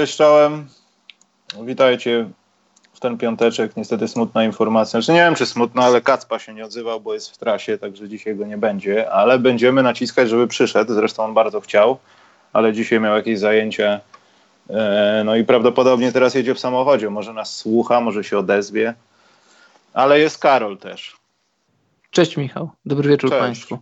[0.00, 0.66] Cześć czołem.
[1.62, 2.30] Witajcie
[2.92, 3.76] w ten piąteczek.
[3.76, 5.00] Niestety smutna informacja.
[5.00, 8.08] Znaczy nie wiem, czy smutna, ale Kacpa się nie odzywał, bo jest w trasie, także
[8.08, 9.10] dzisiaj go nie będzie.
[9.10, 10.94] Ale będziemy naciskać, żeby przyszedł.
[10.94, 11.98] Zresztą on bardzo chciał,
[12.52, 14.00] ale dzisiaj miał jakieś zajęcie.
[14.70, 17.10] E, no i prawdopodobnie teraz jedzie w samochodzie.
[17.10, 18.94] Może nas słucha, może się odezwie.
[19.94, 21.16] Ale jest Karol też.
[22.10, 22.70] Cześć Michał.
[22.86, 23.40] Dobry wieczór Cześć.
[23.40, 23.78] Państwu.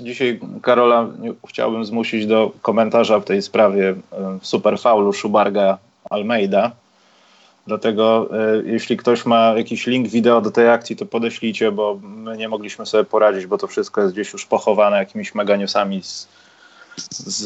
[0.00, 1.08] Dzisiaj Karola
[1.48, 5.78] chciałbym zmusić do komentarza w tej sprawie e, super faulu Szubarga
[6.10, 6.70] Almeida.
[7.66, 12.36] Dlatego e, jeśli ktoś ma jakiś link wideo do tej akcji, to podeślijcie, bo my
[12.36, 16.28] nie mogliśmy sobie poradzić, bo to wszystko jest gdzieś już pochowane jakimiś mega newsami z,
[17.10, 17.44] z,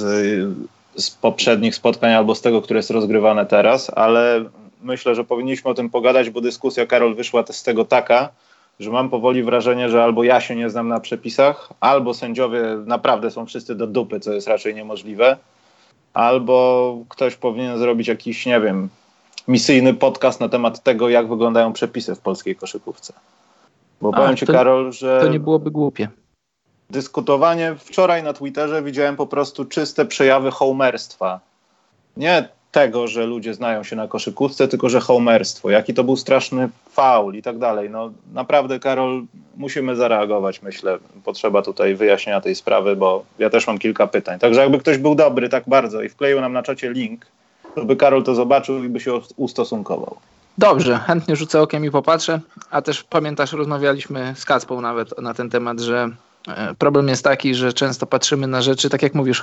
[0.96, 4.44] z poprzednich spotkań albo z tego, które jest rozgrywane teraz, ale
[4.82, 8.28] myślę, że powinniśmy o tym pogadać, bo dyskusja, Karol, wyszła z tego taka,
[8.80, 13.30] że mam powoli wrażenie, że albo ja się nie znam na przepisach, albo sędziowie naprawdę
[13.30, 15.36] są wszyscy do dupy, co jest raczej niemożliwe,
[16.14, 18.88] albo ktoś powinien zrobić jakiś, nie wiem,
[19.48, 23.12] misyjny podcast na temat tego, jak wyglądają przepisy w polskiej koszykówce.
[24.00, 25.20] Bo A, powiem ci, to, Karol, że.
[25.20, 26.08] To nie byłoby głupie.
[26.90, 31.40] Dyskutowanie wczoraj na Twitterze widziałem po prostu czyste przejawy homerstwa.
[32.16, 36.68] Nie tego, że ludzie znają się na koszykówce, tylko że homerstwo, jaki to był straszny
[36.90, 37.90] faul i tak dalej.
[37.90, 39.22] No naprawdę, Karol,
[39.56, 40.98] musimy zareagować, myślę.
[41.24, 44.38] Potrzeba tutaj wyjaśnienia tej sprawy, bo ja też mam kilka pytań.
[44.38, 47.26] Także jakby ktoś był dobry tak bardzo i wkleił nam na czacie link,
[47.74, 50.16] to by Karol to zobaczył i by się ustosunkował.
[50.58, 52.40] Dobrze, chętnie rzucę okiem i popatrzę.
[52.70, 56.08] A też pamiętasz, rozmawialiśmy z Kacpą nawet na ten temat, że
[56.48, 59.42] e, problem jest taki, że często patrzymy na rzeczy, tak jak mówisz,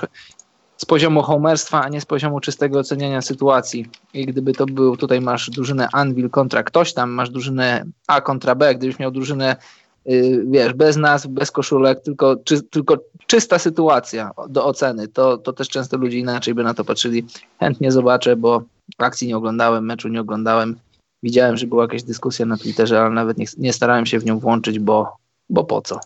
[0.84, 3.86] z poziomu homerstwa, a nie z poziomu czystego oceniania sytuacji.
[4.14, 8.54] I gdyby to był, tutaj masz drużynę Anvil kontra ktoś tam, masz drużynę A kontra
[8.54, 9.56] B, gdybyś miał drużynę
[10.04, 15.52] yy, wiesz, bez nazw, bez koszulek, tylko, czy, tylko czysta sytuacja do oceny, to, to
[15.52, 17.26] też często ludzie inaczej by na to patrzyli.
[17.60, 18.62] Chętnie zobaczę, bo
[18.98, 20.76] akcji nie oglądałem, meczu nie oglądałem.
[21.22, 24.38] Widziałem, że była jakaś dyskusja na Twitterze, ale nawet nie, nie starałem się w nią
[24.38, 25.16] włączyć, bo,
[25.50, 26.00] bo po co?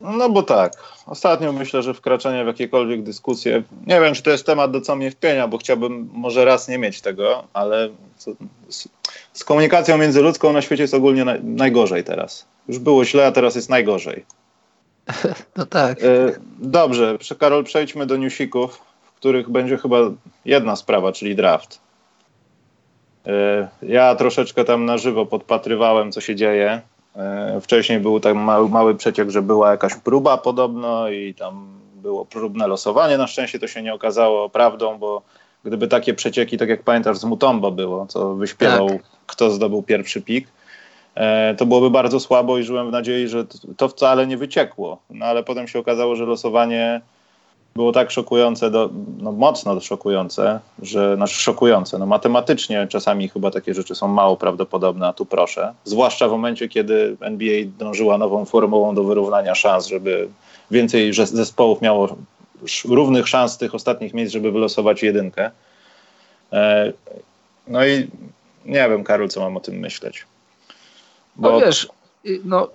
[0.00, 0.72] No bo tak.
[1.06, 4.96] Ostatnio myślę, że wkraczanie w jakiekolwiek dyskusje, nie wiem, czy to jest temat do co
[4.96, 8.88] mnie wpienia, bo chciałbym może raz nie mieć tego, ale z,
[9.32, 12.46] z komunikacją międzyludzką na świecie jest ogólnie na, najgorzej teraz.
[12.68, 14.24] Już było źle, a teraz jest najgorzej.
[15.56, 16.02] No tak.
[16.02, 19.96] E, dobrze, Karol, przejdźmy do newsików, w których będzie chyba
[20.44, 21.80] jedna sprawa, czyli draft.
[23.26, 26.82] E, ja troszeczkę tam na żywo podpatrywałem, co się dzieje.
[27.16, 32.24] E, wcześniej był tak mały, mały przeciek, że była jakaś próba podobno i tam było
[32.24, 33.18] próbne losowanie.
[33.18, 35.22] Na szczęście to się nie okazało prawdą, bo
[35.64, 39.02] gdyby takie przecieki, tak jak pamiętasz, z Mutombo było, co wyśpiewał, tak.
[39.26, 40.48] kto zdobył pierwszy pik,
[41.14, 43.44] e, to byłoby bardzo słabo i żyłem w nadziei, że
[43.76, 44.98] to wcale nie wyciekło.
[45.10, 47.00] No ale potem się okazało, że losowanie
[47.74, 53.74] było tak szokujące, do, no mocno szokujące, że, znaczy szokujące, no matematycznie czasami chyba takie
[53.74, 55.74] rzeczy są mało prawdopodobne, a tu proszę.
[55.84, 60.28] Zwłaszcza w momencie, kiedy NBA dążyła nową formułą do wyrównania szans, żeby
[60.70, 62.16] więcej zespołów miało
[62.84, 65.50] równych szans tych ostatnich miejsc, żeby wylosować jedynkę.
[66.52, 66.92] E,
[67.68, 68.08] no i
[68.64, 70.26] nie wiem, Karol, co mam o tym myśleć.
[71.36, 71.50] Bo...
[71.50, 71.88] No wiesz,
[72.44, 72.68] no,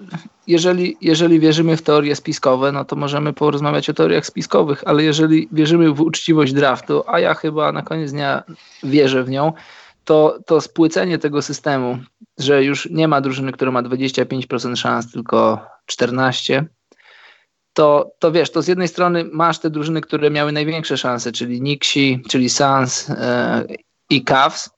[0.47, 5.49] jeżeli, jeżeli wierzymy w teorie spiskowe, no to możemy porozmawiać o teoriach spiskowych, ale jeżeli
[5.51, 8.43] wierzymy w uczciwość draftu, a ja chyba na koniec dnia
[8.83, 9.53] wierzę w nią,
[10.03, 11.97] to, to spłycenie tego systemu,
[12.37, 16.65] że już nie ma drużyny, która ma 25% szans, tylko 14%,
[17.73, 21.61] to, to wiesz, to z jednej strony masz te drużyny, które miały największe szanse, czyli
[21.61, 23.15] Nixi, czyli Suns yy,
[24.09, 24.69] i Cavs,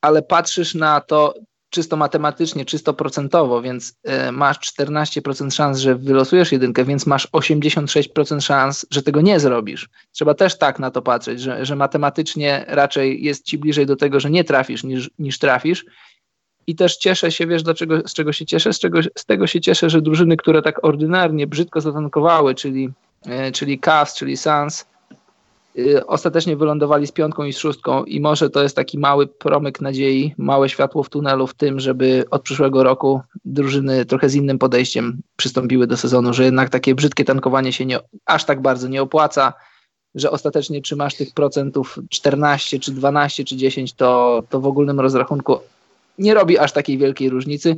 [0.00, 1.34] ale patrzysz na to,
[1.70, 3.94] czysto matematycznie, czysto procentowo, więc
[4.28, 9.88] y, masz 14% szans, że wylosujesz jedynkę, więc masz 86% szans, że tego nie zrobisz.
[10.12, 14.20] Trzeba też tak na to patrzeć, że, że matematycznie raczej jest ci bliżej do tego,
[14.20, 15.84] że nie trafisz niż, niż trafisz.
[16.66, 18.72] I też cieszę się, wiesz, dlaczego, z czego się cieszę?
[18.72, 22.90] Z, czego, z tego się cieszę, że drużyny, które tak ordynarnie, brzydko zatankowały, czyli,
[23.48, 24.86] y, czyli Cavs, czyli Suns,
[26.06, 30.34] ostatecznie wylądowali z piątką i z szóstką i może to jest taki mały promyk nadziei,
[30.38, 35.20] małe światło w tunelu w tym, żeby od przyszłego roku drużyny trochę z innym podejściem
[35.36, 39.52] przystąpiły do sezonu, że jednak takie brzydkie tankowanie się nie, aż tak bardzo nie opłaca,
[40.14, 45.00] że ostatecznie czy masz tych procentów 14, czy 12, czy 10, to, to w ogólnym
[45.00, 45.58] rozrachunku
[46.18, 47.76] nie robi aż takiej wielkiej różnicy.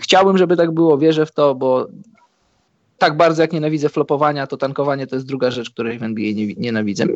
[0.00, 1.86] Chciałbym, żeby tak było, wierzę w to, bo
[3.00, 6.54] tak bardzo jak nienawidzę flopowania, to tankowanie to jest druga rzecz, której w NBA nie,
[6.54, 7.06] nienawidzę.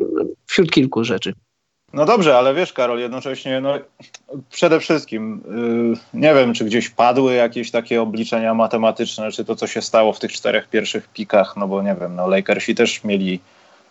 [0.55, 1.33] Wśród kilku rzeczy.
[1.93, 3.73] No dobrze, ale wiesz, Karol, jednocześnie, no,
[4.49, 5.43] przede wszystkim,
[6.13, 10.13] yy, nie wiem, czy gdzieś padły jakieś takie obliczenia matematyczne, czy to, co się stało
[10.13, 13.39] w tych czterech pierwszych pikach, no bo nie wiem, no Lakersi też mieli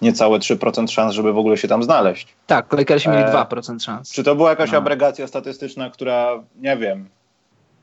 [0.03, 2.29] niecałe 3% szans, żeby w ogóle się tam znaleźć.
[2.47, 4.13] Tak, Lakersi mieli e, 2% szans.
[4.13, 4.79] Czy to była jakaś no.
[4.79, 7.09] abregacja statystyczna, która, nie wiem,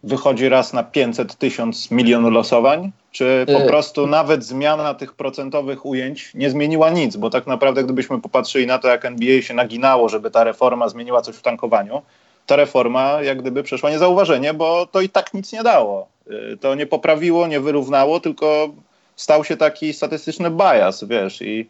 [0.03, 2.91] wychodzi raz na 500 tysiąc milion losowań?
[3.11, 7.15] Czy po y prostu nawet zmiana tych procentowych ujęć nie zmieniła nic?
[7.15, 11.21] Bo tak naprawdę, gdybyśmy popatrzyli na to, jak NBA się naginało, żeby ta reforma zmieniła
[11.21, 12.01] coś w tankowaniu,
[12.45, 16.07] ta reforma jak gdyby przeszła niezauważenie, bo to i tak nic nie dało.
[16.31, 18.69] Y, to nie poprawiło, nie wyrównało, tylko
[19.15, 21.69] stał się taki statystyczny bias, wiesz, i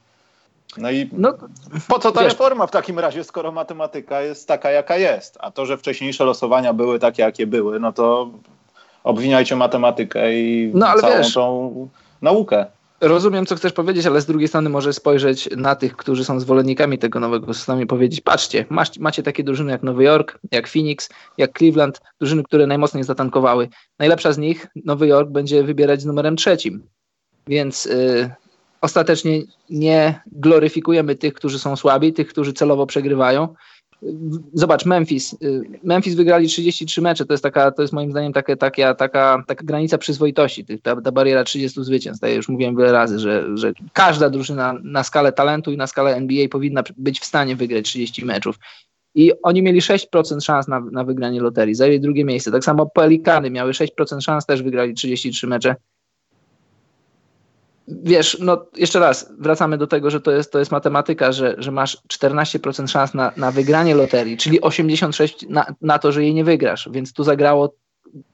[0.78, 1.34] no i no,
[1.88, 5.38] po co ta wiesz, reforma w takim razie, skoro matematyka jest taka, jaka jest?
[5.40, 8.30] A to, że wcześniejsze losowania były takie, jakie były, no to
[9.04, 11.88] obwiniajcie matematykę i no, całą wiesz, tą
[12.22, 12.66] naukę.
[13.02, 16.98] Rozumiem, co chcesz powiedzieć, ale z drugiej strony może spojrzeć na tych, którzy są zwolennikami
[16.98, 21.10] tego nowego systemu i powiedzieć, patrzcie, masz, macie takie drużyny jak Nowy Jork, jak Phoenix,
[21.38, 23.70] jak Cleveland, drużyny, które najmocniej zatankowały.
[24.00, 26.84] Najlepsza z nich, Nowy Jork, będzie wybierać z numerem trzecim.
[27.48, 28.30] Więc y,
[28.82, 33.48] ostatecznie nie gloryfikujemy tych, którzy są słabi, tych, którzy celowo przegrywają.
[34.54, 35.34] Zobacz, Memphis.
[35.44, 37.26] Y, Memphis wygrali 33 mecze.
[37.26, 40.66] To jest taka, to jest moim zdaniem taka, taka, taka, taka granica przyzwoitości.
[40.66, 42.24] Ta, ta bariera 30 zwycięstw.
[42.24, 46.16] Ja już mówiłem wiele razy, że, że każda drużyna na skalę talentu i na skalę
[46.16, 48.56] NBA powinna być w stanie wygrać 30 meczów.
[49.16, 52.52] I oni mieli 6% szans na, na wygranie loterii, zajęli drugie miejsce.
[52.52, 55.76] Tak samo Pelikany miały 6% szans, też wygrali 33 mecze
[57.88, 61.72] wiesz, no jeszcze raz, wracamy do tego, że to jest, to jest matematyka, że, że
[61.72, 66.44] masz 14% szans na, na wygranie loterii, czyli 86% na, na to, że jej nie
[66.44, 67.76] wygrasz, więc tu zagrało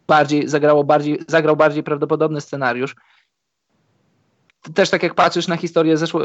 [0.07, 2.95] bardziej, zagrało bardziej, zagrał bardziej prawdopodobny scenariusz.
[4.73, 6.21] Też tak jak patrzysz na historię zeszło,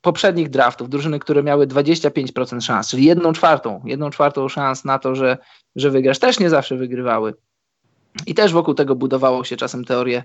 [0.00, 5.14] poprzednich draftów, drużyny, które miały 25% szans, czyli jedną czwartą, jedną czwartą szans na to,
[5.14, 5.38] że,
[5.76, 7.34] że wygrasz, też nie zawsze wygrywały.
[8.26, 10.24] I też wokół tego budowało się czasem teorie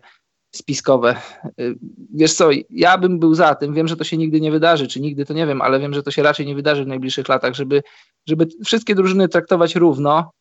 [0.51, 1.15] spiskowe.
[1.59, 1.75] Y,
[2.13, 5.01] wiesz co, ja bym był za tym, wiem, że to się nigdy nie wydarzy, czy
[5.01, 7.53] nigdy to nie wiem, ale wiem, że to się raczej nie wydarzy w najbliższych latach,
[7.53, 7.83] żeby,
[8.27, 10.31] żeby wszystkie drużyny traktować równo,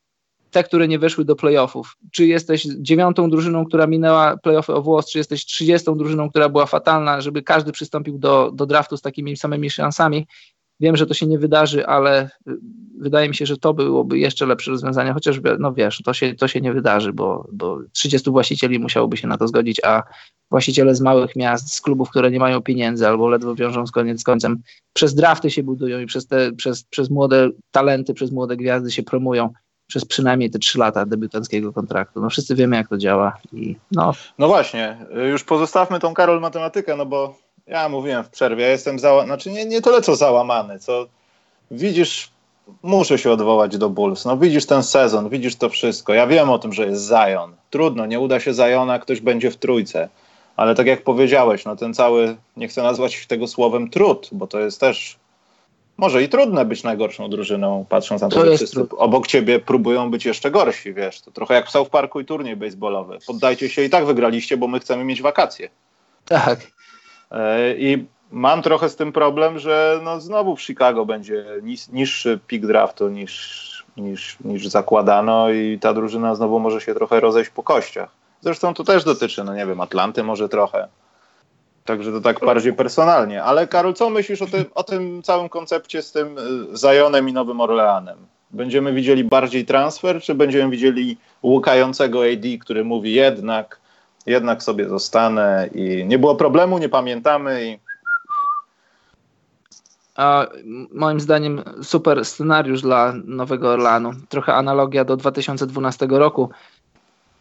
[0.51, 1.97] te, które nie weszły do playoffów.
[2.13, 6.67] Czy jesteś dziewiątą drużyną, która minęła playoffy o włos, czy jesteś trzydziestą drużyną, która była
[6.67, 10.27] fatalna, żeby każdy przystąpił do, do draftu z takimi samymi szansami.
[10.81, 12.53] Wiem, że to się nie wydarzy, ale y,
[12.99, 16.49] wydaje mi się, że to byłoby jeszcze lepsze rozwiązanie, chociaż no wiesz, to się, to
[16.49, 20.03] się nie wydarzy, bo, bo 30 właścicieli musiałoby się na to zgodzić, a
[20.51, 24.21] właściciele z małych miast, z klubów, które nie mają pieniędzy albo ledwo wiążą z koniec
[24.21, 24.63] z końcem,
[24.93, 29.03] przez drafty się budują i przez, te, przez, przez młode talenty, przez młode gwiazdy się
[29.03, 29.53] promują
[29.89, 32.21] przez przynajmniej te trzy lata debiutanckiego kontraktu.
[32.21, 33.37] No wszyscy wiemy, jak to działa.
[33.53, 34.13] I no.
[34.39, 38.99] no właśnie, już pozostawmy tą Karol matematykę, no bo ja mówiłem w przerwie, ja jestem
[38.99, 41.07] załamany, znaczy nie, nie tyle co załamany, co
[41.71, 42.31] widzisz,
[42.83, 46.59] muszę się odwołać do Bulls, no widzisz ten sezon, widzisz to wszystko, ja wiem o
[46.59, 50.09] tym, że jest Zion, trudno, nie uda się Ziona, ktoś będzie w trójce,
[50.57, 54.61] ale tak jak powiedziałeś, no ten cały, nie chcę nazwać tego słowem trud, bo to
[54.61, 55.19] jest też
[55.97, 58.91] może i trudne być najgorszą drużyną, patrząc na to, to że wszyscy trud.
[58.97, 62.57] obok ciebie próbują być jeszcze gorsi, wiesz, to trochę jak w South Parku i turniej
[62.57, 63.19] baseballowy.
[63.27, 65.69] Poddajcie się i tak wygraliście, bo my chcemy mieć wakacje.
[66.25, 66.76] Tak.
[67.31, 71.45] E, I mam trochę z tym problem, że no znowu w Chicago będzie
[71.93, 77.51] niższy pik draftu niż, niż, niż zakładano i ta drużyna znowu może się trochę rozejść
[77.51, 78.11] po kościach.
[78.41, 80.89] Zresztą to też dotyczy, no nie wiem, Atlanty może trochę.
[81.85, 83.43] Także to tak bardziej personalnie.
[83.43, 87.33] Ale Karol, co myślisz o tym, o tym całym koncepcie z tym y, Zajonem i
[87.33, 88.19] Nowym Orleanem?
[88.51, 93.81] Będziemy widzieli bardziej transfer, czy będziemy widzieli łukającego AD, który mówi jednak
[94.27, 97.79] jednak sobie zostanę i nie było problemu, nie pamiętamy i
[100.17, 100.47] a
[100.93, 104.11] moim zdaniem super scenariusz dla Nowego Orlanu.
[104.29, 106.51] Trochę analogia do 2012 roku.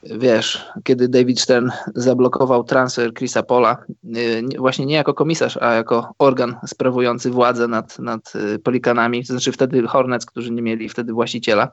[0.04, 3.78] Wiesz, kiedy David Stern zablokował transfer Chrisa Pola,
[4.18, 9.34] y, właśnie nie jako komisarz, a jako organ sprawujący władzę nad, nad y, Pelikanami, to
[9.34, 11.72] znaczy wtedy Hornets, którzy nie mieli wtedy właściciela.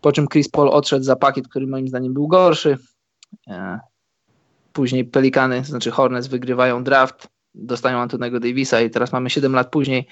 [0.00, 2.78] Po czym Chris Paul odszedł za pakiet, który moim zdaniem był gorszy.
[4.76, 10.08] Później Pelikany, znaczy Hornets wygrywają draft, dostają Antonego Davisa i teraz mamy 7 lat później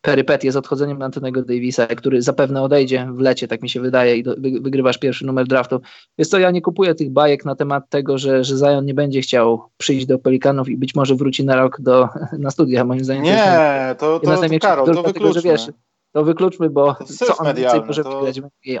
[0.00, 4.22] perypetię z odchodzeniem Antonego Davisa, który zapewne odejdzie w lecie, tak mi się wydaje, i
[4.22, 5.80] do, wygrywasz pierwszy numer draftu.
[6.18, 9.20] Więc to ja nie kupuję tych bajek na temat tego, że, że Zion nie będzie
[9.20, 12.08] chciał przyjść do Pelikanów i być może wróci na rok do,
[12.38, 13.24] na studia, moim zdaniem.
[13.24, 15.12] Nie, to, to, to, to Karol, to wykluczmy.
[15.12, 15.66] Tego, że wiesz,
[16.12, 18.26] to wykluczmy, bo co on więcej może to...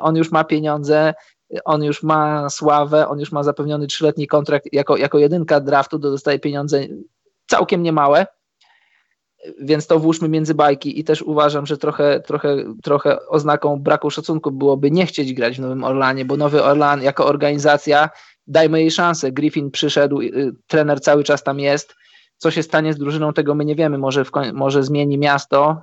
[0.00, 1.14] On już ma pieniądze,
[1.64, 6.38] on już ma sławę, on już ma zapewniony trzyletni kontrakt, jako, jako jedynka draftu dostaje
[6.38, 6.80] pieniądze
[7.46, 8.26] całkiem niemałe,
[9.60, 14.50] więc to włóżmy między bajki i też uważam, że trochę, trochę, trochę oznaką braku szacunku
[14.50, 18.10] byłoby nie chcieć grać w Nowym Orlanie, bo Nowy Orlan jako organizacja,
[18.46, 19.32] dajmy jej szansę.
[19.32, 21.94] Griffin przyszedł, y, trener cały czas tam jest,
[22.36, 23.98] co się stanie z drużyną, tego my nie wiemy.
[23.98, 25.82] Może, w, może zmieni miasto.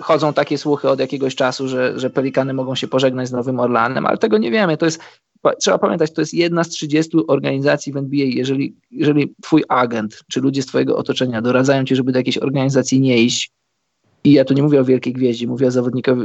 [0.00, 4.06] Chodzą takie słuchy od jakiegoś czasu, że, że Pelikany mogą się pożegnać z Nowym Orlanem,
[4.06, 4.76] ale tego nie wiemy.
[4.76, 5.00] To jest,
[5.60, 8.26] trzeba pamiętać, to jest jedna z 30 organizacji w NBA.
[8.26, 13.00] Jeżeli, jeżeli twój agent czy ludzie z twojego otoczenia doradzają ci, żeby do jakiejś organizacji
[13.00, 13.50] nie iść,
[14.26, 15.70] i ja tu nie mówię o wielkiej gwieździe, mówię o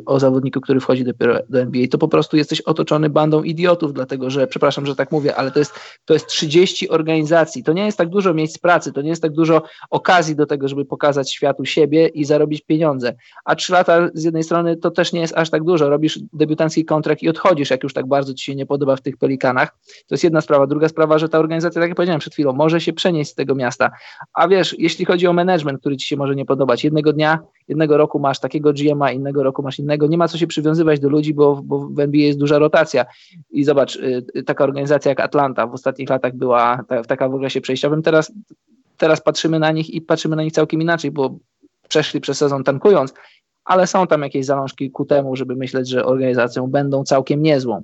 [0.06, 4.30] o zawodniku, który wchodzi dopiero do NBA, to po prostu jesteś otoczony bandą idiotów, dlatego
[4.30, 5.74] że, przepraszam, że tak mówię, ale to jest,
[6.06, 9.32] to jest 30 organizacji, to nie jest tak dużo miejsc pracy, to nie jest tak
[9.32, 13.16] dużo okazji do tego, żeby pokazać światu siebie i zarobić pieniądze.
[13.46, 16.86] A trzy lata z jednej strony to też nie jest aż tak dużo, robisz debiutancki
[16.86, 19.78] kontrakt i odchodzisz, jak już tak bardzo ci się nie podoba w tych pelikanach.
[20.08, 20.68] To jest jedna sprawa.
[20.68, 23.56] Druga sprawa, że ta organizacja, tak jak powiedziałem przed chwilą, może się przenieść z tego
[23.56, 23.92] miasta.
[24.34, 27.98] A wiesz, jeśli chodzi o management, który ci się może nie podobać, jednego dnia jednego
[27.98, 30.08] roku masz takiego GMA, innego roku masz innego.
[30.08, 33.06] Nie ma co się przywiązywać do ludzi, bo, bo w NBA jest duża rotacja.
[33.52, 37.62] I zobacz, y, y, taka organizacja jak Atlanta w ostatnich latach była taka w okresie
[37.62, 38.02] przejściowym.
[38.02, 38.32] Teraz,
[38.98, 41.38] teraz patrzymy na nich i patrzymy na nich całkiem inaczej, bo
[41.90, 43.14] przeszli przez sezon tankując,
[43.66, 47.84] ale są tam jakieś zalążki ku temu, żeby myśleć, że organizacją będą całkiem niezłą.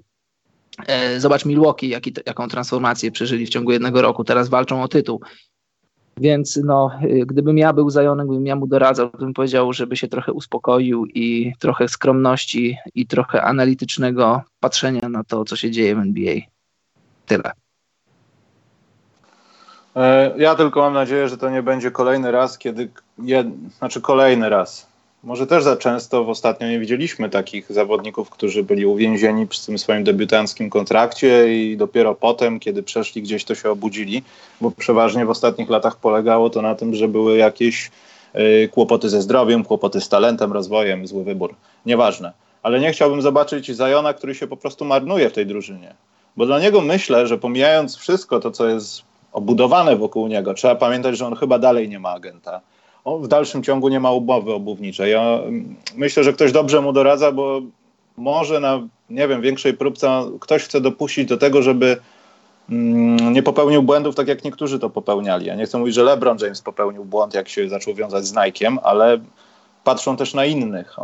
[0.87, 4.23] E, zobacz Milwaukee, jaki, jaką transformację przeżyli w ciągu jednego roku.
[4.23, 5.21] Teraz walczą o tytuł.
[6.17, 10.07] Więc no, y, gdybym ja był Zajonem, gdybym ja mu doradzał, bym powiedział, żeby się
[10.07, 15.99] trochę uspokoił i trochę skromności i trochę analitycznego patrzenia na to, co się dzieje w
[15.99, 16.35] NBA.
[17.25, 17.51] Tyle.
[19.95, 22.89] E, ja tylko mam nadzieję, że to nie będzie kolejny raz, kiedy.
[23.19, 23.47] Jed...
[23.77, 24.94] Znaczy, kolejny raz
[25.25, 29.77] może też za często w ostatnio nie widzieliśmy takich zawodników, którzy byli uwięzieni przy tym
[29.77, 34.23] swoim debiutanckim kontrakcie i dopiero potem, kiedy przeszli gdzieś, to się obudzili,
[34.61, 37.91] bo przeważnie w ostatnich latach polegało to na tym, że były jakieś
[38.35, 41.55] y, kłopoty ze zdrowiem, kłopoty z talentem, rozwojem, zły wybór.
[41.85, 42.33] Nieważne.
[42.63, 45.93] Ale nie chciałbym zobaczyć Zajona, który się po prostu marnuje w tej drużynie.
[46.37, 49.01] Bo dla niego myślę, że pomijając wszystko to, co jest
[49.33, 52.61] obudowane wokół niego, trzeba pamiętać, że on chyba dalej nie ma agenta
[53.05, 55.11] w dalszym ciągu nie ma umowy obuwniczej.
[55.11, 57.61] Ja mm, myślę, że ktoś dobrze mu doradza, bo
[58.17, 61.97] może na, nie wiem, większej próbce ktoś chce dopuścić do tego, żeby
[62.69, 65.45] mm, nie popełnił błędów tak jak niektórzy to popełniali.
[65.45, 68.77] Ja nie chcę mówić, że LeBron James popełnił błąd, jak się zaczął wiązać z Nike'em,
[68.83, 69.19] ale
[69.83, 70.95] patrzą też na innych.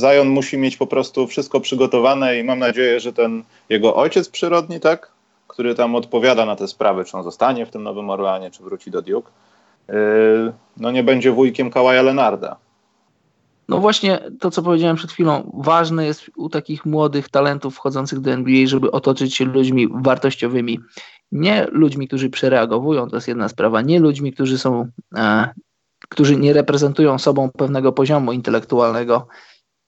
[0.00, 4.80] Zion musi mieć po prostu wszystko przygotowane i mam nadzieję, że ten jego ojciec przyrodni,
[4.80, 5.10] tak,
[5.48, 8.90] który tam odpowiada na te sprawy, czy on zostanie w tym Nowym Orleanie, czy wróci
[8.90, 9.30] do Duke,
[10.76, 12.56] no nie będzie wujkiem Kawaja Lenarda.
[13.68, 18.30] No właśnie to, co powiedziałem przed chwilą, ważne jest u takich młodych talentów wchodzących do
[18.30, 20.80] NBA, żeby otoczyć się ludźmi wartościowymi.
[21.32, 25.48] Nie ludźmi, którzy przereagowują, to jest jedna sprawa, nie ludźmi, którzy są, e,
[26.08, 29.28] którzy nie reprezentują sobą pewnego poziomu intelektualnego.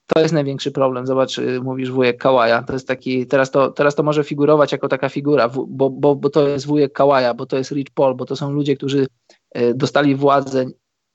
[0.07, 1.07] To jest największy problem.
[1.07, 2.63] Zobacz, y, mówisz wujek Kałaja.
[2.63, 6.29] To jest taki, teraz to, teraz to może figurować jako taka figura, bo, bo, bo
[6.29, 9.07] to jest wujek Kałaja, bo to jest Rich Paul, bo to są ludzie, którzy
[9.75, 10.65] dostali władzę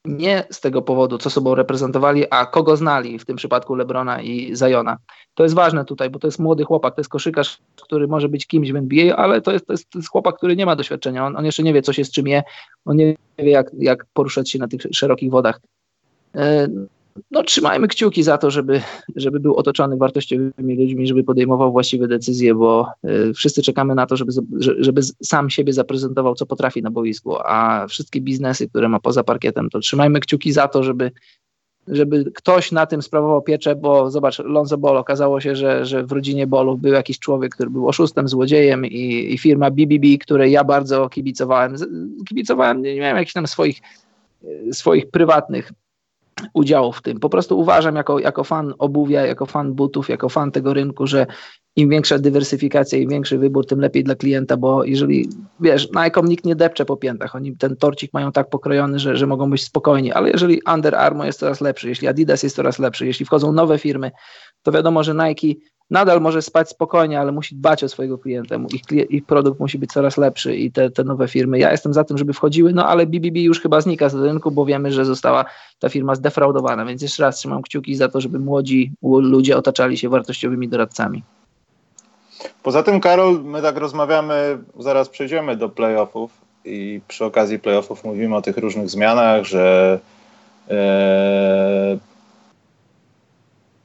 [0.05, 4.57] nie z tego powodu, co sobą reprezentowali, a kogo znali, w tym przypadku Lebrona i
[4.57, 4.97] Zajona.
[5.35, 8.47] To jest ważne tutaj, bo to jest młody chłopak, to jest koszykarz, który może być
[8.47, 11.27] kimś w NBA, ale to jest, to jest, to jest chłopak, który nie ma doświadczenia.
[11.27, 12.43] On, on, jeszcze nie wie, co się z czym je,
[12.85, 15.61] on nie wie, jak, jak poruszać się na tych szerokich wodach.
[17.31, 18.81] No, trzymajmy kciuki za to, żeby,
[19.16, 24.16] żeby był otoczony wartościowymi ludźmi, żeby podejmował właściwe decyzje, bo y, wszyscy czekamy na to,
[24.16, 24.33] żeby,
[24.78, 29.71] żeby sam siebie zaprezentował, co potrafi na boisku, a wszystkie biznesy, które ma poza parkietem,
[29.71, 31.11] to trzymajmy kciuki za to, żeby,
[31.88, 36.12] żeby ktoś na tym sprawował pieczę, bo zobacz, Lonzo Ball, okazało się, że, że w
[36.12, 40.64] rodzinie Bolów był jakiś człowiek, który był oszustem, złodziejem i, i firma BBB, której ja
[40.64, 41.75] bardzo kibicowałem,
[42.28, 43.81] kibicowałem, nie miałem jakichś tam swoich,
[44.73, 45.73] swoich prywatnych
[46.55, 47.21] udziału w tym.
[47.21, 51.27] Po prostu uważam jako, jako fan obuwia, jako fan butów, jako fan tego rynku, że
[51.77, 55.29] im większa dywersyfikacja, im większy wybór, tym lepiej dla klienta, bo jeżeli,
[55.61, 59.27] wiesz, Nike nikt nie depcze po piętach, oni ten torcik mają tak pokrojony, że, że
[59.27, 63.07] mogą być spokojni, ale jeżeli Under Armour jest coraz lepszy, jeśli Adidas jest coraz lepszy,
[63.07, 64.11] jeśli wchodzą nowe firmy,
[64.63, 65.61] to wiadomo, że Nike
[65.93, 68.57] nadal może spać spokojnie, ale musi dbać o swojego klienta.
[68.73, 71.59] Ich, ich produkt musi być coraz lepszy i te, te nowe firmy.
[71.59, 74.65] Ja jestem za tym, żeby wchodziły, no ale BBB już chyba znika z rynku, bo
[74.65, 75.45] wiemy, że została
[75.79, 76.85] ta firma zdefraudowana.
[76.85, 81.23] Więc jeszcze raz trzymam kciuki za to, żeby młodzi ludzie otaczali się wartościowymi doradcami.
[82.63, 86.31] Poza tym, Karol, my tak rozmawiamy, zaraz przejdziemy do playoffów
[86.65, 89.99] i przy okazji playoffów mówimy o tych różnych zmianach, że
[90.71, 91.99] e,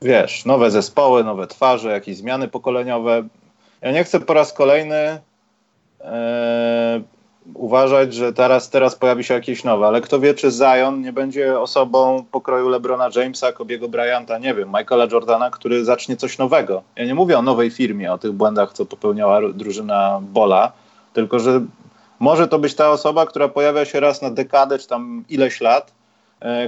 [0.02, 3.28] wiesz, nowe zespoły, nowe twarze, jakieś zmiany pokoleniowe.
[3.82, 5.20] Ja nie chcę po raz kolejny
[6.02, 7.02] e,
[7.54, 11.60] uważać, że teraz, teraz pojawi się jakieś nowe, ale kto wie, czy Zion nie będzie
[11.60, 16.84] osobą pokroju LeBrona Jamesa, Kobiego Bryanta, nie wiem, Michaela Jordana, który zacznie coś nowego.
[16.96, 20.72] Ja nie mówię o nowej firmie, o tych błędach, co popełniała drużyna Bola,
[21.14, 21.62] tylko że
[22.20, 25.97] może to być ta osoba, która pojawia się raz na dekadę, czy tam ileś lat,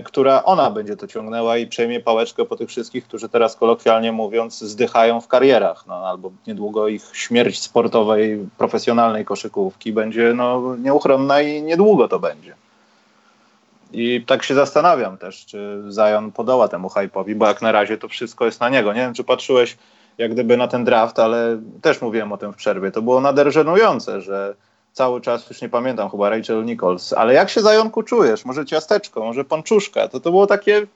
[0.03, 4.59] która ona będzie to ciągnęła i przejmie pałeczkę po tych wszystkich, którzy teraz kolokwialnie mówiąc
[4.59, 11.61] zdychają w karierach, no, albo niedługo ich śmierć sportowej, profesjonalnej koszykówki będzie no, nieuchronna i
[11.61, 12.55] niedługo to będzie.
[13.93, 18.07] I tak się zastanawiam też, czy Zion podoła temu hype'owi, bo jak na razie to
[18.07, 18.93] wszystko jest na niego.
[18.93, 19.77] Nie wiem, czy patrzyłeś
[20.17, 22.91] jak gdyby na ten draft, ale też mówiłem o tym w przerwie.
[22.91, 24.55] To było nader żenujące, że
[24.93, 28.46] cały czas, już nie pamiętam, chyba Rachel Nichols, ale jak się Zajonku czujesz?
[28.46, 30.08] Może ciasteczko, może ponczuszka?
[30.08, 30.88] To to było takie,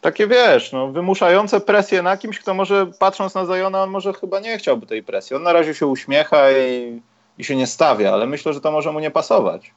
[0.00, 4.40] takie wiesz, no, wymuszające presję na kimś, kto może patrząc na Zajona, on może chyba
[4.40, 5.36] nie chciałby tej presji.
[5.36, 7.02] On na razie się uśmiecha i,
[7.38, 9.72] i się nie stawia, ale myślę, że to może mu nie pasować.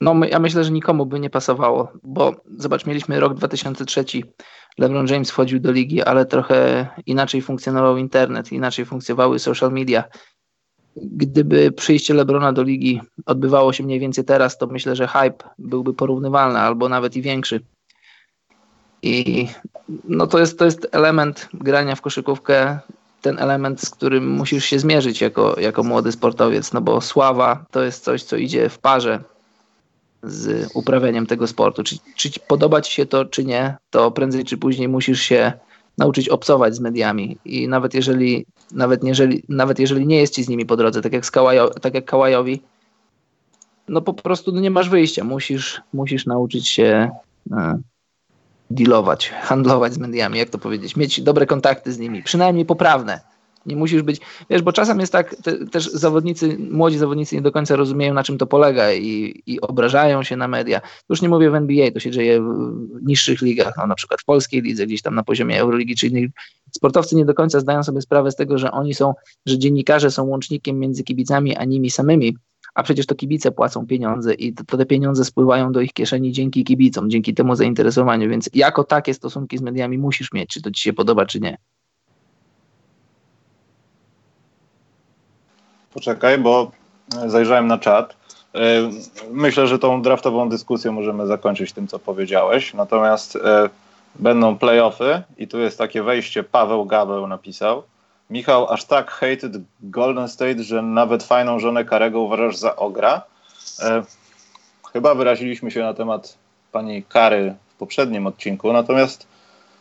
[0.00, 4.04] No, ja myślę, że nikomu by nie pasowało, bo zobacz, mieliśmy rok 2003.
[4.78, 10.04] LeBron James wchodził do ligi, ale trochę inaczej funkcjonował internet, inaczej funkcjonowały social media.
[10.96, 15.94] Gdyby przyjście LeBrona do ligi odbywało się mniej więcej teraz, to myślę, że hype byłby
[15.94, 17.60] porównywalny albo nawet i większy.
[19.02, 19.48] I
[20.04, 22.78] no to jest, to jest element grania w koszykówkę,
[23.22, 27.82] ten element, z którym musisz się zmierzyć jako, jako młody sportowiec, no bo sława to
[27.82, 29.20] jest coś, co idzie w parze
[30.22, 31.82] z uprawianiem tego sportu.
[31.82, 35.52] Czy, czy podoba ci się to, czy nie, to prędzej czy później musisz się
[35.98, 40.48] nauczyć obcować z mediami i nawet jeżeli, nawet jeżeli, nawet jeżeli nie jest ci z
[40.48, 42.62] nimi po drodze, tak jak, z Kawajo, tak jak Kawajowi,
[43.88, 45.24] no po prostu no nie masz wyjścia.
[45.24, 47.10] Musisz, musisz nauczyć się
[47.52, 47.78] e,
[48.70, 53.20] dealować, handlować z mediami, jak to powiedzieć, mieć dobre kontakty z nimi, przynajmniej poprawne.
[53.66, 54.20] Nie musisz być,
[54.50, 58.24] wiesz, bo czasem jest tak, te, też zawodnicy, młodzi zawodnicy nie do końca rozumieją, na
[58.24, 60.80] czym to polega i, i obrażają się na media.
[61.08, 64.24] Już nie mówię w NBA, to się dzieje w niższych ligach, no, na przykład w
[64.24, 66.30] polskiej lidze, gdzieś tam na poziomie Euroligi czy innych.
[66.72, 69.14] Sportowcy nie do końca zdają sobie sprawę z tego, że oni są,
[69.46, 72.36] że dziennikarze są łącznikiem między kibicami a nimi samymi,
[72.76, 76.32] a przecież to kibice płacą pieniądze i to, to, te pieniądze spływają do ich kieszeni
[76.32, 80.70] dzięki kibicom, dzięki temu zainteresowaniu, więc jako takie stosunki z mediami musisz mieć, czy to
[80.70, 81.58] ci się podoba, czy nie.
[85.96, 86.70] Poczekaj, bo
[87.26, 88.16] zajrzałem na czat.
[88.54, 88.58] E,
[89.30, 92.74] myślę, że tą draftową dyskusję możemy zakończyć tym, co powiedziałeś.
[92.74, 93.68] Natomiast e,
[94.14, 96.44] będą playoffy i tu jest takie wejście.
[96.44, 97.82] Paweł Gabeł napisał.
[98.30, 103.22] Michał, aż tak hated Golden State, że nawet fajną żonę Karego uważasz za ogra.
[103.80, 104.02] E,
[104.92, 106.38] chyba wyraziliśmy się na temat
[106.72, 109.26] pani Kary w poprzednim odcinku, natomiast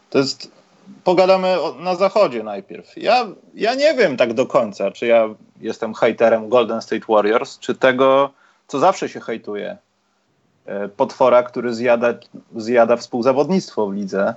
[0.09, 0.54] to jest
[1.03, 2.97] pogadamy na zachodzie najpierw.
[2.97, 5.29] Ja, ja nie wiem tak do końca, czy ja
[5.61, 8.29] jestem hejterem Golden State Warriors, czy tego,
[8.67, 9.77] co zawsze się hejtuje.
[10.65, 12.13] E, potwora, który zjada,
[12.55, 14.33] zjada współzawodnictwo w lidze.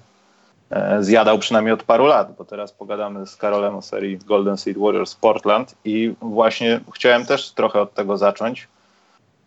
[0.71, 4.81] E, zjadał przynajmniej od paru lat, bo teraz pogadamy z Karolem o serii Golden State
[4.81, 8.69] Warriors Portland i właśnie chciałem też trochę od tego zacząć,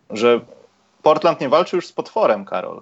[0.10, 0.40] że
[1.04, 2.82] Portland nie walczy już z potworem, Karol.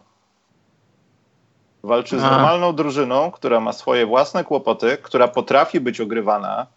[1.84, 6.68] Walczy z normalną drużyną, która ma swoje własne kłopoty, która potrafi być ogrywana,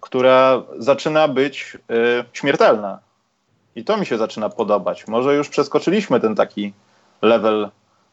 [0.00, 2.98] która zaczyna być y, śmiertelna.
[3.76, 5.06] I to mi się zaczyna podobać.
[5.06, 6.72] Może już przeskoczyliśmy ten taki
[7.22, 7.70] level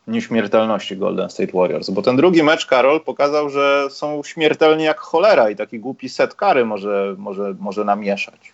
[0.07, 5.49] nieśmiertelności Golden State Warriors, bo ten drugi mecz, Karol, pokazał, że są śmiertelni jak cholera
[5.49, 8.53] i taki głupi set kary może, może, może namieszać.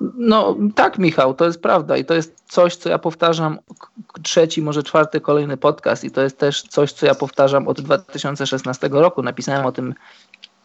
[0.00, 3.58] No tak, Michał, to jest prawda i to jest coś, co ja powtarzam
[4.22, 8.88] trzeci, może czwarty, kolejny podcast i to jest też coś, co ja powtarzam od 2016
[8.92, 9.22] roku.
[9.22, 9.94] Napisałem o tym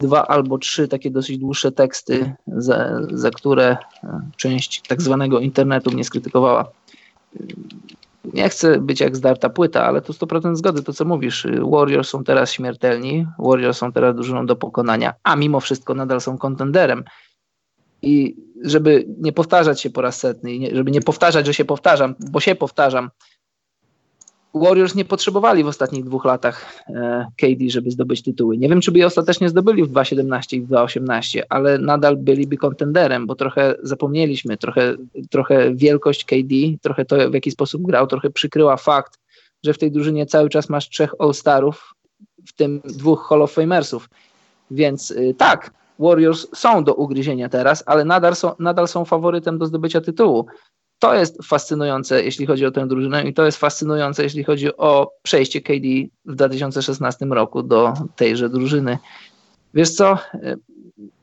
[0.00, 5.90] dwa albo trzy takie dosyć dłuższe teksty, za, za które e, część tak zwanego internetu
[5.90, 6.70] mnie skrytykowała.
[8.24, 11.46] Nie chcę być jak zdarta płyta, ale to 100% zgody, to co mówisz.
[11.72, 16.38] Warriors są teraz śmiertelni, Warriors są teraz drużyną do pokonania, a mimo wszystko nadal są
[16.38, 17.04] kontenderem.
[18.02, 22.14] I żeby nie powtarzać się po raz setny, nie, żeby nie powtarzać, że się powtarzam,
[22.30, 23.10] bo się powtarzam,
[24.54, 28.58] Warriors nie potrzebowali w ostatnich dwóch latach e, KD, żeby zdobyć tytuły.
[28.58, 32.56] Nie wiem, czy by je ostatecznie zdobyli w 2.17 i w 2.18, ale nadal byliby
[32.56, 34.94] kontenderem, bo trochę zapomnieliśmy, trochę,
[35.30, 39.18] trochę wielkość KD, trochę to, w jaki sposób grał, trochę przykryła fakt,
[39.64, 41.94] że w tej drużynie cały czas masz trzech All-Starów,
[42.46, 44.08] w tym dwóch Hall of Famersów.
[44.70, 49.66] Więc y, tak, Warriors są do ugryzienia teraz, ale nadal są, nadal są faworytem do
[49.66, 50.46] zdobycia tytułu.
[50.98, 55.12] To jest fascynujące, jeśli chodzi o tę drużynę, i to jest fascynujące, jeśli chodzi o
[55.22, 55.88] przejście KD
[56.24, 58.98] w 2016 roku do tejże drużyny.
[59.74, 60.18] Wiesz co?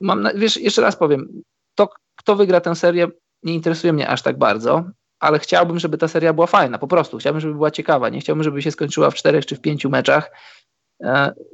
[0.00, 1.42] Mam na, wiesz, jeszcze raz powiem,
[1.74, 3.08] to kto wygra tę serię,
[3.42, 4.84] nie interesuje mnie aż tak bardzo,
[5.20, 7.18] ale chciałbym, żeby ta seria była fajna, po prostu.
[7.18, 8.08] Chciałbym, żeby była ciekawa.
[8.08, 10.30] Nie chciałbym, żeby się skończyła w czterech czy w pięciu meczach,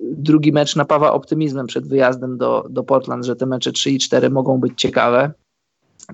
[0.01, 4.31] drugi mecz napawa optymizmem przed wyjazdem do, do Portland, że te mecze 3 i 4
[4.31, 5.33] mogą być ciekawe.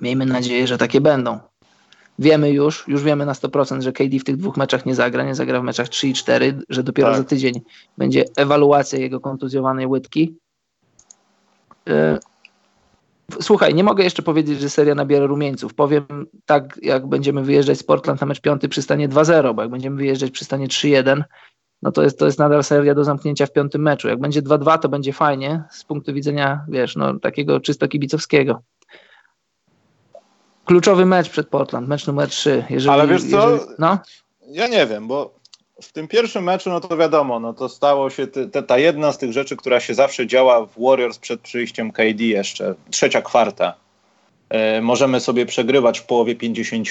[0.00, 1.38] Miejmy nadzieję, że takie będą.
[2.18, 5.34] Wiemy już, już wiemy na 100%, że KD w tych dwóch meczach nie zagra, nie
[5.34, 7.18] zagra w meczach 3 i 4, że dopiero tak.
[7.18, 7.60] za tydzień
[7.98, 10.36] będzie ewaluacja jego kontuzjowanej łydki.
[11.88, 12.18] E,
[13.40, 15.74] słuchaj, nie mogę jeszcze powiedzieć, że seria nabiera rumieńców.
[15.74, 19.70] Powiem tak, jak będziemy wyjeżdżać z Portland na mecz 5 przy stanie 2-0, bo jak
[19.70, 21.22] będziemy wyjeżdżać przy stanie 3-1,
[21.82, 24.08] no to jest, to jest nadal seria do zamknięcia w piątym meczu.
[24.08, 28.62] Jak będzie 2-2, to będzie fajnie z punktu widzenia, wiesz, no takiego czysto kibicowskiego
[30.68, 32.64] kluczowy mecz przed Portland, mecz numer 3.
[32.70, 33.50] Jeżeli, Ale wiesz co?
[33.50, 33.98] Jeżeli, no?
[34.50, 35.34] Ja nie wiem, bo
[35.82, 39.18] w tym pierwszym meczu, no to wiadomo, no to stało się te, ta jedna z
[39.18, 43.74] tych rzeczy, która się zawsze działa w Warriors przed przyjściem KD jeszcze, trzecia kwarta.
[44.50, 46.88] E, możemy sobie przegrywać w połowie 50,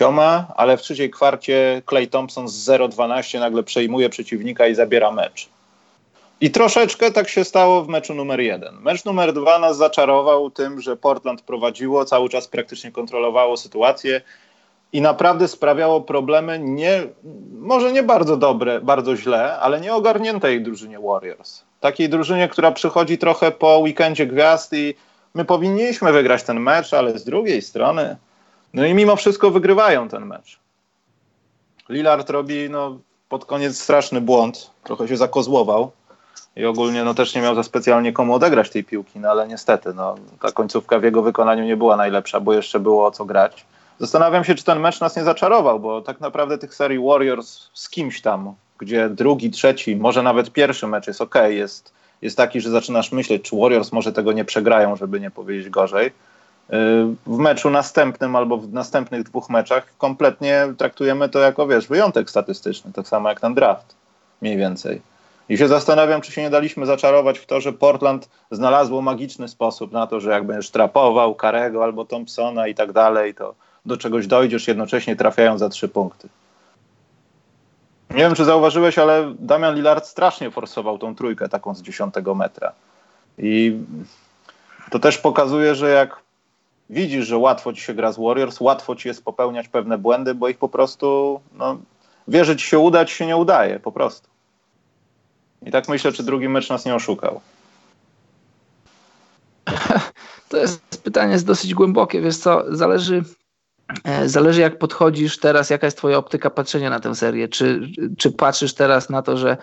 [0.55, 5.49] ale w trzeciej kwarcie Clay Thompson z 0-12 nagle przejmuje przeciwnika i zabiera mecz.
[6.41, 8.75] I troszeczkę tak się stało w meczu numer jeden.
[8.81, 14.21] Mecz numer dwa nas zaczarował tym, że Portland prowadziło, cały czas praktycznie kontrolowało sytuację
[14.93, 17.03] i naprawdę sprawiało problemy nie,
[17.59, 21.63] może nie bardzo dobre, bardzo źle, ale nie ogarniętej drużynie Warriors.
[21.79, 24.93] Takiej drużynie, która przychodzi trochę po weekendzie gwiazd i
[25.37, 28.15] my powinniśmy wygrać ten mecz, ale z drugiej strony,
[28.73, 30.59] no i mimo wszystko wygrywają ten mecz.
[31.89, 35.91] Lillard robi no, pod koniec straszny błąd, trochę się zakozłował
[36.55, 39.93] i ogólnie no, też nie miał za specjalnie komu odegrać tej piłki, no ale niestety
[39.93, 43.65] no, ta końcówka w jego wykonaniu nie była najlepsza, bo jeszcze było o co grać.
[43.99, 47.89] Zastanawiam się, czy ten mecz nas nie zaczarował, bo tak naprawdę tych serii Warriors z
[47.89, 52.69] kimś tam, gdzie drugi, trzeci, może nawet pierwszy mecz jest ok, jest, jest taki, że
[52.69, 56.05] zaczynasz myśleć, czy Warriors może tego nie przegrają, żeby nie powiedzieć gorzej.
[56.69, 56.77] Yy,
[57.27, 62.93] w meczu następnym albo w następnych dwóch meczach kompletnie traktujemy to jako, wiesz, wyjątek statystyczny,
[62.93, 63.95] tak samo jak ten draft,
[64.41, 65.01] mniej więcej.
[65.49, 69.91] I się zastanawiam, czy się nie daliśmy zaczarować w to, że Portland znalazło magiczny sposób
[69.91, 74.27] na to, że jak będziesz trapował Karego albo Thompsona i tak dalej, to do czegoś
[74.27, 76.29] dojdziesz, jednocześnie trafiając za trzy punkty.
[78.09, 82.71] Nie wiem, czy zauważyłeś, ale Damian Lillard strasznie forsował tą trójkę taką z dziesiątego metra.
[83.37, 83.77] I
[84.91, 86.21] to też pokazuje, że jak
[86.89, 90.49] widzisz, że łatwo ci się gra z Warriors, łatwo ci jest popełniać pewne błędy, bo
[90.49, 91.77] ich po prostu, no,
[92.27, 94.27] wierzyć się uda, ci się nie udaje, po prostu.
[95.65, 97.41] I tak myślę, czy drugi mecz nas nie oszukał.
[100.49, 103.23] To jest pytanie jest dosyć głębokie, wiesz co, zależy,
[104.25, 107.47] zależy jak podchodzisz teraz, jaka jest twoja optyka patrzenia na tę serię.
[107.47, 107.81] Czy,
[108.17, 109.57] czy patrzysz teraz na to, że,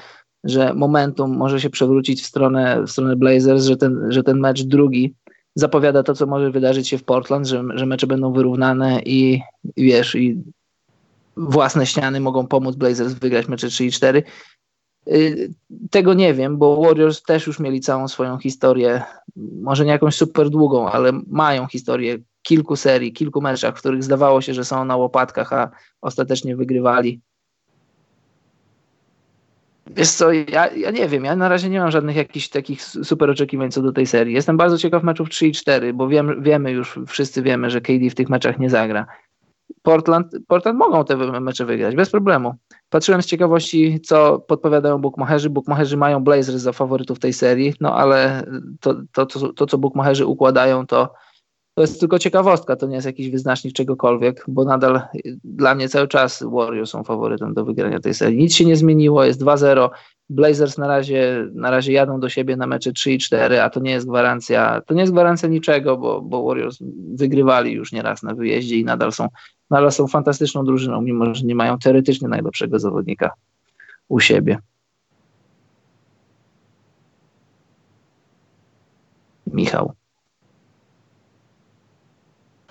[0.45, 4.63] że momentum może się przewrócić w stronę, w stronę Blazers, że ten, że ten mecz
[4.63, 5.15] drugi
[5.55, 9.41] zapowiada to, co może wydarzyć się w Portland, że, że mecze będą wyrównane i,
[9.77, 10.43] i wiesz, i
[11.37, 14.23] własne ściany mogą pomóc Blazers wygrać mecze 3 i 4.
[15.09, 15.51] Y,
[15.91, 19.03] tego nie wiem, bo Warriors też już mieli całą swoją historię,
[19.63, 24.41] może nie jakąś super długą, ale mają historię kilku serii, kilku meczach, w których zdawało
[24.41, 27.21] się, że są na łopatkach, a ostatecznie wygrywali.
[29.87, 33.31] Wiesz co, ja, ja nie wiem, ja na razie nie mam żadnych jakichś takich super
[33.31, 34.35] oczekiwań co do tej serii.
[34.35, 38.11] Jestem bardzo ciekaw meczów 3 i 4, bo wiem, wiemy już, wszyscy wiemy, że KD
[38.11, 39.07] w tych meczach nie zagra.
[39.83, 42.55] Portland, Portland mogą te mecze wygrać, bez problemu.
[42.89, 45.51] Patrzyłem z ciekawości, co podpowiadają bookmacherzy.
[45.51, 48.47] Bookmacherzy mają Blazers za faworytów tej serii, no ale
[48.81, 51.15] to, to, to, to co bookmacherzy układają, to,
[51.75, 55.01] to jest tylko ciekawostka, to nie jest jakiś wyznacznik czegokolwiek, bo nadal
[55.45, 58.39] dla mnie cały czas Warriors są faworytem do wygrania tej serii.
[58.39, 59.89] Nic się nie zmieniło, jest 2-0.
[60.31, 63.81] Blazers na razie, na razie jadą do siebie na mecze 3 i 4, a to
[63.81, 66.79] nie jest gwarancja, to nie jest gwarancja niczego, bo, bo Warriors
[67.15, 69.29] wygrywali już nieraz na wyjeździe i nadal są
[69.71, 73.31] ale są fantastyczną drużyną, mimo że nie mają teoretycznie najlepszego zawodnika
[74.09, 74.59] u siebie.
[79.47, 79.93] Michał.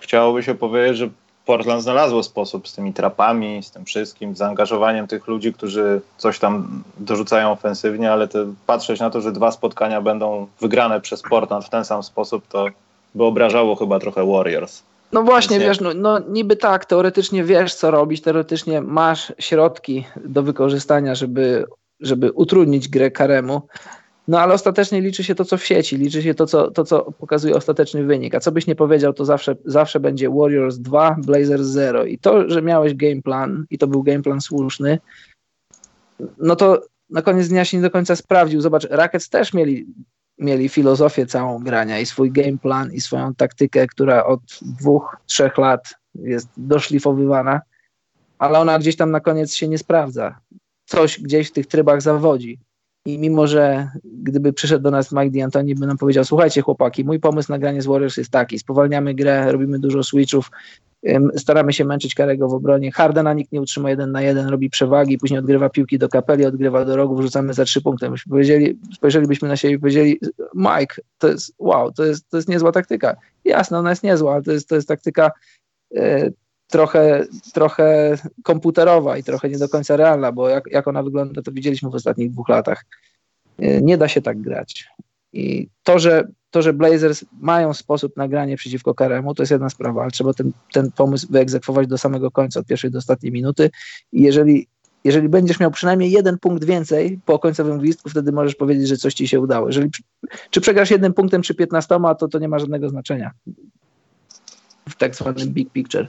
[0.04, 1.10] Chciałoby się powiedzieć, że
[1.46, 6.40] Portland znalazło sposób z tymi trapami, z tym wszystkim, z zaangażowaniem tych ludzi, którzy coś
[6.40, 11.66] tam dorzucają ofensywnie, ale to, patrzeć na to, że dwa spotkania będą wygrane przez Portland
[11.66, 12.68] w ten sam sposób, to
[13.16, 14.84] by obrażało chyba trochę Warriors.
[15.12, 20.44] No właśnie, wiesz, no, no, niby tak, teoretycznie wiesz, co robić, teoretycznie masz środki do
[20.44, 21.66] wykorzystania, żeby,
[22.00, 23.62] żeby utrudnić grę Karemu,
[24.28, 27.12] no ale ostatecznie liczy się to, co w sieci, liczy się to, co, to, co
[27.12, 28.36] pokazuje ostateczny wynik.
[28.36, 32.06] A co byś nie powiedział, to zawsze, zawsze będzie Warriors 2, Blazers 0.
[32.06, 35.00] I to, że miałeś game plan i to był game plan słuszny,
[36.38, 38.62] no to na koniec dnia się nie do końca sprawdził.
[38.62, 39.88] Zobacz, Rackets też mieli
[40.38, 45.58] mieli filozofię całą grania i swój game plan i swoją taktykę, która od dwóch, trzech
[45.58, 47.62] lat jest doszlifowywana,
[48.38, 50.40] ale ona gdzieś tam na koniec się nie sprawdza.
[50.86, 52.60] Coś gdzieś w tych trybach zawodzi.
[53.06, 57.20] I mimo, że gdyby przyszedł do nas Mike D'Antoni, by nam powiedział, słuchajcie chłopaki, mój
[57.20, 60.52] pomysł na granie z Warriors jest taki, spowalniamy grę, robimy dużo switchów,
[61.36, 65.18] staramy się męczyć Karego w obronie, Hardena nikt nie utrzyma jeden na jeden, robi przewagi,
[65.18, 68.10] później odgrywa piłki do kapeli, odgrywa do rogu, wrzucamy za trzy punkty.
[68.10, 70.20] Myśmy powiedzieli, spojrzelibyśmy na siebie i powiedzieli,
[70.56, 73.16] Mike, to jest wow, to jest, to jest niezła taktyka.
[73.46, 75.32] Jasne, ona jest niezła, ale to jest, to jest taktyka
[75.96, 76.30] e,
[76.74, 81.52] trochę, trochę komputerowa i trochę nie do końca realna, bo jak, jak ona wygląda, to
[81.52, 82.86] widzieliśmy w ostatnich dwóch latach.
[83.60, 84.88] E, nie da się tak grać.
[85.34, 89.70] I to, że, to, że Blazers mają sposób na granie przeciwko Karemu, to jest jedna
[89.70, 93.70] sprawa, ale trzeba ten, ten pomysł wyegzekwować do samego końca, od pierwszej do ostatniej minuty.
[94.12, 94.68] I jeżeli,
[95.04, 99.14] jeżeli będziesz miał przynajmniej jeden punkt więcej po końcowym gwizdku, wtedy możesz powiedzieć, że coś
[99.14, 99.68] ci się udało.
[99.68, 99.90] Jeżeli,
[100.50, 103.32] czy przegrasz jednym punktem, czy piętnastoma, to to nie ma żadnego znaczenia
[104.90, 106.08] w tak zwanym big picture.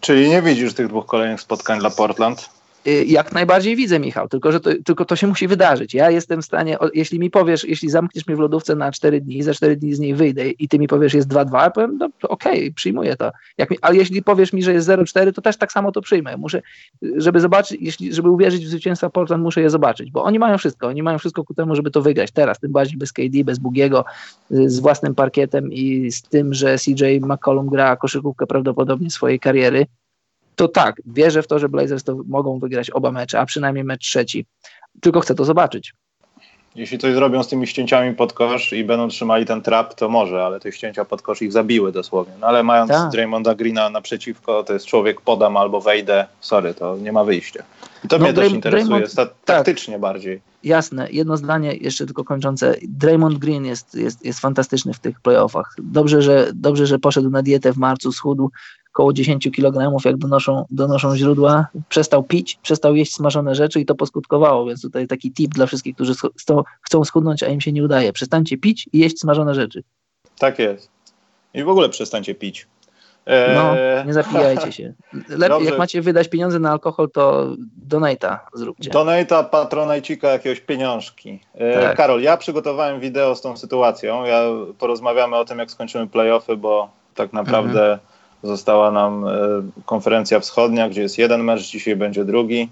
[0.00, 2.50] Czyli nie widzisz tych dwóch kolejnych spotkań dla Portland?
[2.86, 5.94] Y, jak najbardziej widzę, Michał, tylko że to, tylko to się musi wydarzyć.
[5.94, 9.42] Ja jestem w stanie, jeśli mi powiesz, jeśli zamkniesz mnie w lodówce na 4 dni,
[9.42, 12.58] za 4 dni z niej wyjdę i ty mi powiesz, jest 2-2, powiem, no okej,
[12.58, 13.32] okay, przyjmuję to.
[13.70, 16.36] Mi, ale jeśli powiesz mi, że jest 0-4, to też tak samo to przyjmę.
[16.36, 16.62] Muszę,
[17.16, 20.86] żeby zobaczyć, jeśli, żeby uwierzyć w zwycięstwa Portland, muszę je zobaczyć, bo oni mają wszystko,
[20.86, 24.04] oni mają wszystko ku temu, żeby to wygrać teraz, tym bardziej bez KD, bez Bugiego,
[24.52, 29.86] y, z własnym parkietem i z tym, że CJ McCollum gra koszykówkę prawdopodobnie swojej kariery
[30.56, 34.00] to tak, wierzę w to, że Blazers to mogą wygrać oba mecze, a przynajmniej mecz
[34.00, 34.46] trzeci.
[35.00, 35.94] Tylko chcę to zobaczyć.
[36.74, 40.44] Jeśli coś zrobią z tymi ścięciami pod kosz i będą trzymali ten trap, to może,
[40.44, 42.34] ale te ścięcia pod kosz ich zabiły dosłownie.
[42.40, 43.10] No ale mając tak.
[43.10, 47.62] Draymonda Greena naprzeciwko, to jest człowiek podam albo wejdę, sorry, to nie ma wyjścia.
[48.04, 49.34] I to no, mnie Dray- też interesuje, Draymond, ta, tak.
[49.44, 50.00] taktycznie tak.
[50.00, 50.40] bardziej.
[50.64, 52.74] Jasne, jedno zdanie jeszcze tylko kończące.
[52.82, 55.74] Draymond Green jest, jest, jest fantastyczny w tych playoffach.
[55.78, 58.50] Dobrze że, dobrze, że poszedł na dietę w marcu, schudł,
[58.94, 61.66] około 10 kg, jak donoszą, donoszą źródła.
[61.88, 65.94] Przestał pić, przestał jeść smażone rzeczy i to poskutkowało, więc tutaj taki tip dla wszystkich,
[65.94, 66.12] którzy
[66.82, 68.12] chcą schudnąć, a im się nie udaje.
[68.12, 69.82] Przestańcie pić i jeść smażone rzeczy.
[70.38, 70.90] Tak jest.
[71.54, 72.66] I w ogóle przestańcie pić.
[73.54, 73.74] No,
[74.06, 74.92] nie zapijajcie się.
[75.28, 78.90] Lepiej, jak macie wydać pieniądze na alkohol, to donata zróbcie.
[78.90, 81.40] Donata, patronajcika, jakiegoś pieniążki.
[81.54, 81.96] E, tak.
[81.96, 84.24] Karol, ja przygotowałem wideo z tą sytuacją.
[84.24, 84.42] Ja
[84.78, 88.13] porozmawiamy o tym, jak skończymy playoffy, bo tak naprawdę mhm.
[88.44, 89.30] Została nam e,
[89.86, 92.68] konferencja wschodnia, gdzie jest jeden mecz, dzisiaj będzie drugi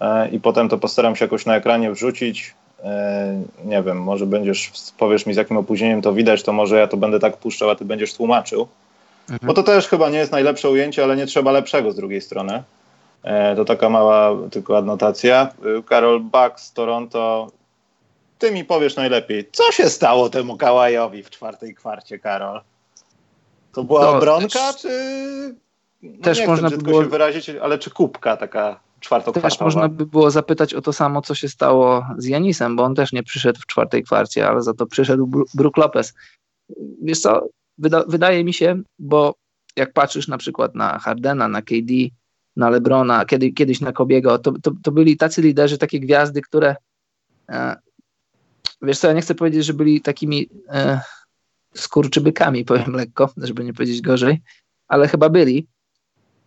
[0.00, 2.54] e, i potem to postaram się jakoś na ekranie wrzucić.
[2.84, 6.86] E, nie wiem, może będziesz, powiesz mi z jakim opóźnieniem to widać, to może ja
[6.86, 8.68] to będę tak puszczał, a ty będziesz tłumaczył.
[9.30, 9.46] Mhm.
[9.46, 12.62] Bo to też chyba nie jest najlepsze ujęcie, ale nie trzeba lepszego z drugiej strony.
[13.56, 15.48] To taka mała tylko adnotacja.
[15.86, 17.50] Karol Bucks, Toronto.
[18.38, 22.60] Ty mi powiesz najlepiej, co się stało temu Kałajowi w czwartej kwarcie, Karol?
[23.72, 24.90] To była no, obronka, czy...
[26.02, 27.02] No też nie można by było...
[27.02, 29.48] się wyrazić, ale czy kubka taka czwartokwartowa?
[29.48, 32.94] Też można by było zapytać o to samo, co się stało z Janisem, bo on
[32.94, 36.14] też nie przyszedł w czwartej kwarcie, ale za to przyszedł Brook Lopez.
[37.02, 37.46] Wiesz co,
[37.78, 39.34] wyda wydaje mi się, bo
[39.76, 41.92] jak patrzysz na przykład na Hardena, na KD,
[42.56, 46.76] na Lebrona, kiedy, kiedyś na Kobiego, to, to, to byli tacy liderzy, takie gwiazdy, które
[47.48, 47.76] e,
[48.82, 51.00] wiesz co, ja nie chcę powiedzieć, że byli takimi e,
[51.74, 54.42] skurczybykami, powiem lekko, żeby nie powiedzieć gorzej,
[54.88, 55.66] ale chyba byli.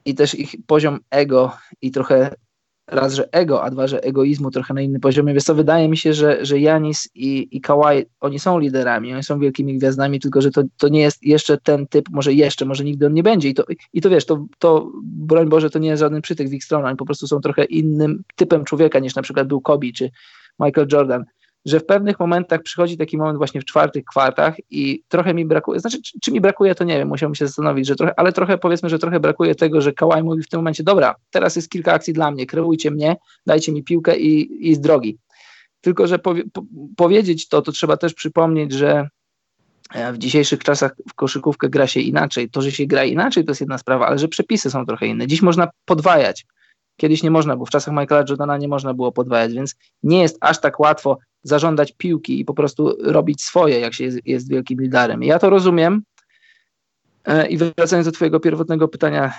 [0.05, 2.35] I też ich poziom ego i trochę
[2.87, 5.33] raz, że ego, a dwa, że egoizmu trochę na innym poziomie.
[5.33, 9.23] Więc to wydaje mi się, że, że Janis i, i Kawhi, oni są liderami, oni
[9.23, 12.83] są wielkimi gwiazdami, tylko że to, to nie jest jeszcze ten typ, może jeszcze, może
[12.83, 13.49] nigdy on nie będzie.
[13.49, 16.53] I to, i to wiesz, to, to broń Boże, to nie jest żaden przytyk w
[16.53, 19.87] ich stronę, oni po prostu są trochę innym typem człowieka niż na przykład był Kobe
[19.95, 20.09] czy
[20.59, 21.25] Michael Jordan
[21.65, 25.79] że w pewnych momentach przychodzi taki moment właśnie w czwartych kwartach i trochę mi brakuje,
[25.79, 28.57] znaczy czy, czy mi brakuje, to nie wiem, musiałbym się zastanowić, że trochę, ale trochę
[28.57, 31.93] powiedzmy, że trochę brakuje tego, że Kałaj mówi w tym momencie, dobra, teraz jest kilka
[31.93, 35.17] akcji dla mnie, kreujcie mnie, dajcie mi piłkę i, i z drogi.
[35.81, 36.63] Tylko, że powie, po,
[36.97, 39.09] powiedzieć to, to trzeba też przypomnieć, że
[39.93, 42.49] e, w dzisiejszych czasach w koszykówkę gra się inaczej.
[42.49, 45.27] To, że się gra inaczej, to jest jedna sprawa, ale że przepisy są trochę inne.
[45.27, 46.45] Dziś można podwajać.
[46.97, 50.37] Kiedyś nie można było, w czasach Michaela Jordana nie można było podwajać, więc nie jest
[50.41, 54.81] aż tak łatwo zażądać piłki i po prostu robić swoje, jak się jest, jest wielkim
[54.81, 55.23] liderem.
[55.23, 56.03] Ja to rozumiem.
[57.25, 59.33] E, I wracając do Twojego pierwotnego pytania,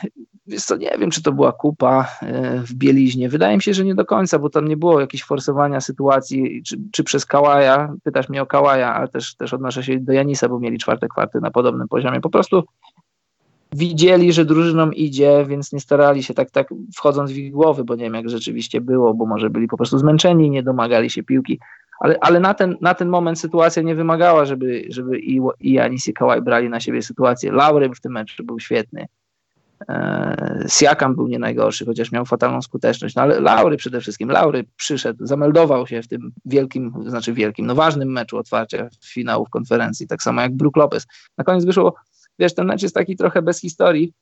[0.59, 3.29] co, nie wiem, czy to była kupa e, w bieliźnie.
[3.29, 6.77] Wydaje mi się, że nie do końca, bo tam nie było jakiegoś forsowania sytuacji, czy,
[6.93, 10.61] czy przez Kałaja, pytasz mnie o Kałaja, ale też, też odnoszę się do Janisa, bo
[10.61, 12.21] mieli czwarte kwarty na podobnym poziomie.
[12.21, 12.65] Po prostu
[13.73, 17.95] widzieli, że drużyną idzie, więc nie starali się tak, tak wchodząc w ich głowy, bo
[17.95, 21.59] nie wiem, jak rzeczywiście było, bo może byli po prostu zmęczeni, nie domagali się piłki
[22.01, 26.09] ale, ale na, ten, na ten moment sytuacja nie wymagała, żeby, żeby i, i Janis
[26.09, 27.53] i Kawhi brali na siebie sytuację.
[27.53, 29.07] Laurym w tym meczu był świetny.
[29.89, 34.65] E, Siakam był nie najgorszy, chociaż miał fatalną skuteczność, no ale Laury przede wszystkim, Laury
[34.77, 40.23] przyszedł, zameldował się w tym wielkim, znaczy wielkim, no ważnym meczu otwarcia finałów konferencji, tak
[40.23, 41.07] samo jak Brook Lopez.
[41.39, 41.95] Na koniec wyszło,
[42.39, 44.13] wiesz, ten mecz jest taki trochę bez historii,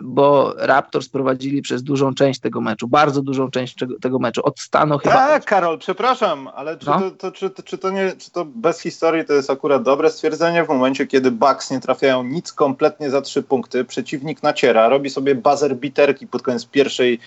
[0.00, 4.98] bo Raptors prowadzili przez dużą część tego meczu, bardzo dużą część tego meczu, od stanu
[4.98, 5.14] chyba.
[5.14, 7.00] Tak, Karol, przepraszam, ale czy, no?
[7.00, 10.64] to, to, czy, czy, to nie, czy to bez historii to jest akurat dobre stwierdzenie
[10.64, 15.34] w momencie, kiedy Bucks nie trafiają nic kompletnie za trzy punkty, przeciwnik naciera, robi sobie
[15.34, 17.20] buzzer biterki pod koniec pierwszej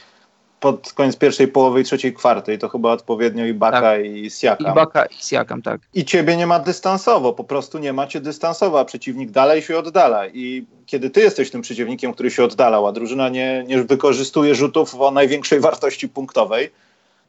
[0.60, 2.58] pod koniec pierwszej połowy i trzeciej kwarty.
[2.58, 4.06] to chyba odpowiednio i Baka tak.
[4.06, 4.72] i Siakam.
[4.72, 5.82] I Baka i Siakam, tak.
[5.94, 10.28] I ciebie nie ma dystansowo, po prostu nie macie dystansowo, a przeciwnik dalej się oddala.
[10.28, 15.02] I kiedy ty jesteś tym przeciwnikiem, który się oddalał, a drużyna nie, nie wykorzystuje rzutów
[15.02, 16.72] o największej wartości punktowej,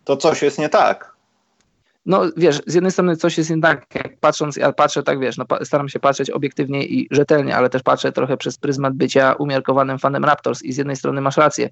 [0.05, 1.21] to coś jest nie tak.
[2.07, 5.37] No wiesz, z jednej strony coś jest nie tak, jak patrząc, ja patrzę tak, wiesz,
[5.37, 9.99] no, staram się patrzeć obiektywnie i rzetelnie, ale też patrzę trochę przez pryzmat bycia umiarkowanym
[9.99, 11.69] fanem Raptors i z jednej strony masz rację,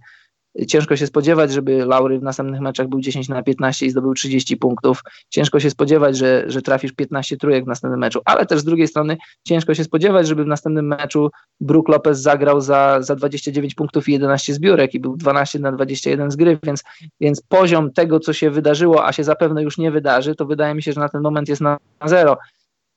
[0.69, 4.57] Ciężko się spodziewać, żeby Laury w następnych meczach był 10 na 15 i zdobył 30
[4.57, 5.03] punktów.
[5.29, 8.89] Ciężko się spodziewać, że, że trafisz 15 trójek w następnym meczu, ale też z drugiej
[8.89, 11.31] strony ciężko się spodziewać, żeby w następnym meczu
[11.61, 16.31] Brook Lopez zagrał za, za 29 punktów i 11 zbiórek i był 12 na 21
[16.31, 16.83] z gry, więc,
[17.21, 20.83] więc poziom tego, co się wydarzyło, a się zapewne już nie wydarzy, to wydaje mi
[20.83, 22.39] się, że na ten moment jest na zero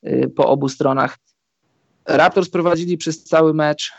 [0.07, 1.17] y, po obu stronach.
[2.07, 3.91] Raptors prowadzili przez cały mecz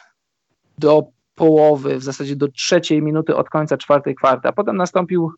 [0.79, 5.33] do połowy, w zasadzie do trzeciej minuty od końca czwartej kwarty, a potem nastąpił,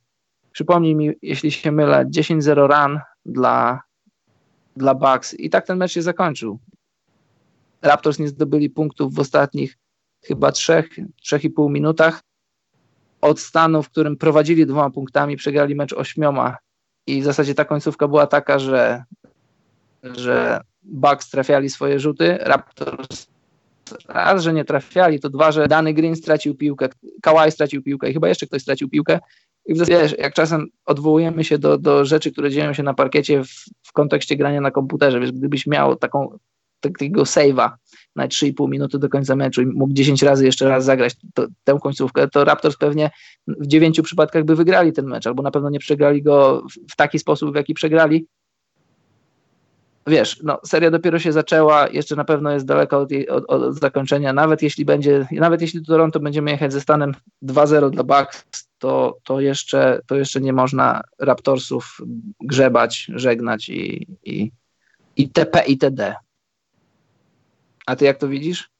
[0.52, 3.80] przypomnij mi, jeśli się mylę, 10-0 run dla,
[4.76, 6.58] dla Bucks i tak ten mecz się zakończył.
[7.82, 9.76] Raptors nie zdobyli punktów w ostatnich
[10.24, 10.88] chyba trzech,
[11.22, 12.20] trzech i pół minutach.
[13.20, 16.56] Od stanu, w którym prowadzili dwoma punktami, przegrali mecz ośmioma
[17.06, 19.04] i w zasadzie ta końcówka była taka, że,
[20.02, 23.26] że Bucks trafiali swoje rzuty, Raptors
[24.08, 26.88] raz, że nie trafiali, to dwa, że Dany Green stracił piłkę,
[27.22, 29.18] Kawhi stracił piłkę i chyba jeszcze ktoś stracił piłkę.
[29.66, 33.44] I w zasadzie, jak czasem odwołujemy się do, do rzeczy, które dzieją się na parkiecie
[33.44, 33.48] w,
[33.82, 36.38] w kontekście grania na komputerze, wiesz, gdybyś miał taką,
[36.80, 37.70] takiego save'a
[38.16, 41.78] na 3,5 minuty do końca meczu i mógł 10 razy jeszcze raz zagrać to, tę
[41.82, 43.10] końcówkę, to Raptors pewnie
[43.48, 47.18] w dziewięciu przypadkach by wygrali ten mecz, albo na pewno nie przegrali go w taki
[47.18, 48.26] sposób, w jaki przegrali,
[50.06, 54.32] wiesz, no, seria dopiero się zaczęła, jeszcze na pewno jest daleko od, od, od, zakończenia.
[54.32, 58.44] Nawet jeśli będzie, nawet jeśli do Toronto będziemy jechać ze stanem 2-0 dla Bucks,
[58.78, 61.98] to, to, jeszcze, to jeszcze nie można Raptorsów
[62.40, 64.52] grzebać, żegnać i, i,
[65.16, 66.14] i TP i TD.
[67.86, 68.70] A ty jak to widzisz?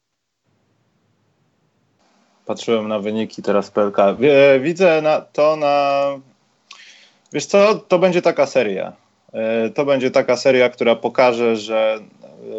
[2.45, 3.97] Patrzyłem na wyniki teraz PLK.
[4.61, 6.05] Widzę na, to na.
[7.33, 9.04] Wiesz co, to będzie taka seria
[9.75, 11.99] to będzie taka seria, która pokaże, że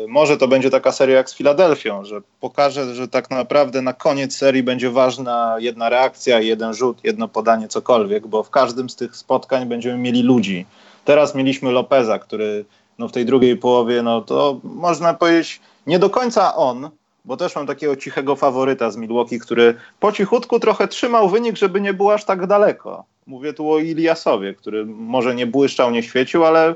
[0.05, 3.93] e, może to będzie taka seria jak z Filadelfią, że pokaże, że tak naprawdę na
[3.93, 8.97] koniec serii będzie ważna jedna reakcja, jeden rzut, jedno podanie, cokolwiek, bo w każdym z
[8.97, 10.67] tych spotkań będziemy mieli ludzi.
[11.05, 12.65] Teraz mieliśmy Lopeza, który
[12.99, 16.91] no w tej drugiej połowie, no to można powiedzieć, nie do końca on,
[17.25, 21.81] bo też mam takiego cichego faworyta z Milwaukee, który po cichutku trochę trzymał wynik, żeby
[21.81, 23.05] nie było aż tak daleko.
[23.27, 26.75] Mówię tu o Iliasowie, który może nie błyszczał, nie świecił, ale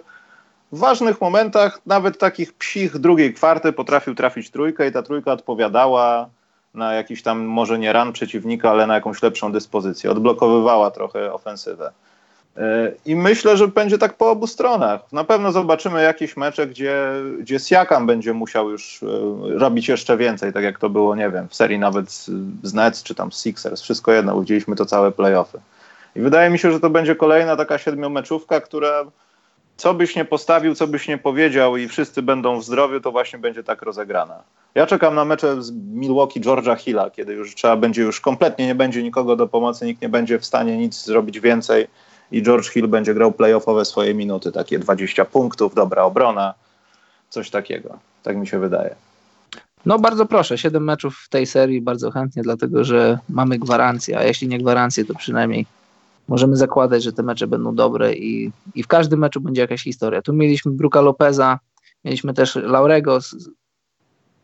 [0.72, 6.28] w ważnych momentach, nawet takich psich drugiej kwarty, potrafił trafić trójkę i ta trójka odpowiadała
[6.74, 10.10] na jakiś tam, może nie ran przeciwnika, ale na jakąś lepszą dyspozycję.
[10.10, 11.92] Odblokowywała trochę ofensywę.
[12.56, 15.12] E, I myślę, że będzie tak po obu stronach.
[15.12, 19.06] Na pewno zobaczymy jakieś mecze, gdzie, gdzie Siakam będzie musiał już e,
[19.58, 22.12] robić jeszcze więcej, tak jak to było, nie wiem, w serii nawet
[22.62, 23.82] z Nets czy tam z Sixers.
[23.82, 25.60] Wszystko jedno, widzieliśmy to całe playoffy.
[26.16, 29.04] I wydaje mi się, że to będzie kolejna taka siedmiomeczówka, która
[29.76, 33.38] co byś nie postawił, co byś nie powiedział i wszyscy będą w zdrowiu, to właśnie
[33.38, 34.42] będzie tak rozegrana.
[34.74, 38.74] Ja czekam na mecze z Milwaukee Georgia Hilla, kiedy już trzeba będzie, już kompletnie nie
[38.74, 41.86] będzie nikogo do pomocy, nikt nie będzie w stanie nic zrobić więcej
[42.32, 46.54] i George Hill będzie grał playoffowe swoje minuty, takie 20 punktów, dobra obrona,
[47.28, 47.98] coś takiego.
[48.22, 48.94] Tak mi się wydaje.
[49.86, 54.24] No bardzo proszę, 7 meczów w tej serii bardzo chętnie, dlatego że mamy gwarancję, a
[54.24, 55.66] jeśli nie gwarancję, to przynajmniej
[56.30, 60.22] możemy zakładać, że te mecze będą dobre i, i w każdym meczu będzie jakaś historia.
[60.22, 61.58] Tu mieliśmy Bruka Lopeza,
[62.04, 63.18] mieliśmy też Laurego.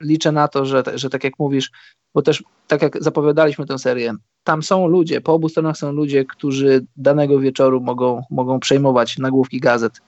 [0.00, 1.70] Liczę na to, że, że tak jak mówisz,
[2.14, 4.14] bo też tak jak zapowiadaliśmy tę serię,
[4.44, 9.60] tam są ludzie, po obu stronach są ludzie, którzy danego wieczoru mogą, mogą przejmować nagłówki
[9.60, 10.00] gazet.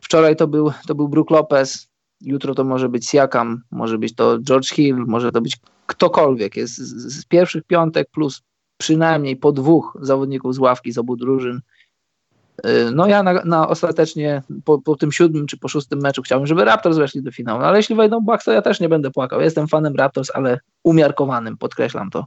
[0.00, 1.88] Wczoraj to był, to był Brook Lopez,
[2.20, 5.56] jutro to może być Siakam, może być to George Hill, może to być
[5.86, 6.56] ktokolwiek.
[6.56, 8.42] Jest z, z pierwszych piątek plus
[8.84, 11.60] przynajmniej po dwóch zawodników z ławki z obu drużyn.
[12.66, 16.46] Y, no ja na, na ostatecznie po, po, tym siódmym czy po szóstym meczu chciałbym,
[16.46, 19.10] żeby Raptors weszli do finału, no ale jeśli wejdą Bucks, to ja też nie będę
[19.10, 19.40] płakał.
[19.40, 22.24] Jestem fanem Raptors, ale umiarkowanym, podkreślam to.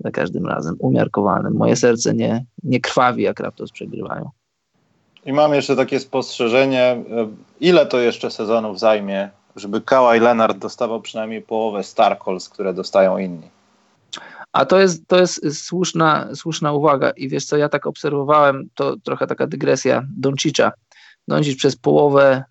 [0.00, 1.54] za każdym razem, umiarkowanym.
[1.54, 4.30] Moje serce nie, nie krwawi, jak Raptors przegrywają.
[5.26, 7.28] I mam jeszcze takie spostrzeżenie, e,
[7.60, 12.18] ile to jeszcze sezonów zajmie, żeby Kawhi Leonard dostawał przynajmniej połowę Star
[12.52, 13.53] które dostają inni.
[14.54, 18.96] A to jest, to jest słuszna, słuszna uwaga i wiesz co, ja tak obserwowałem, to
[18.96, 20.72] trochę taka dygresja Doncicza.
[21.28, 22.44] Doncic przez połowę,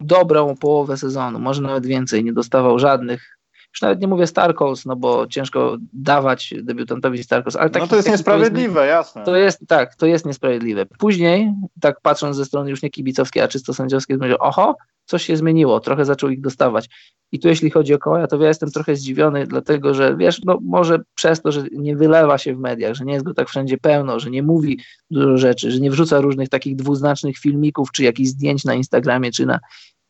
[0.00, 3.38] dobrą połowę sezonu, może nawet więcej, nie dostawał żadnych
[3.74, 7.96] już nawet nie mówię Starkos, no bo ciężko dawać debiutantowi Starkos, ale taki, No to
[7.96, 9.24] jest niesprawiedliwe, jasne.
[9.24, 10.86] To jest, tak, to jest niesprawiedliwe.
[10.86, 14.76] Później, tak patrząc ze strony już nie kibicowskiej, a czysto sędziowskiej, będzie, oho,
[15.08, 16.88] coś się zmieniło, trochę zaczął ich dostawać.
[17.32, 20.58] I tu jeśli chodzi o Kołaja, to ja jestem trochę zdziwiony, dlatego że wiesz, no
[20.62, 23.78] może przez to, że nie wylewa się w mediach, że nie jest go tak wszędzie
[23.78, 24.80] pełno, że nie mówi
[25.10, 29.46] dużo rzeczy, że nie wrzuca różnych takich dwuznacznych filmików, czy jakichś zdjęć na Instagramie, czy
[29.46, 29.58] na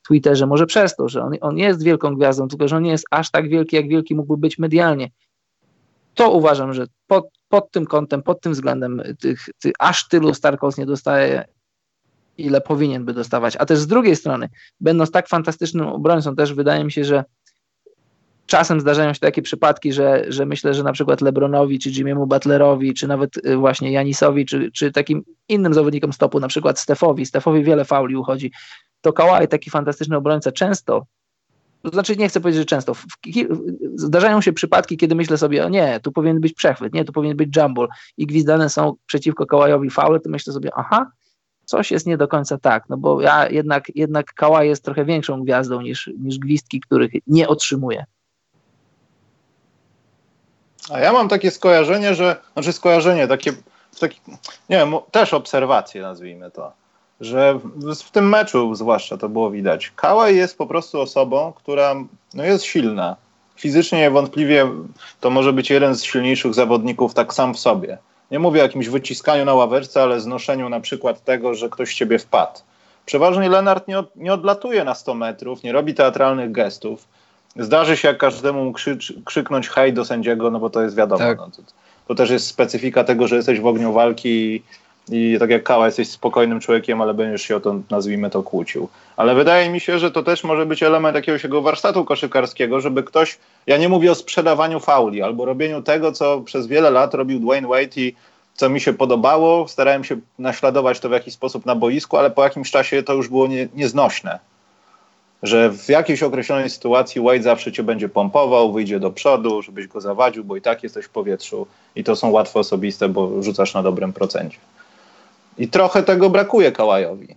[0.09, 3.05] Twitterze, może przez to, że on, on jest wielką gwiazdą, tylko że on nie jest
[3.11, 5.11] aż tak wielki, jak wielki mógłby być medialnie.
[6.15, 10.87] To uważam, że pod, pod tym kątem, pod tym względem tych, aż tylu Starkos nie
[10.87, 11.45] dostaje,
[12.39, 13.57] ile powinien by dostawać.
[13.57, 14.49] A też z drugiej strony,
[14.81, 17.25] będąc tak fantastycznym obrońcą, też wydaje mi się, że
[18.47, 22.95] czasem zdarzają się takie przypadki, że, że myślę, że na przykład Lebronowi, czy Jimmy'emu Butlerowi,
[22.95, 27.65] czy nawet y, właśnie Janisowi, czy, czy takim innym zawodnikom stopu, na przykład Stefowi, Stefowi
[27.65, 28.53] wiele fauli uchodzi,
[29.01, 31.07] to Kawhi, taki fantastyczny obrońca, często,
[31.83, 32.93] to znaczy nie chcę powiedzieć, że często,
[33.95, 37.37] zdarzają się przypadki, kiedy myślę sobie, o nie, tu powinien być przechwyt, nie, tu powinien
[37.37, 37.87] być jumble
[38.17, 41.11] i gwizdane są przeciwko Kałajowi faule, to myślę sobie, aha,
[41.69, 45.45] coś jest nie do końca tak, no bo ja jednak, jednak Kałaj jest trochę większą
[45.45, 48.05] gwiazdą niż, niż gwizdki, których nie otrzymuje.
[50.91, 53.53] A ja mam takie skojarzenie, że, znaczy skojarzenie, takie,
[54.01, 54.17] takie
[54.69, 56.73] nie wiem, też obserwacje nazwijmy to,
[57.21, 59.93] że w, w tym meczu zwłaszcza to było widać.
[59.97, 61.95] Kałaj jest po prostu osobą, która
[62.35, 63.17] no, jest silna.
[63.57, 64.71] Fizycznie niewątpliwie
[65.21, 67.99] to może być jeden z silniejszych zawodników tak sam w sobie.
[68.31, 72.19] Nie mówię o jakimś wyciskaniu na ławeczce, ale znoszeniu na przykład tego, że ktoś ciebie
[72.19, 72.61] wpadł.
[73.07, 77.05] Przeważnie Lenart nie, od, nie odlatuje na 100 metrów, nie robi teatralnych gestów.
[77.57, 81.19] Zdarzy się jak każdemu krzycz, krzyknąć hej do sędziego, no bo to jest wiadomo.
[81.19, 81.39] Tak.
[81.39, 81.63] No, to,
[82.09, 84.63] to, też jest specyfika tego, że jesteś w ogniu walki i
[85.39, 88.89] tak jak Kała, jesteś spokojnym człowiekiem, ale będziesz się o to, nazwijmy to, kłócił.
[89.17, 93.03] Ale wydaje mi się, że to też może być element jakiegoś jego warsztatu koszykarskiego, żeby
[93.03, 97.41] ktoś, ja nie mówię o sprzedawaniu fauli, albo robieniu tego, co przez wiele lat robił
[97.41, 98.15] Dwayne Wade i
[98.55, 102.45] co mi się podobało, starałem się naśladować to w jakiś sposób na boisku, ale po
[102.45, 104.39] jakimś czasie to już było nie, nieznośne.
[105.43, 110.01] Że w jakiejś określonej sytuacji Wade zawsze cię będzie pompował, wyjdzie do przodu, żebyś go
[110.01, 113.83] zawadził, bo i tak jesteś w powietrzu i to są łatwo osobiste, bo rzucasz na
[113.83, 114.59] dobrym procencie.
[115.59, 117.37] I trochę tego brakuje Kałajowi.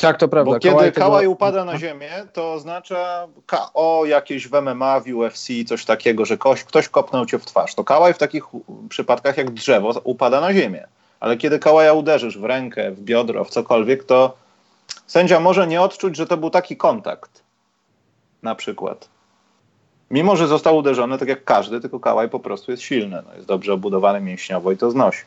[0.00, 0.52] Tak, to prawda.
[0.52, 1.32] Bo kiedy Kałaj, Kałaj tego...
[1.32, 6.64] upada na ziemię, to oznacza KO jakieś w MMA, w UFC, coś takiego, że ktoś,
[6.64, 7.74] ktoś kopnął cię w twarz.
[7.74, 8.44] To Kałaj w takich
[8.88, 10.86] przypadkach jak drzewo upada na ziemię.
[11.20, 14.36] Ale kiedy Kałaja uderzysz w rękę, w biodro, w cokolwiek, to
[15.06, 17.42] sędzia może nie odczuć, że to był taki kontakt.
[18.42, 19.08] Na przykład.
[20.10, 23.22] Mimo, że został uderzony tak jak każdy, tylko Kałaj po prostu jest silny.
[23.26, 25.22] No, jest dobrze obudowany mięśniowo i to znosi.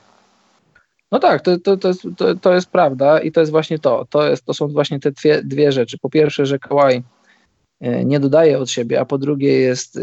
[1.12, 4.05] No tak, to, to, to, jest, to, to jest prawda i to jest właśnie to.
[4.10, 5.97] To, jest, to są właśnie te dwie, dwie rzeczy.
[5.97, 7.03] Po pierwsze, że Kawhi
[7.82, 10.01] e, nie dodaje od siebie, a po drugie jest e,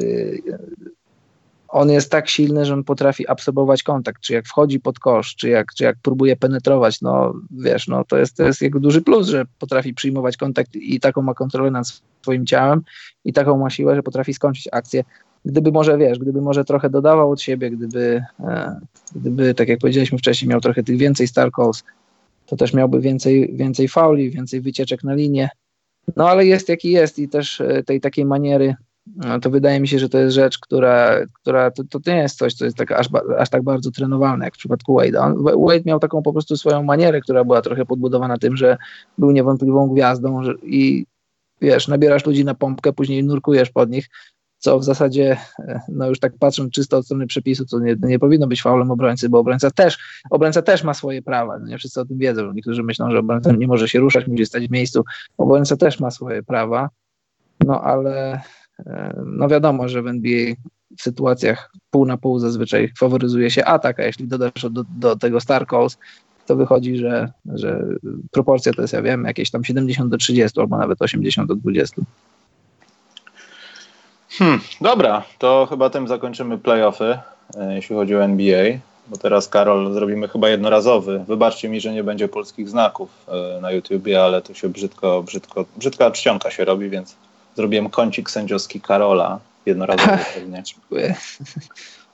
[1.75, 5.49] on jest tak silny, że on potrafi absorbować kontakt, czy jak wchodzi pod kosz, czy
[5.49, 9.29] jak, czy jak próbuje penetrować, no wiesz, no to jest, to jest jego duży plus,
[9.29, 12.83] że potrafi przyjmować kontakt i taką ma kontrolę nad swoim ciałem
[13.25, 15.05] i taką ma siłę, że potrafi skończyć akcję
[15.45, 18.81] gdyby może, wiesz, gdyby może trochę dodawał od siebie, gdyby, e,
[19.15, 21.85] gdyby tak jak powiedzieliśmy wcześniej, miał trochę tych więcej star calls,
[22.47, 25.49] to też miałby więcej, więcej fauli, więcej wycieczek na linię.
[26.17, 28.75] No ale jest jaki jest i też e, tej takiej maniery,
[29.17, 32.39] no, to wydaje mi się, że to jest rzecz, która, która to, to nie jest
[32.39, 35.43] coś, co jest tak, aż, aż tak bardzo trenowalne, jak w przypadku Wade'a.
[35.67, 38.77] Wade miał taką po prostu swoją manierę, która była trochę podbudowana tym, że
[39.19, 41.07] był niewątpliwą gwiazdą że, i
[41.61, 44.09] wiesz, nabierasz ludzi na pompkę, później nurkujesz pod nich,
[44.65, 48.19] co w zasadzie, e, no już tak patrząc czysto od strony przepisu, to nie, nie
[48.19, 49.99] powinno być faulem obrońcy, bo obrońca też,
[50.31, 51.79] obrońca też ma swoje prawa, no nie?
[51.79, 54.71] Wszyscy o tym wiedzą, niektórzy myślą, że obrońca nie może się ruszać, musi stać w
[54.71, 55.05] miejscu,
[55.39, 56.89] obrońca też ma swoje prawa,
[57.65, 58.41] no ale
[58.87, 60.55] e, no wiadomo, że w NBA
[60.99, 65.41] w sytuacjach pół na pół zazwyczaj faworyzuje się atak, a jeśli dodasz do, do tego
[65.41, 65.99] star calls,
[66.47, 67.87] to wychodzi, że, że
[68.31, 72.03] proporcja to jest, ja wiem, jakieś tam 70 do 30 albo nawet 80 do 20.
[74.39, 77.19] Hmm, dobra, to chyba tym zakończymy playoffy,
[77.57, 78.65] e, jeśli chodzi o NBA.
[79.09, 81.25] Bo teraz, Karol, zrobimy chyba jednorazowy.
[81.29, 85.65] Wybaczcie mi, że nie będzie polskich znaków e, na YouTubie, ale to się brzydko, brzydko,
[85.77, 87.17] brzydka czcionka się robi, więc
[87.55, 90.63] zrobiłem kącik sędziowski Karola jednorazowy pewnie.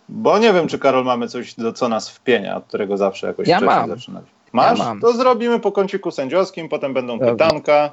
[0.08, 3.48] Bo nie wiem, czy Karol mamy coś, do co nas wpienia, od którego zawsze jakoś
[3.48, 3.88] ja mam.
[3.88, 4.24] zaczynać.
[4.52, 4.78] Masz?
[4.78, 5.00] Ja mam.
[5.00, 7.32] To zrobimy po kąciku sędziowskim, potem będą Dobrze.
[7.32, 7.90] pytanka.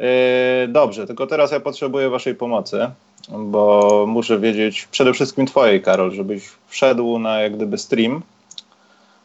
[0.00, 2.90] Yy, dobrze, tylko teraz ja potrzebuję waszej pomocy,
[3.28, 8.22] bo muszę wiedzieć przede wszystkim twojej, Karol, żebyś wszedł na jak gdyby stream.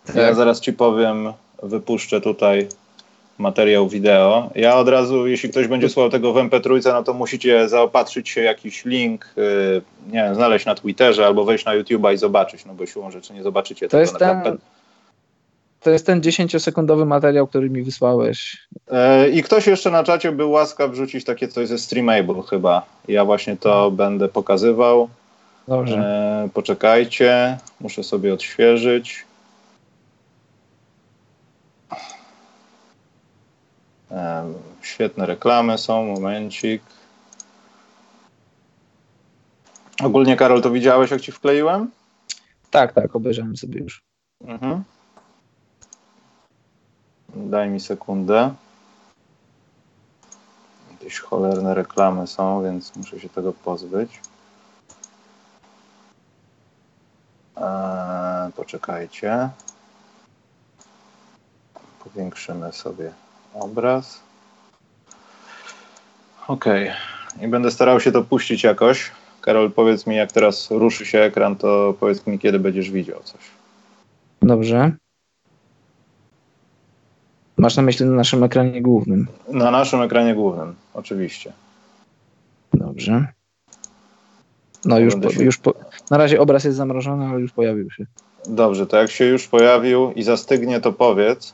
[0.06, 0.16] Tak.
[0.16, 2.68] Ja zaraz ci powiem, wypuszczę tutaj
[3.38, 4.50] materiał wideo.
[4.56, 8.42] Ja od razu, jeśli ktoś będzie słuchał tego w MP3, no to musicie zaopatrzyć się
[8.42, 12.74] jakiś link, yy, nie wiem, znaleźć na Twitterze albo wejść na YouTube'a i zobaczyć, no
[12.74, 14.58] bo siłą rzeczy nie zobaczycie to tego jest na ten,
[15.84, 18.68] To jest ten 10-sekundowy materiał, który mi wysłałeś.
[18.92, 22.86] Yy, I ktoś jeszcze na czacie był łaskaw wrzucić takie coś ze Streamable chyba.
[23.08, 23.96] Ja właśnie to hmm.
[23.96, 25.10] będę pokazywał.
[25.68, 26.42] Dobrze.
[26.44, 29.26] Yy, poczekajcie, muszę sobie odświeżyć.
[34.82, 36.84] Świetne reklamy są, momencik.
[40.04, 41.92] Ogólnie, Karol, to widziałeś, jak ci wkleiłem?
[42.72, 44.02] Tak, tak, obejrzałem sobie już.
[44.42, 44.84] Mhm.
[47.36, 48.54] Daj mi sekundę.
[50.92, 54.20] Jakieś cholerne reklamy są, więc muszę się tego pozbyć.
[57.58, 59.50] Eee, poczekajcie.
[62.04, 63.12] Powiększymy sobie
[63.54, 64.20] obraz.
[66.48, 66.66] Ok.
[67.42, 69.12] I będę starał się to puścić jakoś.
[69.42, 73.42] Karol, powiedz mi, jak teraz ruszy się ekran, to powiedz mi, kiedy będziesz widział coś.
[74.42, 74.92] Dobrze.
[77.64, 79.28] Masz na myśli na naszym ekranie głównym?
[79.50, 81.54] Na naszym ekranie głównym, oczywiście.
[82.74, 83.28] Dobrze.
[84.86, 85.74] No już, po, już po,
[86.12, 88.06] na razie obraz jest zamrożony, ale już pojawił się.
[88.46, 91.54] Dobrze, to jak się już pojawił i zastygnie, to powiedz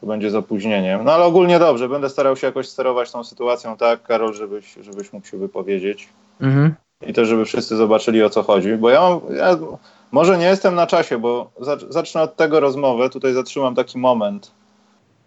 [0.00, 1.04] to będzie z opóźnieniem.
[1.04, 5.12] No ale ogólnie dobrze, będę starał się jakoś sterować tą sytuacją tak, Karol, żebyś, żebyś
[5.12, 6.08] mógł się wypowiedzieć.
[6.40, 6.74] Mhm.
[7.06, 9.56] I też, żeby wszyscy zobaczyli o co chodzi, bo ja, mam, ja
[10.12, 11.50] może nie jestem na czasie, bo
[11.88, 13.10] zacznę od tego rozmowę.
[13.10, 14.50] Tutaj zatrzymam taki moment,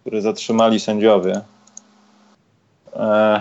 [0.08, 1.40] który zatrzymali sędziowie.
[2.96, 3.40] E...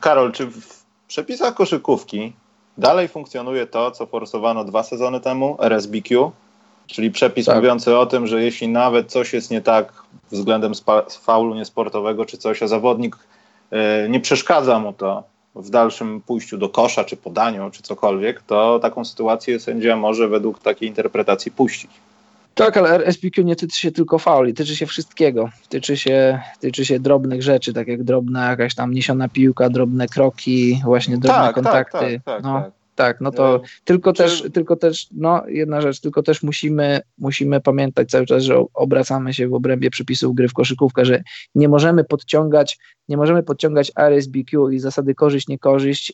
[0.00, 2.32] Karol, czy w przepisach koszykówki
[2.78, 6.32] dalej funkcjonuje to, co forsowano dwa sezony temu, RSBQ?
[6.86, 7.56] Czyli przepis tak.
[7.56, 10.72] mówiący o tym, że jeśli nawet coś jest nie tak względem
[11.10, 15.22] faulu niesportowego czy coś, a zawodnik y, nie przeszkadza mu to
[15.54, 20.58] w dalszym pójściu do kosza, czy podaniu, czy cokolwiek, to taką sytuację sędzia może według
[20.58, 21.90] takiej interpretacji puścić.
[22.54, 25.48] Tak, ale RSPQ nie tyczy się tylko fauli, tyczy się wszystkiego.
[25.68, 30.80] Tyczy się, tyczy się drobnych rzeczy, tak jak drobna jakaś tam niesiona piłka, drobne kroki,
[30.84, 32.20] właśnie drobne tak, tak kontakty.
[32.24, 32.60] Tak, tak, no.
[32.62, 34.22] tak, tak, no to no, tylko czy...
[34.22, 39.34] też, tylko też, no jedna rzecz, tylko też musimy, musimy pamiętać cały czas, że obracamy
[39.34, 41.22] się w obrębie przepisów gry w koszykówkę, że
[41.54, 42.78] nie możemy podciągać,
[43.08, 46.12] nie możemy podciągać RSBQ i zasady korzyść, niekorzyść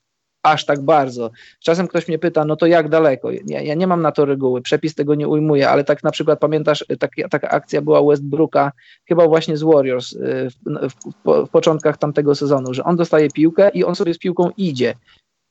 [0.50, 1.30] aż tak bardzo.
[1.60, 3.30] Czasem ktoś mnie pyta, no to jak daleko?
[3.46, 6.38] Ja, ja nie mam na to reguły, przepis tego nie ujmuje, ale tak na przykład
[6.38, 8.72] pamiętasz, tak, taka akcja była Westbrooka,
[9.08, 10.18] chyba właśnie z Warriors y,
[10.50, 10.94] w, w,
[11.24, 14.94] w, w początkach tamtego sezonu, że on dostaje piłkę i on sobie z piłką idzie.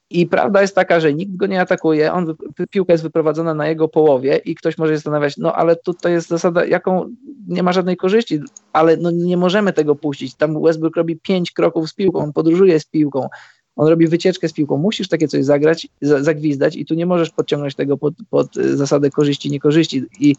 [0.09, 2.35] I prawda jest taka, że nikt go nie atakuje, on,
[2.69, 6.27] piłka jest wyprowadzona na jego połowie i ktoś może się zastanawiać, no ale tutaj jest
[6.27, 7.15] zasada, jaką
[7.47, 8.39] nie ma żadnej korzyści,
[8.73, 10.35] ale no nie możemy tego puścić.
[10.35, 13.27] Tam Westbrook robi pięć kroków z piłką, on podróżuje z piłką,
[13.77, 17.75] on robi wycieczkę z piłką, musisz takie coś zagrać, zagwizdać i tu nie możesz podciągnąć
[17.75, 20.03] tego pod, pod zasadę korzyści, niekorzyści.
[20.19, 20.35] I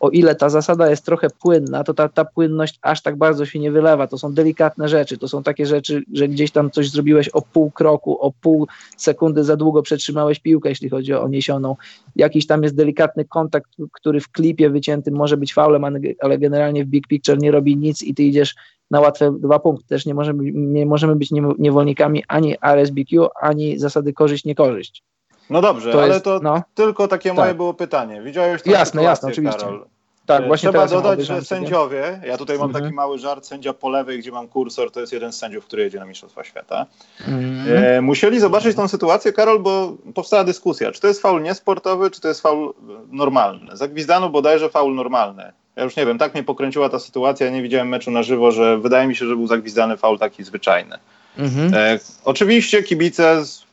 [0.00, 3.58] o ile ta zasada jest trochę płynna, to ta, ta płynność aż tak bardzo się
[3.58, 4.06] nie wylewa.
[4.06, 7.70] To są delikatne rzeczy, to są takie rzeczy, że gdzieś tam coś zrobiłeś o pół
[7.70, 8.66] kroku, o pół
[8.96, 11.76] sekundy za długo przetrzymałeś piłkę, jeśli chodzi o niesioną.
[12.16, 15.84] Jakiś tam jest delikatny kontakt, który w klipie wyciętym może być faulem,
[16.20, 18.54] ale generalnie w big picture nie robi nic i ty idziesz
[18.90, 19.88] na łatwe dwa punkty.
[19.88, 25.02] Też nie możemy, nie możemy być niewolnikami ani RSBQ, ani zasady korzyść-niekorzyść.
[25.50, 27.38] No dobrze, to ale jest, to no, tylko takie tak.
[27.38, 28.22] moje było pytanie.
[28.22, 28.70] Widziałeś to?
[28.70, 29.60] Jasne, jasne, oczywiście.
[29.60, 29.86] Karol?
[30.26, 32.84] Tak, właśnie Trzeba dodać, że sędziowie, ja tutaj mam mhm.
[32.84, 35.82] taki mały żart, sędzia po lewej, gdzie mam kursor, to jest jeden z sędziów, który
[35.82, 36.86] jedzie na Mistrzostwa Świata.
[37.20, 37.84] Mhm.
[37.84, 42.20] E, musieli zobaczyć tą sytuację, Karol, bo powstała dyskusja, czy to jest faul niesportowy, czy
[42.20, 42.74] to jest faul
[43.10, 43.76] normalny.
[43.76, 45.52] Zagwizdano bodajże faul normalny.
[45.76, 48.78] Ja już nie wiem, tak mnie pokręciła ta sytuacja, nie widziałem meczu na żywo, że
[48.78, 50.98] wydaje mi się, że był zagwizdany faul taki zwyczajny.
[51.38, 51.74] Mhm.
[51.74, 53.66] E, oczywiście kibice z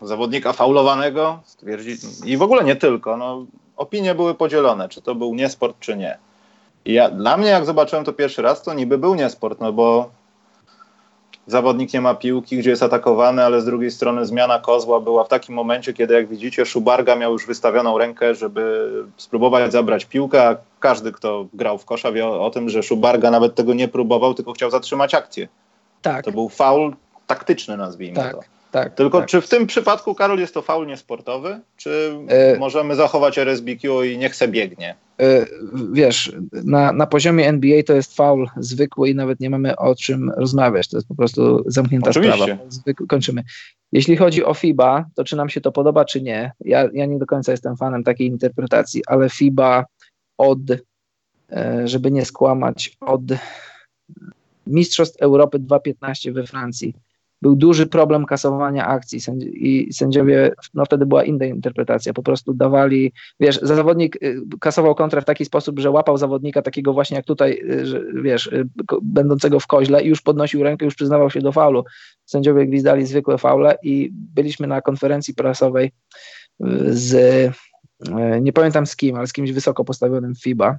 [0.00, 3.46] zawodnika faulowanego stwierdzi, i w ogóle nie tylko, no,
[3.76, 6.18] opinie były podzielone, czy to był niesport, czy nie.
[6.84, 10.10] I ja, dla mnie, jak zobaczyłem to pierwszy raz, to niby był niesport, no bo
[11.46, 15.28] zawodnik nie ma piłki, gdzie jest atakowany, ale z drugiej strony zmiana kozła była w
[15.28, 20.56] takim momencie, kiedy jak widzicie, Szubarga miał już wystawioną rękę, żeby spróbować zabrać piłkę, a
[20.80, 24.34] każdy, kto grał w kosza wie o, o tym, że Szubarga nawet tego nie próbował,
[24.34, 25.48] tylko chciał zatrzymać akcję.
[26.02, 26.24] Tak.
[26.24, 26.94] To był faul
[27.26, 28.32] taktyczny, nazwijmy tak.
[28.32, 28.40] to.
[28.72, 28.94] tak.
[28.94, 29.28] Tylko tak.
[29.28, 31.60] czy w tym przypadku, Karol, jest to faul niesportowy?
[31.76, 32.58] Czy e...
[32.58, 34.94] możemy zachować RSBQ i niech se biegnie?
[35.20, 35.46] E...
[35.92, 40.30] Wiesz, na, na poziomie NBA to jest faul zwykły i nawet nie mamy o czym
[40.30, 40.88] rozmawiać.
[40.88, 42.44] To jest po prostu zamknięta Oczywiście.
[42.44, 42.62] sprawa.
[42.68, 43.42] Zwykły, kończymy.
[43.92, 46.52] Jeśli chodzi o FIBA, to czy nam się to podoba, czy nie?
[46.60, 49.84] Ja, ja nie do końca jestem fanem takiej interpretacji, ale FIBA
[50.38, 50.58] od,
[51.50, 53.22] e, żeby nie skłamać, od
[54.66, 56.94] Mistrzostw Europy 2.15 we Francji
[57.42, 59.18] był duży problem kasowania akcji.
[59.52, 65.20] I sędziowie, no wtedy była inna interpretacja, po prostu dawali, wiesz, zawodnik y, kasował kontrę
[65.20, 68.68] w taki sposób, że łapał zawodnika takiego właśnie jak tutaj, y, że, wiesz, y,
[69.02, 71.84] będącego w koźle i już podnosił rękę, już przyznawał się do faulu.
[72.24, 75.92] Sędziowie gwizdali zwykłe faule i byliśmy na konferencji prasowej
[76.86, 77.52] z,
[78.40, 80.78] nie pamiętam z kim, ale z kimś wysoko postawionym FIBA,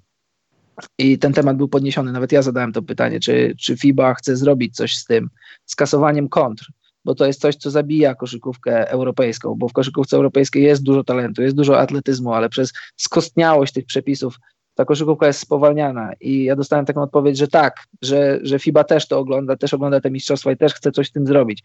[0.98, 2.12] i ten temat był podniesiony.
[2.12, 5.30] Nawet ja zadałem to pytanie, czy, czy FIBA chce zrobić coś z tym,
[5.66, 6.72] z kasowaniem kontr,
[7.06, 11.42] bo to jest coś, co zabija koszykówkę europejską, bo w koszykówce europejskiej jest dużo talentu,
[11.42, 14.40] jest dużo atletyzmu, ale przez skostniałość tych przepisów
[14.76, 16.14] ta koszykówka jest spowalniana.
[16.20, 20.02] I ja dostałem taką odpowiedź, że tak, że, że FIBA też to ogląda, też ogląda
[20.02, 21.64] te mistrzostwa i też chce coś z tym zrobić.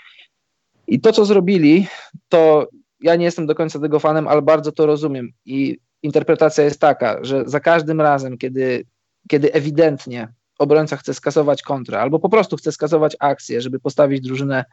[0.87, 1.87] I to, co zrobili,
[2.29, 2.69] to
[3.01, 5.33] ja nie jestem do końca tego fanem, ale bardzo to rozumiem.
[5.45, 8.85] I interpretacja jest taka, że za każdym razem, kiedy
[9.29, 14.65] kiedy ewidentnie obrońca chce skasować kontrę, albo po prostu chce skasować akcję, żeby postawić drużynę,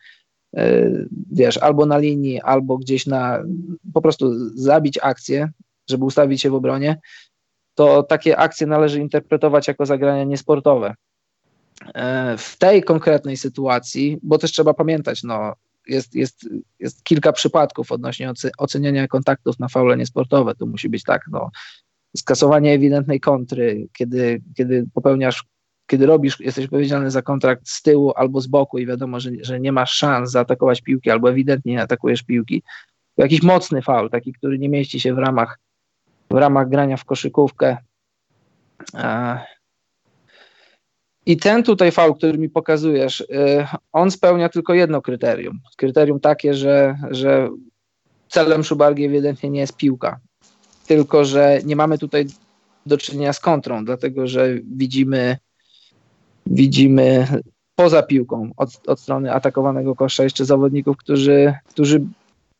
[0.57, 0.91] e,
[1.31, 3.43] wiesz, albo na linii, albo gdzieś na,
[3.93, 5.49] po prostu zabić akcję,
[5.89, 6.99] żeby ustawić się w obronie,
[7.75, 10.95] to takie akcje należy interpretować jako zagrania niesportowe.
[11.95, 15.53] E, w tej konkretnej sytuacji, bo też trzeba pamiętać, no,
[15.87, 20.55] jest, jest, jest kilka przypadków odnośnie oceniania kontaktów na faule niesportowe.
[20.55, 21.49] To musi być tak, no,
[22.17, 25.43] skasowanie ewidentnej kontry, kiedy, kiedy popełniasz,
[25.87, 29.59] kiedy robisz, jesteś odpowiedzialny za kontrakt z tyłu albo z boku i wiadomo, że, że
[29.59, 32.63] nie masz szans zaatakować piłki albo ewidentnie nie atakujesz piłki,
[33.17, 35.59] jakiś mocny faul, taki, który nie mieści się w ramach,
[36.31, 37.77] w ramach grania w koszykówkę.
[41.25, 43.27] I ten tutaj faul, który mi pokazujesz, y,
[43.91, 45.59] on spełnia tylko jedno kryterium.
[45.77, 47.49] Kryterium takie, że, że
[48.27, 50.19] celem Szubargi ewidentnie nie jest piłka
[50.89, 52.25] tylko że nie mamy tutaj
[52.85, 55.37] do czynienia z kontrą, dlatego że widzimy,
[56.45, 57.27] widzimy
[57.75, 62.01] poza piłką od, od strony atakowanego kosza jeszcze zawodników, którzy, którzy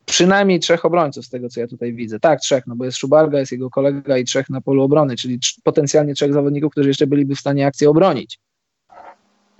[0.06, 2.20] przynajmniej trzech obrońców z tego, co ja tutaj widzę.
[2.20, 5.38] Tak, trzech, no bo jest Szubarga, jest jego kolega i trzech na polu obrony, czyli
[5.64, 8.38] potencjalnie trzech zawodników, którzy jeszcze byliby w stanie akcję obronić.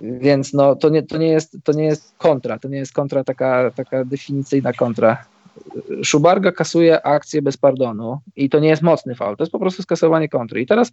[0.01, 3.23] Więc no, to, nie, to, nie jest, to nie jest kontra, to nie jest kontra
[3.23, 5.25] taka, taka definicyjna kontra.
[6.03, 9.83] Szubarga kasuje akcję bez pardonu i to nie jest mocny faul, to jest po prostu
[9.83, 10.61] skasowanie kontry.
[10.61, 10.91] I teraz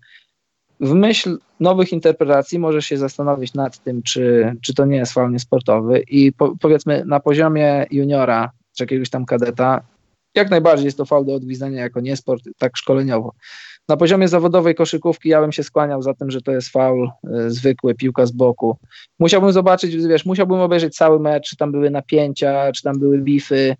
[0.80, 5.32] w myśl nowych interpretacji możesz się zastanowić nad tym, czy, czy to nie jest faul
[5.32, 9.82] niesportowy i po, powiedzmy na poziomie juniora czy jakiegoś tam kadeta
[10.34, 13.32] jak najbardziej jest to faul do odwizdania jako niesport, tak szkoleniowo.
[13.88, 17.10] Na poziomie zawodowej koszykówki ja bym się skłaniał za tym, że to jest faul
[17.46, 18.76] y, zwykły, piłka z boku.
[19.18, 23.76] Musiałbym zobaczyć, wiesz, musiałbym obejrzeć cały mecz, czy tam były napięcia, czy tam były bify,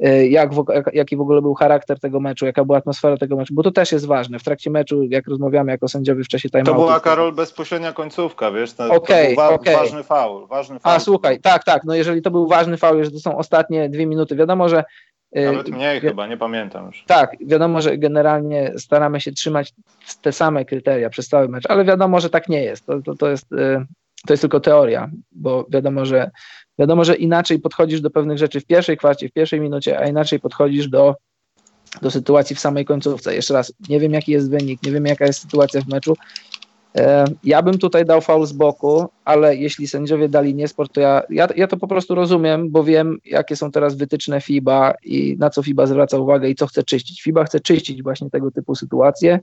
[0.00, 3.54] E, jak w, jaki w ogóle był charakter tego meczu, jaka była atmosfera tego meczu,
[3.54, 4.38] bo to też jest ważne.
[4.38, 6.72] W trakcie meczu, jak rozmawiamy jako sędziowie w czasie timeoutu.
[6.72, 9.74] To była, Karol, bezpośrednia końcówka, wiesz, to, okay, to był wa okay.
[9.74, 10.96] ważny faul, ważny faul.
[10.96, 14.06] A, słuchaj, tak, tak, no jeżeli to był ważny faul, że to są ostatnie dwie
[14.06, 14.84] minuty, wiadomo, że
[15.32, 17.04] e, nawet mniej chyba, nie pamiętam już.
[17.06, 19.72] Tak, wiadomo, że generalnie staramy się trzymać
[20.22, 22.86] te same kryteria przez cały mecz, ale wiadomo, że tak nie jest.
[22.86, 23.84] To, to, to, jest, e,
[24.26, 26.30] to jest tylko teoria, bo wiadomo, że
[26.78, 30.40] Wiadomo, że inaczej podchodzisz do pewnych rzeczy w pierwszej kwarcie, w pierwszej minucie, a inaczej
[30.40, 31.14] podchodzisz do,
[32.02, 33.34] do sytuacji w samej końcówce.
[33.34, 36.14] Jeszcze raz, nie wiem jaki jest wynik, nie wiem jaka jest sytuacja w meczu.
[36.96, 41.22] E, ja bym tutaj dał faul z boku, ale jeśli sędziowie dali niesport, to ja,
[41.30, 45.50] ja, ja to po prostu rozumiem, bo wiem, jakie są teraz wytyczne FIBA i na
[45.50, 47.22] co FIBA zwraca uwagę i co chce czyścić.
[47.22, 49.40] FIBA chce czyścić właśnie tego typu sytuacje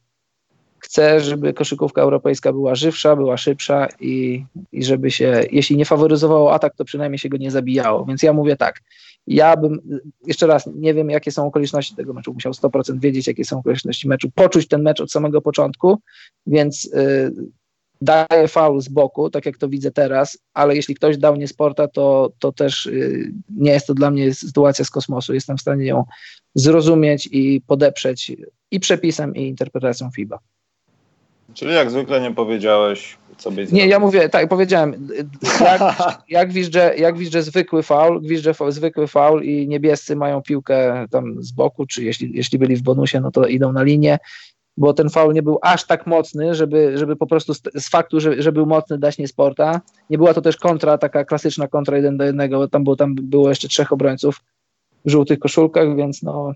[0.86, 6.53] Chcę, żeby koszykówka europejska była żywsza, była szybsza i, i żeby się, jeśli nie faworyzowało
[6.53, 8.05] atak, to przynajmniej się go nie zabijało.
[8.05, 8.81] Więc ja mówię tak,
[9.27, 13.45] ja bym, jeszcze raz, nie wiem jakie są okoliczności tego meczu, musiał 100% wiedzieć jakie
[13.45, 15.99] są okoliczności meczu, poczuć ten mecz od samego początku,
[16.47, 17.31] więc y,
[18.01, 21.88] daję faul z boku, tak jak to widzę teraz, ale jeśli ktoś dał nie sporta,
[21.88, 25.33] to, to też y, nie jest to dla mnie sytuacja z kosmosu.
[25.33, 26.03] Jestem w stanie ją
[26.55, 28.31] zrozumieć i podeprzeć
[28.71, 30.39] i przepisem, i interpretacją FIBA.
[31.56, 35.08] Czyli jak zwykle nie powiedziałeś, co byś Nie, ja mówię, tak, powiedziałem,
[35.62, 35.82] jak,
[36.30, 41.51] jak, gwizdże, jak gwizdże zwykły faul, gwizdże zwykły faul i niebiescy mają piłkę tam z
[41.51, 44.18] boku, czy jeśli, jeśli byli w bonusie, no to idą na linię,
[44.78, 48.20] bo ten faul nie był aż tak mocny, żeby, żeby po prostu z, z faktu,
[48.20, 49.82] że, że był mocny dać nie sporta.
[50.10, 53.16] Nie była to też kontra, taka klasyczna kontra jeden do jednego, bo tam było, tam
[53.16, 54.41] było jeszcze trzech obrońców,
[55.06, 56.51] w żółtych koszulkach, więc no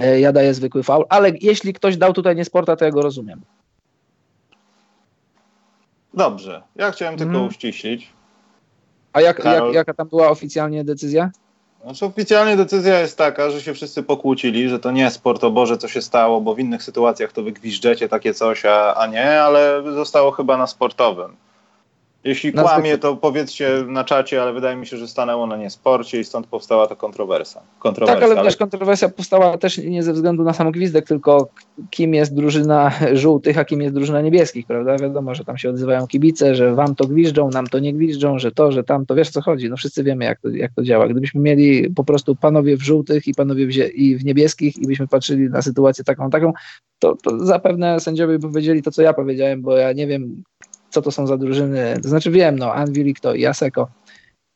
[0.00, 3.40] e, ja daję zwykły faul, ale jeśli ktoś dał tutaj niesporta, to ja go rozumiem.
[6.14, 7.48] Dobrze, ja chciałem tylko hmm.
[7.48, 8.12] uściślić.
[9.12, 11.30] A jak, jak, jaka tam była oficjalnie decyzja?
[11.84, 15.78] Znaczy oficjalnie decyzja jest taka, że się wszyscy pokłócili, że to nie sport, o Boże,
[15.78, 19.82] co się stało, bo w innych sytuacjach to wygwiżdżecie takie coś, a, a nie, ale
[19.94, 21.36] zostało chyba na sportowym.
[22.24, 22.98] Jeśli na kłamie, zwykle.
[22.98, 26.86] to powiedzcie na czacie, ale wydaje mi się, że stanęło na niesporcie i stąd powstała
[26.86, 27.60] ta kontrowersja.
[27.78, 31.48] kontrowersja tak, ale, ale wiesz, kontrowersja powstała też nie ze względu na sam gwizdek, tylko
[31.90, 34.96] kim jest drużyna żółtych, a kim jest drużyna niebieskich, prawda?
[34.96, 38.52] Wiadomo, że tam się odzywają kibice, że wam to gwiżdżą, nam to nie gwiżdżą, że
[38.52, 39.70] to, że tam, to wiesz co chodzi.
[39.70, 41.08] No wszyscy wiemy, jak to, jak to działa.
[41.08, 45.08] Gdybyśmy mieli po prostu panowie w żółtych i panowie w, i w niebieskich i byśmy
[45.08, 46.52] patrzyli na sytuację taką, taką,
[46.98, 50.42] to, to zapewne sędziowie by powiedzieli to, co ja powiedziałem, bo ja nie wiem,
[50.90, 52.00] co to są za drużyny.
[52.02, 53.88] To znaczy wiem, no, Anvil i kto, Jaseko.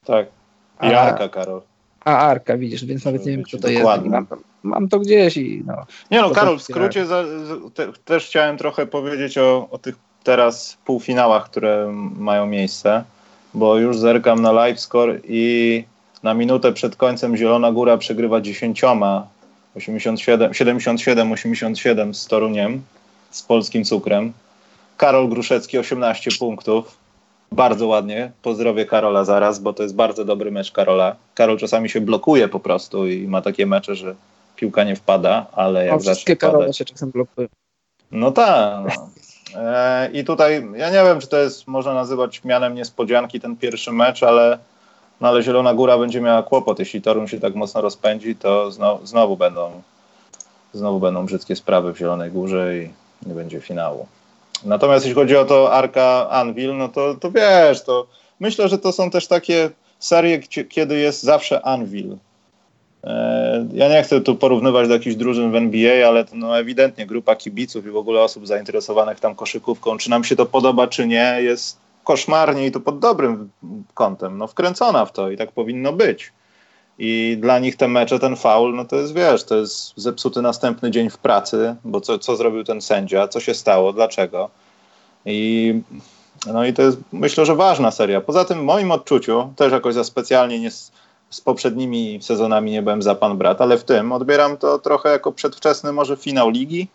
[0.06, 0.26] Tak.
[0.82, 1.62] I a, Arka, Karol.
[2.04, 4.10] A Arka, widzisz, więc nawet nie wiem, kto to dokładnie.
[4.10, 4.30] jest.
[4.30, 5.86] Mam, mam, to gdzieś i no.
[6.10, 7.24] Nie no, Karol, w skrócie za,
[7.74, 13.04] te, też chciałem trochę powiedzieć o, o tych teraz półfinałach, które mają miejsce,
[13.54, 15.84] bo już zerkam na live score i
[16.22, 19.26] na minutę przed końcem Zielona Góra przegrywa dziesięcioma
[19.76, 22.82] 77-87 z Toruniem,
[23.30, 24.32] z polskim cukrem.
[25.02, 26.98] Karol Gruszecki 18 punktów.
[27.52, 28.32] Bardzo ładnie.
[28.42, 31.16] Pozdrowię Karola zaraz, bo to jest bardzo dobry mecz Karola.
[31.34, 34.14] Karol czasami się blokuje po prostu i ma takie mecze, że
[34.56, 37.48] piłka nie wpada, ale jak no, zacznie Karola się czasem blokują.
[38.10, 38.98] No tak.
[39.54, 39.60] No.
[39.60, 43.92] E, I tutaj ja nie wiem, czy to jest można nazywać mianem niespodzianki ten pierwszy
[43.92, 44.58] mecz, ale,
[45.20, 46.78] no ale Zielona Góra będzie miała kłopot.
[46.78, 49.82] Jeśli Torun się tak mocno rozpędzi, to znowu, znowu będą
[50.72, 52.90] znowu będą brzydkie sprawy w Zielonej Górze i
[53.26, 54.06] nie będzie finału.
[54.64, 58.06] Natomiast jeśli chodzi o to Arka Anvil, no to, to wiesz, to
[58.40, 60.38] myślę, że to są też takie serie,
[60.68, 62.16] kiedy jest zawsze Anvil.
[63.04, 67.06] E, ja nie chcę tu porównywać do jakichś drużyn w NBA, ale to no ewidentnie
[67.06, 71.06] grupa kibiców i w ogóle osób zainteresowanych tam koszykówką, czy nam się to podoba, czy
[71.06, 73.50] nie, jest koszmarnie i to pod dobrym
[73.94, 76.32] kątem, no wkręcona w to i tak powinno być.
[77.04, 80.90] I dla nich te mecze, ten faul, no to jest, wiesz, to jest zepsuty następny
[80.90, 84.50] dzień w pracy, bo co, co zrobił ten sędzia, co się stało, dlaczego.
[85.26, 85.74] I
[86.46, 88.20] no i to jest, myślę, że ważna seria.
[88.20, 90.92] Poza tym w moim odczuciu, też jakoś za specjalnie nie z,
[91.44, 95.92] poprzednimi sezonami nie byłem za pan brat, ale w tym odbieram to trochę jako przedwczesny
[95.92, 96.88] może finał ligi,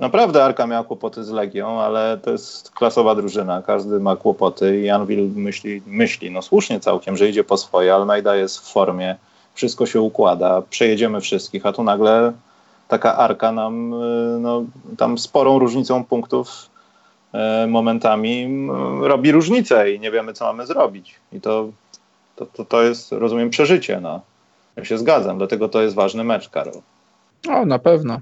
[0.00, 4.90] Naprawdę Arka miała kłopoty z Legią, ale to jest klasowa drużyna, każdy ma kłopoty i
[4.90, 9.16] Anvil myśli, myśli, no słusznie całkiem, że idzie po swoje, Almeida jest w formie,
[9.54, 12.32] wszystko się układa, przejedziemy wszystkich, a tu nagle
[12.88, 14.64] taka Arka nam y, no,
[14.98, 16.70] tam sporą różnicą punktów
[17.34, 18.68] y, momentami
[19.00, 21.14] robi różnicę i nie wiemy, co mamy zrobić.
[21.32, 21.68] I to,
[22.36, 24.00] to, to, to jest, rozumiem, przeżycie.
[24.00, 24.20] No.
[24.76, 26.80] Ja się zgadzam, dlatego to jest ważny mecz, Karol.
[27.48, 28.18] O, na pewno.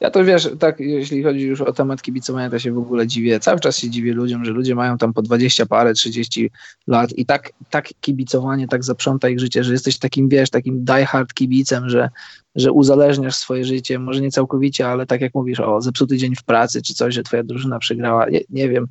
[0.00, 3.40] Ja to wiesz, tak, jeśli chodzi już o temat kibicowania, to się w ogóle dziwię.
[3.40, 6.50] Cały czas się dziwię ludziom, że ludzie mają tam po 20 parę, 30
[6.86, 11.34] lat i tak, tak kibicowanie, tak zaprząta ich życie, że jesteś takim, wiesz, takim diehard
[11.34, 12.10] kibicem, że,
[12.54, 16.42] że uzależniasz swoje życie, może nie całkowicie, ale tak jak mówisz, o zepsuty dzień w
[16.42, 18.86] pracy, czy coś, że twoja drużyna przegrała, nie, nie wiem.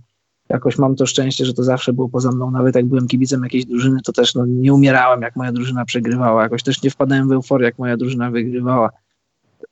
[0.49, 2.51] Jakoś mam to szczęście, że to zawsze było poza mną.
[2.51, 6.43] Nawet jak byłem kibicem jakiejś drużyny, to też no, nie umierałem, jak moja drużyna przegrywała.
[6.43, 8.89] Jakoś też nie wpadałem w euforię, jak moja drużyna wygrywała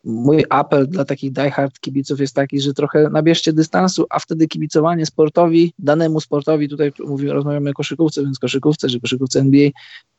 [0.03, 5.05] mój apel dla takich diehard kibiców jest taki, że trochę nabierzcie dystansu, a wtedy kibicowanie
[5.05, 9.69] sportowi, danemu sportowi, tutaj mówimy, rozmawiamy o koszykówce, więc koszykówce czy koszykówce NBA,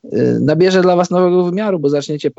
[0.04, 2.30] yy, nabierze dla was nowego wymiaru, bo zaczniecie,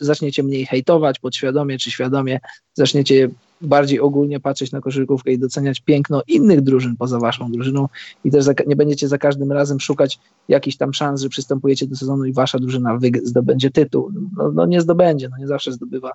[0.00, 2.40] zaczniecie mniej hejtować podświadomie czy świadomie,
[2.74, 3.28] zaczniecie
[3.60, 7.88] bardziej ogólnie patrzeć na koszykówkę i doceniać piękno innych drużyn poza waszą drużyną
[8.24, 10.18] i też nie będziecie za każdym razem szukać
[10.48, 14.10] jakichś tam szans, że przystępujecie do sezonu i wasza drużyna zdobędzie tytuł.
[14.36, 16.12] No, no nie zdobędzie, no nie zawsze zdobywa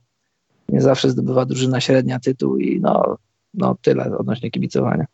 [0.69, 3.17] nie zawsze zdobywa drużyna średnia tytuł i no,
[3.53, 5.05] no tyle odnośnie kibicowania.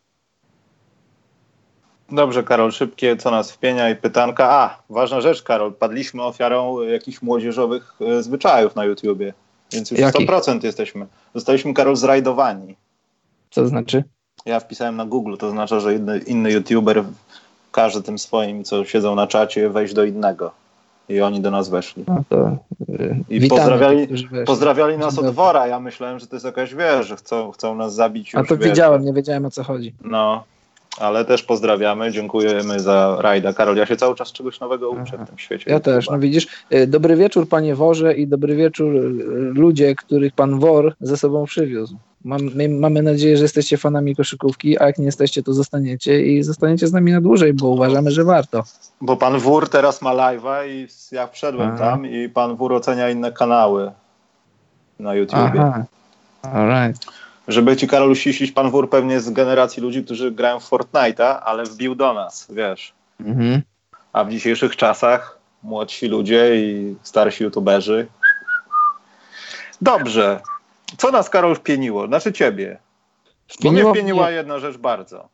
[2.12, 4.50] Dobrze, Karol, szybkie, co nas wpienia i pytanka.
[4.50, 9.32] A, ważna rzecz, Karol, padliśmy ofiarą jakichś młodzieżowych e, zwyczajów na YouTubie,
[9.72, 10.28] więc już Jakich?
[10.28, 11.06] 100% jesteśmy.
[11.34, 12.76] Zostaliśmy, Karol, zrajdowani.
[13.50, 14.04] Co to znaczy?
[14.46, 17.04] Ja wpisałem na Google, to znaczy, że inny, inny YouTuber
[17.72, 20.63] każe tym swoim, co siedzą na czacie, wejść do innego
[21.08, 22.04] i oni do nas weszli.
[22.08, 22.56] No to,
[22.88, 24.08] yy, I pozdrawiali,
[24.46, 25.66] pozdrawiali nas od wora.
[25.66, 28.32] Ja myślałem, że to jest jakaś wiesz, że chcą, chcą nas zabić.
[28.32, 29.94] Już, A to wiesz, widziałem, nie wiedziałem o co chodzi.
[30.04, 30.44] No,
[30.98, 33.52] ale też pozdrawiamy, dziękujemy za rajda.
[33.52, 35.24] Karol, ja się cały czas czegoś nowego uczę Aha.
[35.24, 35.70] w tym świecie.
[35.70, 36.46] Ja też, no widzisz.
[36.72, 39.10] Y, dobry wieczór, panie worze i dobry wieczór y,
[39.54, 41.96] ludzie, których pan wor ze sobą przywiózł.
[42.24, 46.86] Mam, mamy nadzieję, że jesteście fanami koszykówki, a jak nie jesteście, to zostaniecie i zostaniecie
[46.86, 48.62] z nami na dłużej, bo uważamy, że warto.
[49.00, 51.78] Bo pan Wór teraz ma live'a i ja wszedłem Aha.
[51.78, 53.92] tam i pan Wór ocenia inne kanały
[55.00, 55.52] na YouTubie.
[55.60, 55.84] Aha.
[56.42, 57.06] Alright.
[57.48, 61.64] Żeby ci, Karol, uściślić, pan Wór pewnie z generacji ludzi, którzy grają w Fortnite'a, ale
[61.64, 62.92] wbił do nas, wiesz.
[63.20, 63.62] Mhm.
[64.12, 68.06] A w dzisiejszych czasach młodsi ludzie i starsi youtuberzy.
[69.80, 70.40] Dobrze.
[70.98, 72.06] Co nas, Karol, wpieniło?
[72.06, 72.78] Znaczy ciebie.
[73.48, 74.34] Wpieniło, mnie wpieniła mnie...
[74.34, 75.28] jedna rzecz bardzo.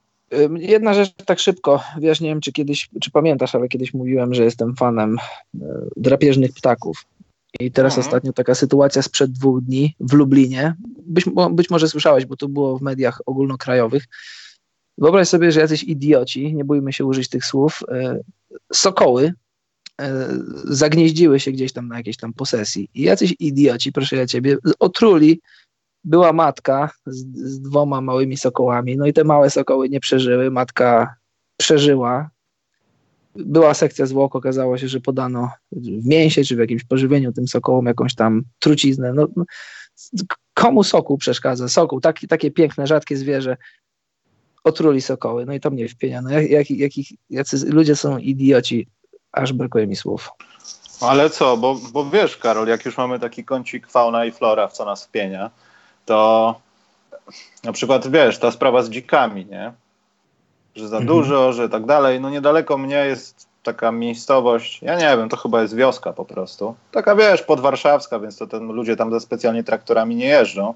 [0.57, 4.44] Jedna rzecz tak szybko, wiesz, nie wiem czy kiedyś, czy pamiętasz, ale kiedyś mówiłem, że
[4.44, 7.05] jestem fanem e, drapieżnych ptaków.
[7.61, 8.07] I teraz mhm.
[8.07, 10.74] ostatnio taka sytuacja sprzed dwóch dni w Lublinie.
[11.07, 14.05] Być, być może słyszałeś, bo to było w mediach ogólnokrajowych.
[14.98, 18.20] Wyobraź sobie, że jacyś idioci, nie bójmy się użyć tych słów, e,
[18.72, 19.32] sokoły
[20.64, 22.90] zagnieździły się gdzieś tam na jakiejś tam posesji.
[22.94, 25.40] I jacyś idioci, proszę ja ciebie, otruli.
[26.05, 30.51] Była matka z, z dwoma małymi sokołami, no i te małe sokoły nie przeżyły.
[30.51, 31.14] Matka
[31.57, 32.30] przeżyła,
[33.36, 37.86] była sekcja zwłok, okazało się, że podano w mięsie czy w jakimś pożywieniu tym sokołom
[37.86, 39.12] jakąś tam truciznę.
[39.12, 39.44] No, no
[40.55, 41.68] komu sokół przeszkadza?
[41.68, 43.57] Sokół, taki, takie piękne, rzadkie zwierzę.
[44.64, 46.22] Otruli sokoły, no i to mnie wpienia.
[46.22, 46.92] No, jak, jak, jak,
[47.30, 48.86] jacy ludzie są idioci,
[49.33, 50.31] aż brakuje mi słów.
[51.01, 54.72] Ale co, bo, bo wiesz, Karol, jak już mamy taki kącik fauna i flora, w
[54.72, 55.51] co nas wpienia,
[56.07, 56.55] to
[57.64, 59.72] na przykład, wiesz, ta sprawa z dzikami, nie?
[60.74, 61.07] że za mhm.
[61.07, 62.20] dużo, że tak dalej.
[62.20, 66.74] No niedaleko mnie jest taka miejscowość, ja nie wiem, to chyba jest wioska po prostu.
[66.93, 70.74] Taka wiesz, podwarszawska, więc to ten, ludzie tam za specjalnie traktorami nie jeżdżą.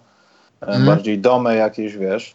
[0.61, 0.87] Mhm.
[0.87, 2.35] Bardziej domy jakieś, wiesz.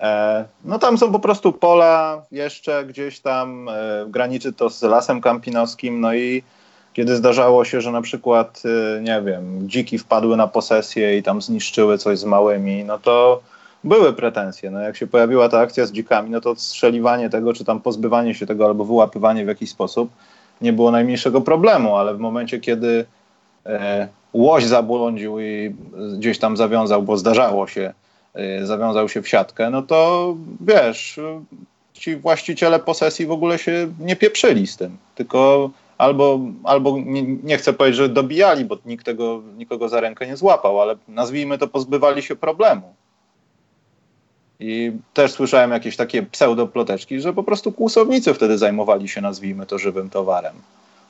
[0.00, 3.72] E, no tam są po prostu pola jeszcze gdzieś tam, e,
[4.08, 6.42] graniczy to z lasem kampinowskim, no i
[6.92, 8.62] kiedy zdarzało się, że na przykład,
[8.96, 13.40] e, nie wiem, dziki wpadły na posesję i tam zniszczyły coś z małymi, no to
[13.84, 14.70] były pretensje.
[14.70, 18.34] No jak się pojawiła ta akcja z dzikami, no to strzeliwanie tego, czy tam pozbywanie
[18.34, 20.10] się tego, albo wyłapywanie w jakiś sposób
[20.60, 23.04] nie było najmniejszego problemu, ale w momencie, kiedy
[23.66, 25.74] e, łoś zabłądził i
[26.18, 27.92] gdzieś tam zawiązał, bo zdarzało się,
[28.62, 31.20] zawiązał się w siatkę, no to wiesz,
[31.92, 37.58] ci właściciele posesji w ogóle się nie pieprzyli z tym, tylko albo, albo nie, nie,
[37.58, 41.68] chcę powiedzieć, że dobijali, bo nikt tego, nikogo za rękę nie złapał, ale nazwijmy to,
[41.68, 42.94] pozbywali się problemu.
[44.60, 49.78] I też słyszałem jakieś takie pseudoploteczki, że po prostu kłusownicy wtedy zajmowali się, nazwijmy to,
[49.78, 50.54] żywym towarem.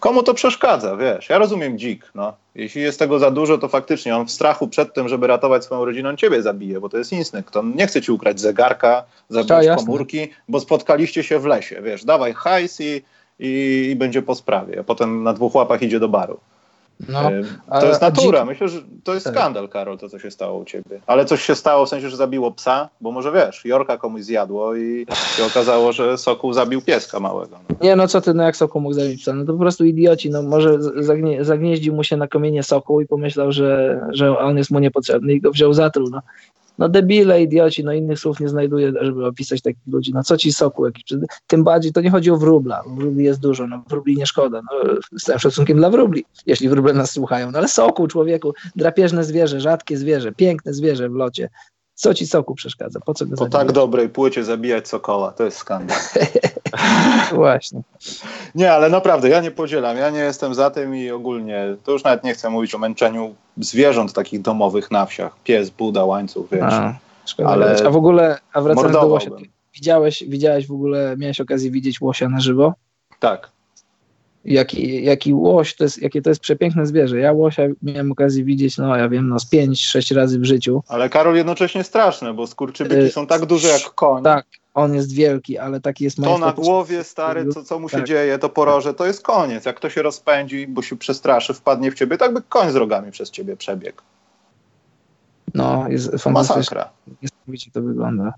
[0.01, 1.28] Komu to przeszkadza, wiesz?
[1.28, 2.32] Ja rozumiem dzik, no.
[2.55, 5.84] Jeśli jest tego za dużo, to faktycznie on w strachu przed tym, żeby ratować swoją
[5.84, 7.57] rodzinę, on ciebie zabije, bo to jest instynkt.
[7.57, 12.05] On nie chce ci ukraść zegarka, zabrać Ta, komórki, bo spotkaliście się w lesie, wiesz?
[12.05, 13.03] Dawaj hajs i,
[13.38, 14.80] i, i będzie po sprawie.
[14.80, 16.40] A potem na dwóch łapach idzie do baru.
[17.09, 17.30] No,
[17.80, 18.44] to jest natura.
[18.44, 19.34] Myślę, że to jest tak.
[19.34, 21.01] skandal, Karol, to co się stało u ciebie.
[21.07, 24.76] Ale coś się stało w sensie, że zabiło psa, bo może wiesz, Jorka komuś zjadło
[24.76, 27.59] i się okazało, że Sokół zabił pieska małego.
[27.68, 27.76] No.
[27.80, 29.34] Nie, no co ty, no jak Sokół mógł zabić psa?
[29.34, 30.30] No to po prostu idioci.
[30.30, 34.70] No może zagnie, zagnieździł mu się na kamienie Sokół i pomyślał, że, że on jest
[34.70, 36.09] mu niepotrzebny i go wziął zatruł.
[36.11, 36.20] No
[36.80, 40.12] no debile, idioci, no innych słów nie znajduję, żeby opisać takich ludzi.
[40.14, 41.04] No co ci soku jakiś,
[41.46, 44.94] tym bardziej to nie chodzi o wróbla, wróbli jest dużo, no wróbli nie szkoda, no
[45.18, 49.60] z całym szacunkiem dla wróbli, jeśli wróble nas słuchają, no ale soku człowieku, drapieżne zwierzę,
[49.60, 51.48] rzadkie zwierzę, piękne zwierzę w locie,
[52.01, 53.01] co ci soku przeszkadza?
[53.01, 55.98] Po co go Po tak dobrej płycie zabijać sokoła, to jest skandal.
[57.34, 57.82] Właśnie.
[58.55, 62.05] Nie, ale naprawdę, ja nie podzielam, ja nie jestem za tym i ogólnie, to już
[62.05, 65.36] nawet nie chcę mówić o męczeniu zwierząt takich domowych na wsiach.
[65.44, 66.62] Pies, buda, łańcuch, wiesz.
[66.62, 66.98] A,
[67.44, 69.30] ale a w ogóle, a wracając do łosia,
[69.74, 72.74] widziałeś, widziałeś w ogóle, miałeś okazję widzieć łosia na żywo?
[73.18, 73.51] Tak.
[74.45, 77.18] Jaki, jaki łoś, to jest, jakie to jest przepiękne zwierzę.
[77.18, 80.82] Ja łosia miałem okazję widzieć, no ja wiem, no z 5-6 razy w życiu.
[80.88, 84.22] Ale Karol jednocześnie straszne, bo skurczybyki y są tak duże jak koń.
[84.22, 87.97] Tak, on jest wielki, ale taki jest To na głowie, stary, co, co mu się
[87.97, 88.07] tak.
[88.07, 89.64] dzieje, to poroże, to jest koniec.
[89.64, 93.11] Jak to się rozpędzi, bo się przestraszy, wpadnie w ciebie, tak by koń z rogami
[93.11, 94.03] przez ciebie przebiegł.
[95.55, 96.57] No, jest fantastycznie.
[96.57, 96.91] Masakra.
[97.22, 98.32] Niesamowicie to wygląda.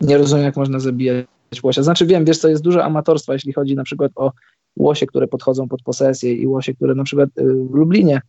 [0.00, 1.26] Nie rozumiem, jak można zabijać
[1.62, 1.82] łosia.
[1.82, 4.32] Znaczy wiem, wiesz co, jest dużo amatorstwa, jeśli chodzi na przykład o
[4.76, 8.20] łosie, które podchodzą pod posesję i łosie, które na przykład y, w Lublinie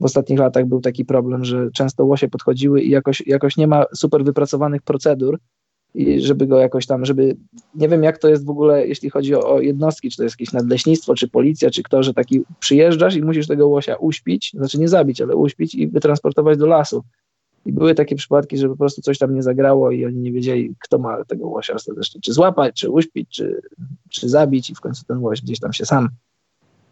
[0.00, 3.84] w ostatnich latach był taki problem, że często łosie podchodziły i jakoś, jakoś nie ma
[3.94, 5.38] super wypracowanych procedur,
[5.94, 7.36] i żeby go jakoś tam, żeby,
[7.74, 10.34] nie wiem jak to jest w ogóle, jeśli chodzi o, o, jednostki, czy to jest
[10.40, 14.78] jakieś nadleśnictwo, czy policja, czy kto, że taki przyjeżdżasz i musisz tego łosia uśpić, znaczy
[14.78, 17.02] nie zabić, ale uśpić i wytransportować do lasu.
[17.66, 20.74] I były takie przypadki, że po prostu coś tam nie zagrało i oni nie wiedzieli,
[20.80, 23.62] kto ma tego łosia ostatecznie, czy złapać, czy uśpić, czy,
[24.10, 26.08] czy zabić i w końcu ten łoś gdzieś tam się sam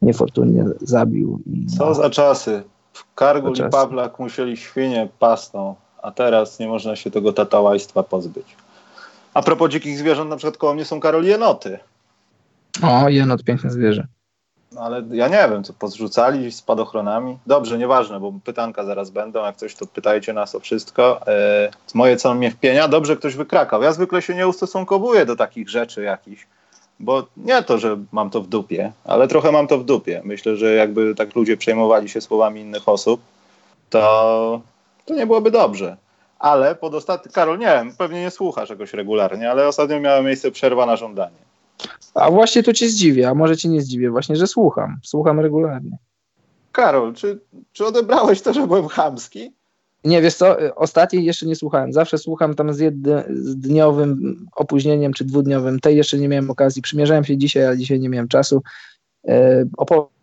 [0.03, 1.41] niefortunnie zabił.
[1.47, 2.63] I, Co no, za czasy.
[2.93, 8.57] W Kargul i Pawlak musieli świnie pasną, a teraz nie można się tego tatałaństwa pozbyć.
[9.35, 11.79] A propos dzikich zwierząt, na przykład koło mnie są Karol jenoty.
[12.83, 14.07] O, jenot, piękne zwierzę.
[14.81, 17.39] Ale ja nie wiem, co pozrzucali spadochronami.
[17.47, 19.45] Dobrze, nieważne, bo pytanka zaraz będą.
[19.45, 21.27] Jak coś, to pytajcie nas o wszystko.
[21.27, 23.83] E, moje co mnie wpienia, dobrze ktoś wykrakał.
[23.83, 26.47] Ja zwykle się nie ustosunkowuję do takich rzeczy jakichś,
[27.01, 30.21] bo nie to, że mam to w dupie, ale trochę mam to w dupie.
[30.25, 33.21] Myślę, że jakby tak ludzie przejmowali się słowami innych osób,
[33.91, 34.61] to,
[35.05, 35.97] to nie byłoby dobrze.
[36.39, 40.51] Ale pod ostatnim, Karol, nie wiem, pewnie nie słuchasz czegoś regularnie, ale ostatnio miała miejsce
[40.51, 41.52] przerwa na żądanie.
[42.15, 44.99] A właśnie to cię zdziwię, a może cię nie zdziwię, właśnie, że słucham.
[45.03, 45.99] Słucham regularnie.
[46.73, 47.41] Karol, czy,
[47.73, 49.53] czy odebrałeś to, że byłem chamski?
[50.05, 51.93] Nie, wiesz co, ostatniej jeszcze nie słuchałem.
[51.93, 55.81] Zawsze słucham tam z, jednym, z dniowym opóźnieniem czy dwudniowym.
[55.81, 56.83] Tej jeszcze nie miałem okazji.
[56.83, 58.63] Przymierzałem się dzisiaj, ale dzisiaj nie miałem czasu.
[59.29, 59.65] E,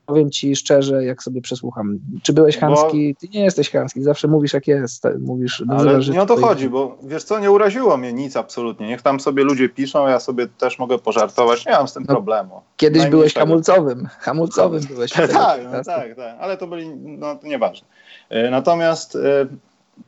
[0.10, 2.00] powiem ci szczerze, jak sobie przesłucham.
[2.24, 3.16] Czy byłeś chamski?
[3.16, 5.04] Ty nie jesteś chamski, zawsze mówisz jak jest.
[5.20, 8.88] Mówisz, Ale nie o to chodzi, bo wiesz co, nie uraziło mnie nic absolutnie.
[8.88, 12.14] Niech tam sobie ludzie piszą, ja sobie też mogę pożartować, nie mam z tym no,
[12.14, 12.62] problemu.
[12.78, 15.12] Kiedyś byłeś hamulcowym, hamulcowym byłeś.
[15.12, 17.88] tak, no, tak, tak, ale to byli, no to nieważne.
[18.30, 19.20] E, natomiast e,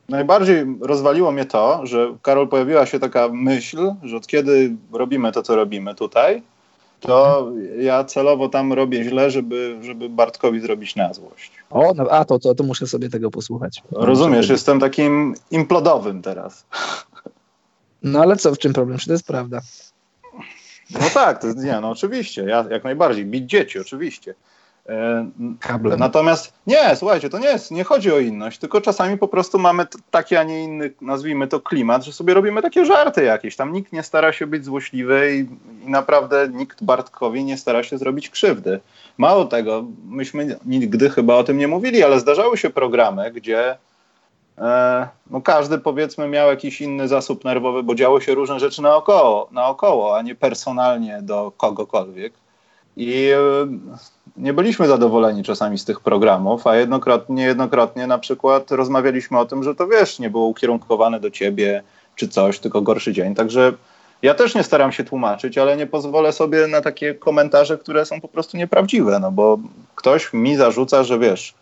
[0.08, 5.42] najbardziej rozwaliło mnie to, że Karol pojawiła się taka myśl, że od kiedy robimy to,
[5.42, 6.42] co robimy tutaj,
[7.02, 11.52] to ja celowo tam robię źle, żeby, żeby Bartkowi zrobić na złość.
[11.70, 13.82] O, no, a to, to, to muszę sobie tego posłuchać.
[13.92, 16.66] Rozumiesz, jestem takim implodowym teraz.
[18.02, 18.98] No ale co, w czym problem?
[18.98, 19.60] Czy to jest prawda?
[20.90, 24.34] No tak, to jest, nie, no oczywiście, ja, jak najbardziej, bić dzieci, oczywiście.
[24.88, 25.26] E,
[25.60, 25.98] Kablem.
[25.98, 29.86] Natomiast nie, słuchajcie, to nie jest, nie chodzi o inność, tylko czasami po prostu mamy
[30.10, 33.56] taki, a nie inny, nazwijmy to klimat, że sobie robimy takie żarty jakieś.
[33.56, 35.38] Tam nikt nie stara się być złośliwy i,
[35.86, 38.80] i naprawdę nikt Bartkowi nie stara się zrobić krzywdy.
[39.18, 43.76] Mało tego, myśmy nigdy chyba o tym nie mówili, ale zdarzały się programy, gdzie
[44.58, 49.48] e, no każdy powiedzmy miał jakiś inny zasób nerwowy, bo działo się różne rzeczy naokoło,
[49.50, 52.41] naokoło a nie personalnie do kogokolwiek.
[52.96, 53.38] I e,
[54.36, 59.62] nie byliśmy zadowoleni czasami z tych programów, a jednokrotnie, niejednokrotnie na przykład rozmawialiśmy o tym,
[59.62, 61.82] że to wiesz, nie było ukierunkowane do ciebie
[62.16, 63.34] czy coś, tylko gorszy dzień.
[63.34, 63.72] Także
[64.22, 68.20] ja też nie staram się tłumaczyć, ale nie pozwolę sobie na takie komentarze, które są
[68.20, 69.58] po prostu nieprawdziwe, no bo
[69.94, 71.54] ktoś mi zarzuca, że wiesz,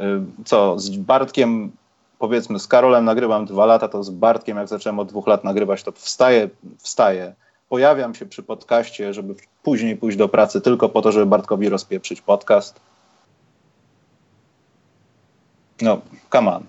[0.00, 0.02] y,
[0.44, 1.72] co, z Bartkiem,
[2.18, 5.82] powiedzmy, z Karolem nagrywam dwa lata, to z Bartkiem, jak zacząłem od dwóch lat nagrywać,
[5.82, 6.48] to wstaję,
[6.78, 7.34] wstaję
[7.68, 12.20] pojawiam się przy podcaście, żeby później pójść do pracy tylko po to, żeby Bartkowi rozpieprzyć
[12.20, 12.80] podcast.
[15.82, 16.00] No,
[16.32, 16.66] come on.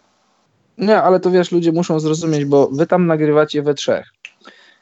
[0.77, 4.07] Nie, ale to wiesz, ludzie muszą zrozumieć, bo wy tam nagrywacie we trzech.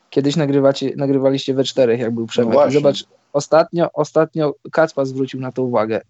[0.09, 2.53] Kiedyś nagrywacie, nagrywaliście we czterech, jak był Przemek.
[2.53, 3.03] No Zobacz,
[3.34, 6.01] ostatnio, ostatnio Kacpa zwrócił na to uwagę.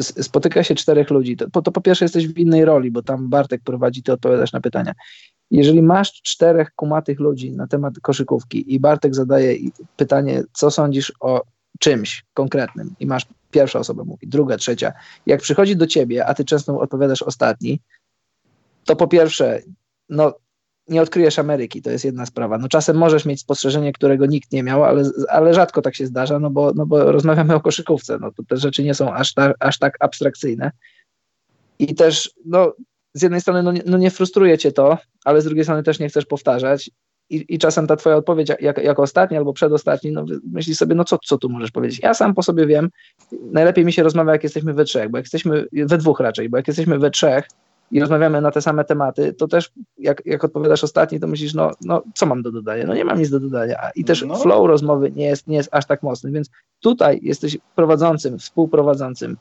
[0.00, 1.36] Spotyka się czterech ludzi.
[1.36, 4.60] To, to po pierwsze jesteś w innej roli, bo tam Bartek prowadzi, ty odpowiadasz na
[4.60, 4.92] pytania.
[5.54, 9.56] Jeżeli masz czterech kumatych ludzi na temat koszykówki i Bartek zadaje
[9.96, 11.42] pytanie, co sądzisz o
[11.78, 14.92] czymś konkretnym i masz pierwsza osoba mówi, druga, trzecia.
[15.26, 17.80] Jak przychodzi do ciebie, a ty często odpowiadasz ostatni,
[18.84, 19.60] to po pierwsze,
[20.08, 20.34] no
[20.88, 22.58] nie odkryjesz Ameryki, to jest jedna sprawa.
[22.58, 26.38] No czasem możesz mieć spostrzeżenie, którego nikt nie miał, ale, ale rzadko tak się zdarza,
[26.38, 29.52] no bo, no bo rozmawiamy o koszykówce, no to te rzeczy nie są aż, ta,
[29.60, 30.70] aż tak abstrakcyjne.
[31.78, 32.72] I też, no
[33.14, 36.08] z jednej strony no, no nie frustruje cię to, ale z drugiej strony też nie
[36.08, 36.90] chcesz powtarzać.
[37.30, 41.04] I, i czasem ta twoja odpowiedź, jak, jako ostatni albo przedostatni, no myślisz sobie, no
[41.04, 42.00] co, co tu możesz powiedzieć?
[42.02, 42.90] Ja sam po sobie wiem,
[43.32, 46.56] najlepiej mi się rozmawia, jak jesteśmy we trzech, bo jak jesteśmy, we dwóch raczej, bo
[46.56, 47.48] jak jesteśmy we trzech
[47.90, 51.70] i rozmawiamy na te same tematy, to też jak, jak odpowiadasz ostatni, to myślisz, no,
[51.84, 52.86] no co mam do dodania?
[52.86, 53.90] No nie mam nic do dodania.
[53.94, 54.36] I też no.
[54.36, 56.50] flow rozmowy nie jest, nie jest aż tak mocny, więc
[56.80, 59.36] tutaj jesteś prowadzącym, współprowadzącym,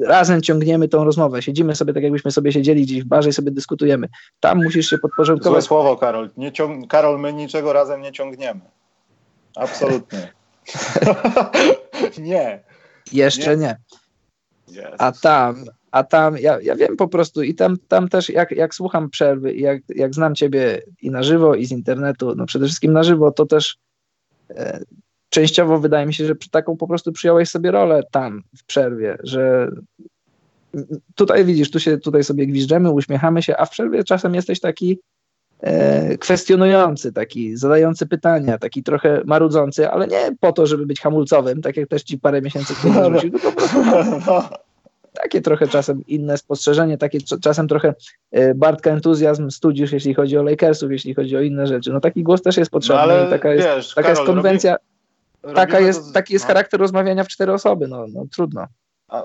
[0.00, 1.42] razem ciągniemy tą rozmowę.
[1.42, 4.08] Siedzimy sobie tak, jakbyśmy sobie siedzieli gdzieś w barze i sobie dyskutujemy.
[4.40, 5.62] Tam musisz się podporządkować.
[5.62, 6.30] Złe słowo, Karol.
[6.36, 6.90] Nie ciąg...
[6.90, 8.60] Karol, my niczego razem nie ciągniemy.
[9.56, 10.32] Absolutnie.
[12.18, 12.64] nie.
[13.12, 13.76] Jeszcze nie.
[14.68, 15.00] nie.
[15.00, 18.74] A tam, a tam, ja, ja wiem po prostu i tam, tam też jak, jak
[18.74, 22.66] słucham przerwy i jak, jak znam ciebie i na żywo i z internetu, no przede
[22.66, 23.76] wszystkim na żywo, to też
[24.50, 24.80] e,
[25.32, 29.70] częściowo wydaje mi się, że taką po prostu przyjąłeś sobie rolę tam w przerwie, że
[31.14, 34.98] tutaj widzisz, tu się tutaj sobie gwizdżemy, uśmiechamy się, a w przerwie czasem jesteś taki
[35.60, 41.62] e, kwestionujący, taki zadający pytania, taki trochę marudzący, ale nie po to, żeby być hamulcowym,
[41.62, 43.84] tak jak też ci parę miesięcy temu zwrócił, tylko po prostu
[44.26, 44.48] no,
[45.22, 47.94] takie trochę czasem inne spostrzeżenie, takie czasem trochę
[48.30, 51.92] e, Bartka entuzjazm studiów, jeśli chodzi o Lakersów, jeśli chodzi o inne rzeczy.
[51.92, 53.06] No taki głos też jest potrzebny.
[53.06, 54.72] No, ale taka jest, wiesz, taka Karol, jest konwencja.
[54.72, 54.91] Robi,
[55.54, 56.46] Taka jest, to, taki jest no.
[56.46, 58.66] charakter rozmawiania w cztery osoby, no, no trudno.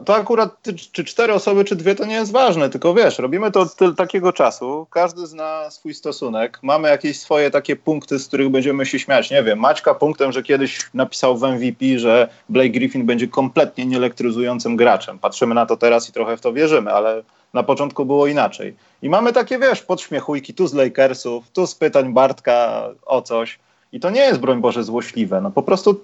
[0.05, 3.51] to akurat ty, czy cztery osoby, czy dwie, to nie jest ważne, tylko wiesz, robimy
[3.51, 8.49] to od takiego czasu, każdy zna swój stosunek, mamy jakieś swoje takie punkty, z których
[8.49, 9.32] będziemy się śmiać.
[9.32, 14.76] Nie wiem, Maćka punktem, że kiedyś napisał w MVP, że Blake Griffin będzie kompletnie nieelektryzującym
[14.76, 15.20] graczem.
[15.20, 18.76] Patrzymy na to teraz i trochę w to wierzymy, ale na początku było inaczej.
[19.01, 23.59] I mamy takie, wiesz, podśmiechujki tu z Lakersów, tu z pytań Bartka o coś.
[23.91, 25.41] I to nie jest, broń Boże, złośliwe.
[25.41, 25.99] No po prostu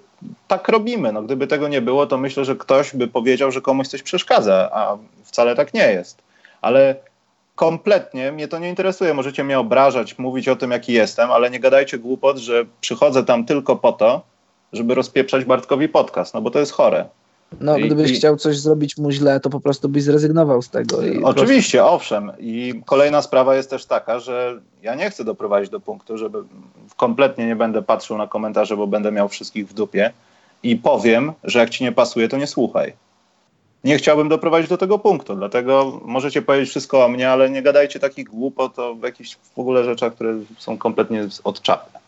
[0.48, 1.12] tak robimy.
[1.12, 4.70] No, gdyby tego nie było, to myślę, że ktoś by powiedział, że komuś coś przeszkadza,
[4.72, 6.22] a wcale tak nie jest.
[6.60, 6.96] Ale
[7.54, 9.14] kompletnie mnie to nie interesuje.
[9.14, 13.44] Możecie mnie obrażać, mówić o tym, jaki jestem, ale nie gadajcie głupot, że przychodzę tam
[13.44, 14.22] tylko po to,
[14.72, 17.04] żeby rozpieprzać Bartkowi podcast, no bo to jest chore.
[17.60, 20.70] No, I, gdybyś i, chciał coś zrobić mu źle, to po prostu byś zrezygnował z
[20.70, 20.98] tego.
[21.22, 22.32] oczywiście, owszem.
[22.38, 26.38] I kolejna sprawa jest też taka, że ja nie chcę doprowadzić do punktu, żeby
[26.96, 30.12] kompletnie nie będę patrzył na komentarze, bo będę miał wszystkich w dupie
[30.62, 32.92] i powiem, że jak ci nie pasuje, to nie słuchaj.
[33.84, 38.00] Nie chciałbym doprowadzić do tego punktu, dlatego możecie powiedzieć wszystko o mnie, ale nie gadajcie
[38.00, 41.98] takich głupot o jakichś w ogóle rzeczach, które są kompletnie od czapy.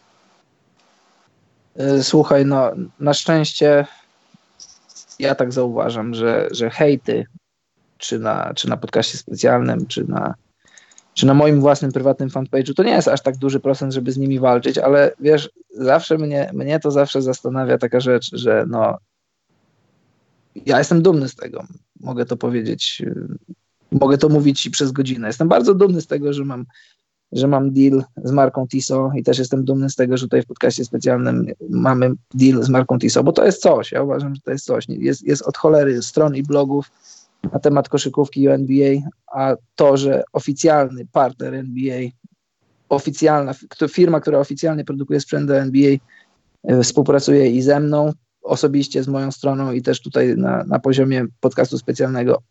[1.80, 2.70] Y, słuchaj, no
[3.01, 3.87] na szczęście
[5.19, 7.27] ja tak zauważam, że, że hejty,
[7.99, 10.35] czy na, czy na podcaście specjalnym, czy na,
[11.14, 14.19] czy na moim własnym prywatnym fanpage'u, to nie jest aż tak duży procent, żeby z
[14.19, 18.99] nimi walczyć, ale wiesz, zawsze mnie, mnie to zawsze zastanawia taka rzecz, że no,
[20.67, 21.64] ja jestem dumny z tego,
[22.01, 23.03] mogę to powiedzieć,
[23.91, 25.27] mogę to mówić przez godzinę.
[25.27, 26.67] Jestem bardzo dumny z tego, że mam
[27.37, 30.47] że mam deal z marką Tiso i też jestem dumny z tego, że tutaj w
[30.47, 34.51] podcaście specjalnym mamy deal z marką Tiso, bo to jest coś, ja uważam, że to
[34.51, 34.84] jest coś.
[34.89, 36.91] Jest, jest od cholery stron i blogów
[37.53, 42.01] na temat koszykówki i NBA, a to, że oficjalny partner NBA,
[42.89, 43.55] oficjalna
[43.91, 45.97] firma, która oficjalnie produkuje sprzęt do NBA,
[46.64, 48.12] e, współpracuje i ze mną,
[48.43, 52.43] osobiście z moją stroną i też tutaj na, na poziomie podcastu specjalnego.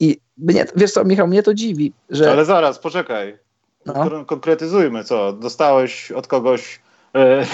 [0.00, 2.30] I mnie, wiesz co, Michał, mnie to dziwi, że...
[2.30, 3.38] Ale zaraz, poczekaj.
[3.86, 4.24] No.
[4.24, 5.32] Konkretyzujmy, co?
[5.32, 6.80] Dostałeś od kogoś
[7.14, 7.46] e,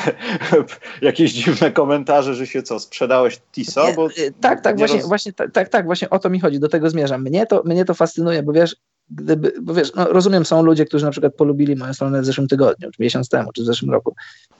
[1.03, 3.87] jakieś dziwne komentarze, że się co, sprzedałeś TISO?
[3.97, 4.11] Bo e,
[4.41, 5.09] tak, tak, właśnie, roz...
[5.09, 7.22] właśnie, tak, tak, tak, właśnie o to mi chodzi, do tego zmierzam.
[7.22, 8.76] Mnie to, mnie to fascynuje, bo wiesz,
[9.11, 12.49] gdyby, bo wiesz, no, rozumiem, są ludzie, którzy na przykład polubili moją stronę w zeszłym
[12.49, 14.14] tygodniu, czy miesiąc temu, czy w zeszłym roku.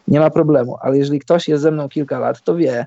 [0.08, 2.86] Nie ma problemu, ale jeżeli ktoś jest ze mną kilka lat, to wie,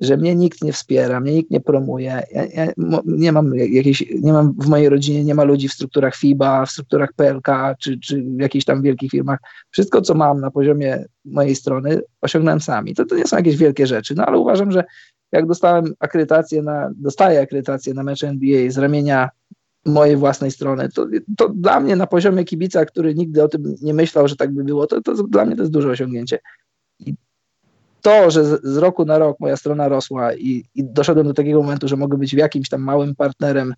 [0.00, 2.22] że mnie nikt nie wspiera, mnie nikt nie promuje.
[2.32, 2.72] Ja, ja
[3.06, 6.70] nie mam jakiejś, nie mam w mojej rodzinie nie ma ludzi w strukturach FIBA, w
[6.70, 7.48] strukturach PLK
[7.78, 9.38] czy, czy w jakichś tam wielkich firmach.
[9.70, 12.94] Wszystko, co mam na poziomie mojej strony, osiągnąłem sami.
[12.94, 14.84] To, to nie są jakieś wielkie rzeczy, no ale uważam, że
[15.32, 19.28] jak dostałem akredytację na, dostaję akredytację na mecz NBA z ramienia
[19.86, 23.94] mojej własnej strony, to, to dla mnie na poziomie kibica, który nigdy o tym nie
[23.94, 26.38] myślał, że tak by było, to, to dla mnie to jest duże osiągnięcie.
[28.02, 31.62] To, że z, z, roku na rok moja strona rosła i, i doszedłem do takiego
[31.62, 33.74] momentu, że mogę być jakimś tam małym partnerem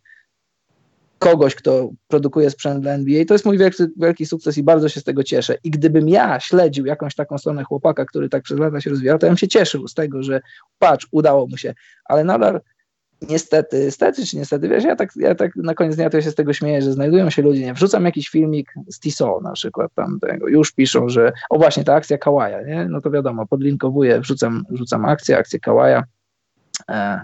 [1.19, 5.01] kogoś, kto produkuje sprzęt dla NBA, to jest mój wielki, wielki sukces i bardzo się
[5.01, 5.57] z tego cieszę.
[5.65, 9.27] I gdybym ja śledził jakąś taką stronę chłopaka, który tak przez lata się rozwijał, to
[9.27, 10.41] ja bym się cieszył z tego, że
[10.79, 12.61] patrz, udało mu się, ale nadal
[13.29, 16.35] niestety, stety czy niestety, wiesz, ja tak, ja tak na koniec dnia to się z
[16.35, 20.21] tego śmieję, że znajdują się ludzie, nie wrzucam jakiś filmik z Tiso na przykład tam
[20.21, 22.87] tego, już piszą, że o właśnie ta akcja Kałaja, nie?
[22.89, 26.05] No to wiadomo, podlinkowuję, wrzucam, wrzucam akcję, akcję Kałaja,
[26.89, 27.21] e,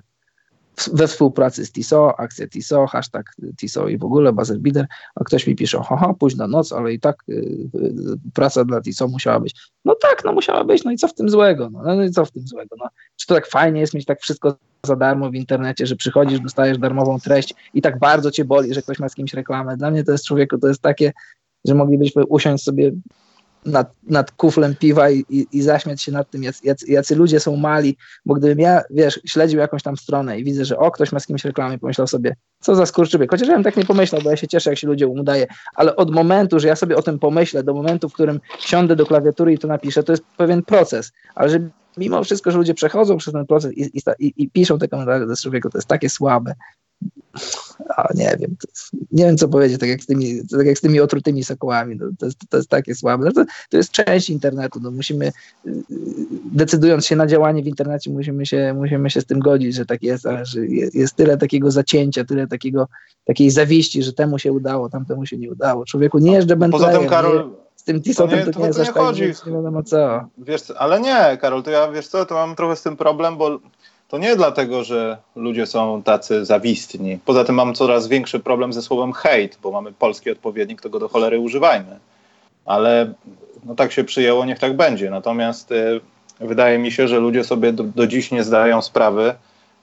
[0.93, 3.27] we współpracy z TISO, akcja TISO, hashtag
[3.57, 7.01] TISO i w ogóle buzzer beater, a ktoś mi pisze, haha, późna noc, ale i
[7.01, 9.55] tak y, y, praca dla TISO musiała być.
[9.85, 11.71] No tak, no musiała być, no i co w tym złego?
[11.71, 12.77] No, no i co w tym złego?
[12.79, 16.41] No, czy to tak fajnie jest mieć tak wszystko za darmo w internecie, że przychodzisz,
[16.41, 19.77] dostajesz darmową treść i tak bardzo cię boli, że ktoś ma z kimś reklamę.
[19.77, 21.13] Dla mnie to jest człowieku, to jest takie,
[21.65, 22.93] że moglibyśmy usiąść sobie
[23.71, 27.57] nad, nad kuflem piwa i, i, i, zaśmiać się nad tym, jacy, jacy, ludzie są
[27.57, 27.97] mali,
[28.27, 31.27] bo gdybym ja, wiesz, śledził jakąś tam stronę i widzę, że o, ktoś ma z
[31.27, 34.37] kimś reklamę, pomyślał sobie, co za skurczybyk, chociaż ja bym tak nie pomyślał, bo ja
[34.37, 37.63] się cieszę, jak się ludziom udaje, ale od momentu, że ja sobie o tym pomyślę,
[37.63, 41.51] do momentu, w którym siądę do klawiatury i to napiszę, to jest pewien proces, ale
[41.51, 41.59] że
[41.97, 45.37] mimo wszystko, że ludzie przechodzą przez ten proces i, i, i piszą te komentarze do
[45.37, 46.55] człowieku, to jest takie słabe,
[48.15, 48.57] nie wiem,
[49.13, 52.07] nie wiem co powiedzieć, tak jak z tymi, tak jak z tymi otrutymi sokołami, no,
[52.19, 53.25] to, jest, to jest takie słabe.
[53.25, 55.33] No to, to jest część internetu, no musimy,
[56.53, 60.03] decydując się na działanie w internecie, musimy się, musimy się z tym godzić, że tak
[60.03, 62.89] jest, ale że jest, tyle takiego zacięcia, tyle takiego,
[63.25, 65.85] takiej zawiści, że temu się udało, tamtemu się nie udało.
[65.85, 66.87] Człowieku nie jeżdżę Bentleyem.
[66.87, 69.23] Poza tym, Karol, z tym Tisotem to, to, nie jest aż tak, chodzi.
[69.47, 70.25] nie wiadomo co.
[70.39, 73.61] Wiesz, ale nie, Karol, to ja, wiesz co, to mam trochę z tym problem, bo
[74.09, 77.19] to nie dlatego, że ludzie są tacy zawistni.
[77.25, 80.99] Poza tym mam coraz większy problem ze słowem hate, bo mamy polski odpowiednik, to go
[80.99, 81.99] do cholery używajmy.
[82.65, 83.13] Ale
[83.65, 85.11] no tak się przyjęło, niech tak będzie.
[85.11, 86.01] Natomiast y,
[86.41, 89.35] wydaje mi się, że ludzie sobie do, do dziś nie zdają sprawy.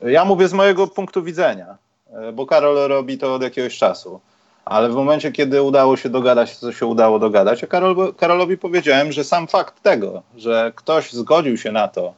[0.01, 1.77] Ja mówię z mojego punktu widzenia.
[2.13, 4.19] e, bo Karol robi to od jakiegoś czasu.
[4.65, 9.11] Ale w momencie, kiedy udało się dogadać, co się udało dogadać, a Karol, Karolowi powiedziałem,
[9.11, 12.13] że sam fakt tego, że ktoś zgodził się na to,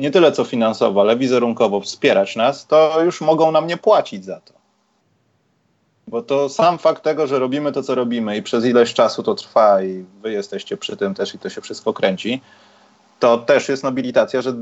[0.00, 4.40] nie tyle co finansowo, ale wizerunkowo wspierać nas, to już mogą nam nie płacić za
[4.40, 4.52] to.
[6.08, 9.34] Bo to sam fakt tego, że robimy to, co robimy i przez ileś czasu to
[9.34, 12.40] trwa i wy jesteście przy tym też i to się wszystko kręci,
[13.18, 14.54] to też jest nobilitacja, że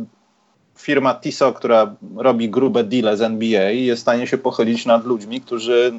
[0.77, 5.40] firma TISO, która robi grube deale z NBA jest w stanie się pochylić nad ludźmi,
[5.40, 5.93] którzy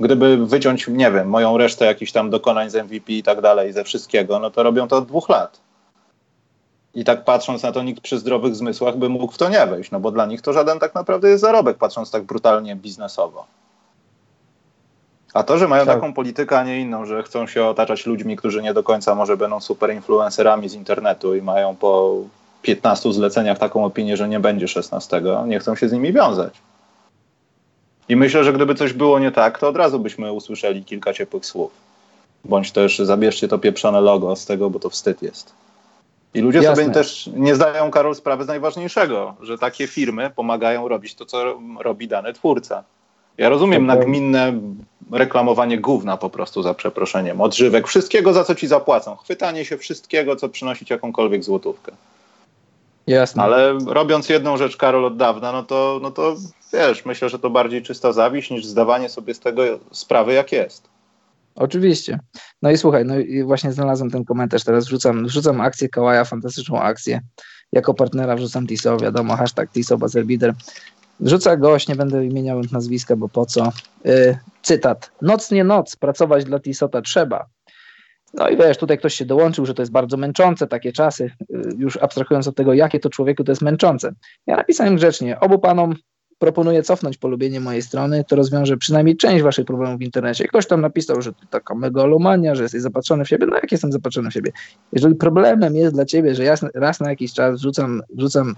[0.00, 3.84] gdyby wyciąć, nie wiem, moją resztę jakichś tam dokonań z MVP i tak dalej, ze
[3.84, 5.63] wszystkiego, no to robią to od dwóch lat.
[6.94, 9.90] I tak patrząc na to, nikt przy zdrowych zmysłach by mógł w to nie wejść,
[9.90, 13.46] no bo dla nich to żaden tak naprawdę jest zarobek, patrząc tak brutalnie biznesowo.
[15.34, 15.94] A to, że mają tak.
[15.94, 19.36] taką politykę, a nie inną, że chcą się otaczać ludźmi, którzy nie do końca może
[19.36, 22.16] będą super influencerami z internetu i mają po
[22.62, 26.54] 15 zleceniach taką opinię, że nie będzie 16, nie chcą się z nimi wiązać.
[28.08, 31.46] I myślę, że gdyby coś było nie tak, to od razu byśmy usłyszeli kilka ciepłych
[31.46, 31.72] słów.
[32.44, 35.63] Bądź też zabierzcie to pieprzone logo z tego, bo to wstyd jest.
[36.34, 36.82] I ludzie Jasne.
[36.82, 41.58] sobie też nie zdają, Karol, sprawy z najważniejszego, że takie firmy pomagają robić to, co
[41.80, 42.84] robi dany twórca.
[43.38, 43.96] Ja rozumiem okay.
[43.96, 44.52] nagminne
[45.12, 50.36] reklamowanie gówna po prostu za przeproszeniem, odżywek, wszystkiego za co ci zapłacą, chwytanie się wszystkiego,
[50.36, 51.92] co przynosi ci jakąkolwiek złotówkę.
[53.06, 53.42] Jasne.
[53.42, 56.36] Ale robiąc jedną rzecz, Karol, od dawna, no to, no to
[56.72, 60.93] wiesz, myślę, że to bardziej czysta zawiść niż zdawanie sobie z tego sprawy, jak jest.
[61.54, 62.18] Oczywiście.
[62.62, 66.80] No i słuchaj, no i właśnie znalazłem ten komentarz, teraz wrzucam, wrzucam akcję Kałaja, fantastyczną
[66.80, 67.20] akcję.
[67.72, 70.24] Jako partnera wrzucam TISO, wiadomo, hashtag TISO, Buzzer
[71.20, 73.72] Wrzuca gość, nie będę wymieniał nazwiska, bo po co.
[74.04, 75.10] Yy, cytat.
[75.22, 77.46] Noc nie noc, pracować dla TISOTA trzeba.
[78.34, 81.62] No i wiesz, tutaj ktoś się dołączył, że to jest bardzo męczące, takie czasy, y,
[81.78, 84.12] już abstrahując od tego, jakie to człowieku to jest męczące.
[84.46, 85.94] Ja napisałem grzecznie, obu panom
[86.38, 90.48] proponuję cofnąć polubienie mojej strony, to rozwiąże przynajmniej część waszych problemów w internecie.
[90.48, 93.46] Ktoś tam napisał, że to taka megalomania, że jesteś zapatrzony w siebie.
[93.46, 94.52] No jak jestem zapatrzony w siebie?
[94.92, 98.54] Jeżeli problemem jest dla ciebie, że ja raz na jakiś czas wrzucam, wrzucam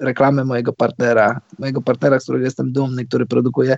[0.00, 3.76] reklamę mojego partnera, mojego partnera, z którego jestem dumny, który produkuje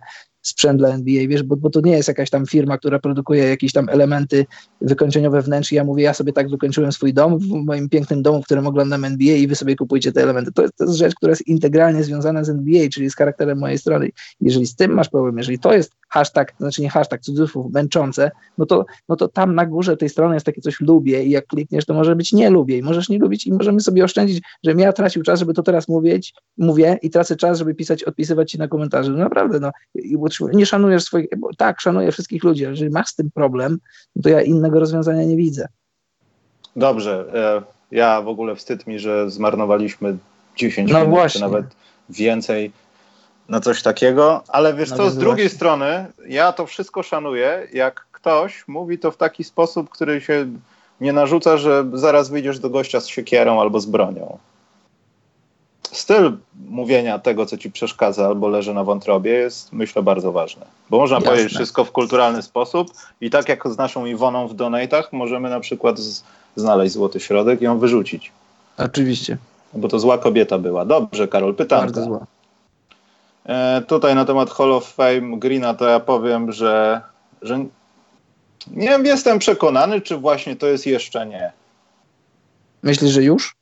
[0.48, 3.72] sprzęt dla NBA, wiesz, bo, bo to nie jest jakaś tam firma, która produkuje jakieś
[3.72, 4.46] tam elementy
[4.80, 8.44] wykończeniowe wnętrz ja mówię, ja sobie tak wykończyłem swój dom w moim pięknym domu, w
[8.44, 10.52] którym oglądam NBA i wy sobie kupujcie te elementy.
[10.52, 13.78] To jest, to jest rzecz, która jest integralnie związana z NBA, czyli z charakterem mojej
[13.78, 14.10] strony.
[14.40, 18.66] Jeżeli z tym masz problem, jeżeli to jest hashtag, znaczy nie hashtag, cudzysłów, męczące, no
[18.66, 21.84] to, no to tam na górze tej strony jest takie coś lubię i jak klikniesz,
[21.84, 24.92] to może być nie lubię i możesz nie lubić i możemy sobie oszczędzić, żebym ja
[24.92, 28.68] tracił czas, żeby to teraz mówić, mówię i tracę czas, żeby pisać, odpisywać ci na
[28.68, 29.12] komentarze.
[29.12, 29.70] No naprawdę, no,
[30.40, 33.78] nie szanujesz swoich, bo tak, szanuję wszystkich ludzi, ale jeżeli masz z tym problem,
[34.16, 35.68] no to ja innego rozwiązania nie widzę.
[36.76, 40.16] Dobrze, e, ja w ogóle wstyd mi, że zmarnowaliśmy
[40.56, 41.38] 10 no minut, właśnie.
[41.38, 41.66] czy nawet
[42.10, 42.72] więcej
[43.48, 45.56] na coś takiego, ale wiesz no co, z drugiej właśnie.
[45.56, 50.46] strony ja to wszystko szanuję, jak ktoś mówi to w taki sposób, który się
[51.00, 54.38] nie narzuca, że zaraz wyjdziesz do gościa z siekierą albo z bronią.
[55.92, 56.36] Styl
[56.68, 60.66] mówienia tego, co ci przeszkadza albo leży na wątrobie jest, myślę, bardzo ważny.
[60.90, 61.30] Bo można Jasne.
[61.30, 62.88] powiedzieć wszystko w kulturalny sposób
[63.20, 66.24] i tak jak z naszą Iwoną w donatach możemy na przykład z,
[66.56, 68.32] znaleźć złoty środek i ją wyrzucić.
[68.78, 69.36] Oczywiście.
[69.72, 70.84] Bo to zła kobieta była.
[70.84, 71.80] Dobrze, Karol, pytam.
[71.80, 72.26] Bardzo zła.
[73.46, 77.00] E, tutaj na temat Hall of Fame Greena to ja powiem, że,
[77.42, 77.58] że
[78.66, 81.52] nie wiem, jestem przekonany, czy właśnie to jest jeszcze nie.
[82.82, 83.56] Myślisz, że już?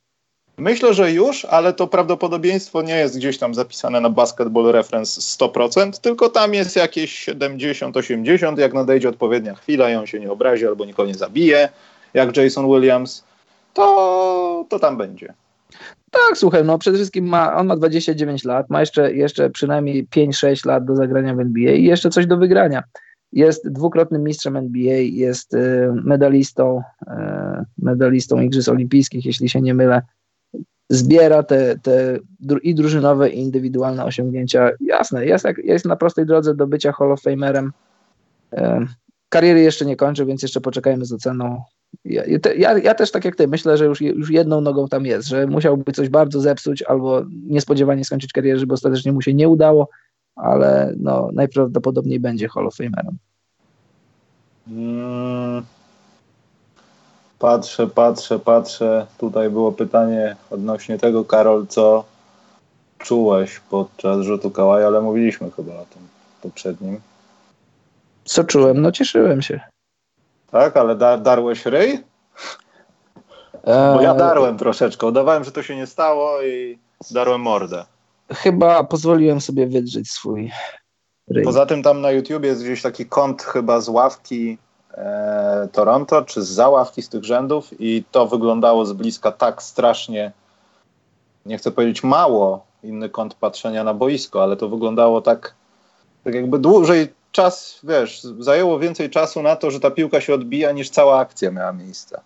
[0.57, 5.99] Myślę, że już, ale to prawdopodobieństwo nie jest gdzieś tam zapisane na Basketball Reference 100%,
[5.99, 10.85] tylko tam jest jakieś 70-80, jak nadejdzie odpowiednia chwila i on się nie obrazi albo
[10.85, 11.69] nikogo nie zabije,
[12.13, 13.23] jak Jason Williams,
[13.73, 15.33] to, to tam będzie.
[16.11, 20.67] Tak, słuchaj, no przede wszystkim ma, on ma 29 lat, ma jeszcze, jeszcze przynajmniej 5-6
[20.67, 22.83] lat do zagrania w NBA i jeszcze coś do wygrania.
[23.31, 27.11] Jest dwukrotnym mistrzem NBA, jest y, medalistą, y,
[27.77, 30.01] medalistą Igrzysk Olimpijskich, jeśli się nie mylę.
[30.89, 32.19] Zbiera te, te
[32.63, 34.71] i drużynowe, i indywidualne osiągnięcia.
[34.79, 37.71] Jasne, jest, jest na prostej drodze do bycia Hall of Famerem.
[39.29, 41.63] Kariery jeszcze nie kończy, więc jeszcze poczekajmy z oceną.
[42.05, 42.23] Ja,
[42.57, 45.47] ja, ja, też tak jak ty, myślę, że już, już jedną nogą tam jest, że
[45.47, 49.89] musiałby coś bardzo zepsuć albo niespodziewanie skończyć karierę, żeby ostatecznie mu się nie udało,
[50.35, 53.17] ale no, najprawdopodobniej będzie Hall of Famerem.
[54.65, 55.74] Hmm.
[57.39, 59.07] Patrzę, patrzę, patrzę.
[59.17, 62.03] Tutaj było pytanie odnośnie tego, Karol, co
[62.97, 66.07] czułeś podczas rzutu kałaja, ale mówiliśmy chyba o tym
[66.41, 67.01] poprzednim.
[68.25, 68.81] Co czułem?
[68.81, 69.59] No cieszyłem się.
[70.51, 72.03] Tak, ale da darłeś ryj?
[73.65, 75.07] Bo ja eee, darłem troszeczkę.
[75.07, 76.79] Udawałem, że to się nie stało i
[77.11, 77.85] darłem mordę.
[78.33, 80.51] Chyba pozwoliłem sobie wydrzeć swój
[81.29, 81.43] ryj.
[81.43, 84.64] Poza tym tam na YouTubie jest gdzieś taki kąt chyba z ławki e,
[85.71, 90.31] Toronto, czy z załawki z tych rzędów i to wyglądało z bliska tak strasznie,
[91.45, 95.55] nie chcę powiedzieć mało, inny kąt patrzenia na boisko, ale to wyglądało tak,
[96.23, 100.71] tak jakby dłużej czas, wiesz, zajęło więcej czasu na to, że ta piłka się odbija,
[100.71, 102.21] niż cała akcja miała miejsce.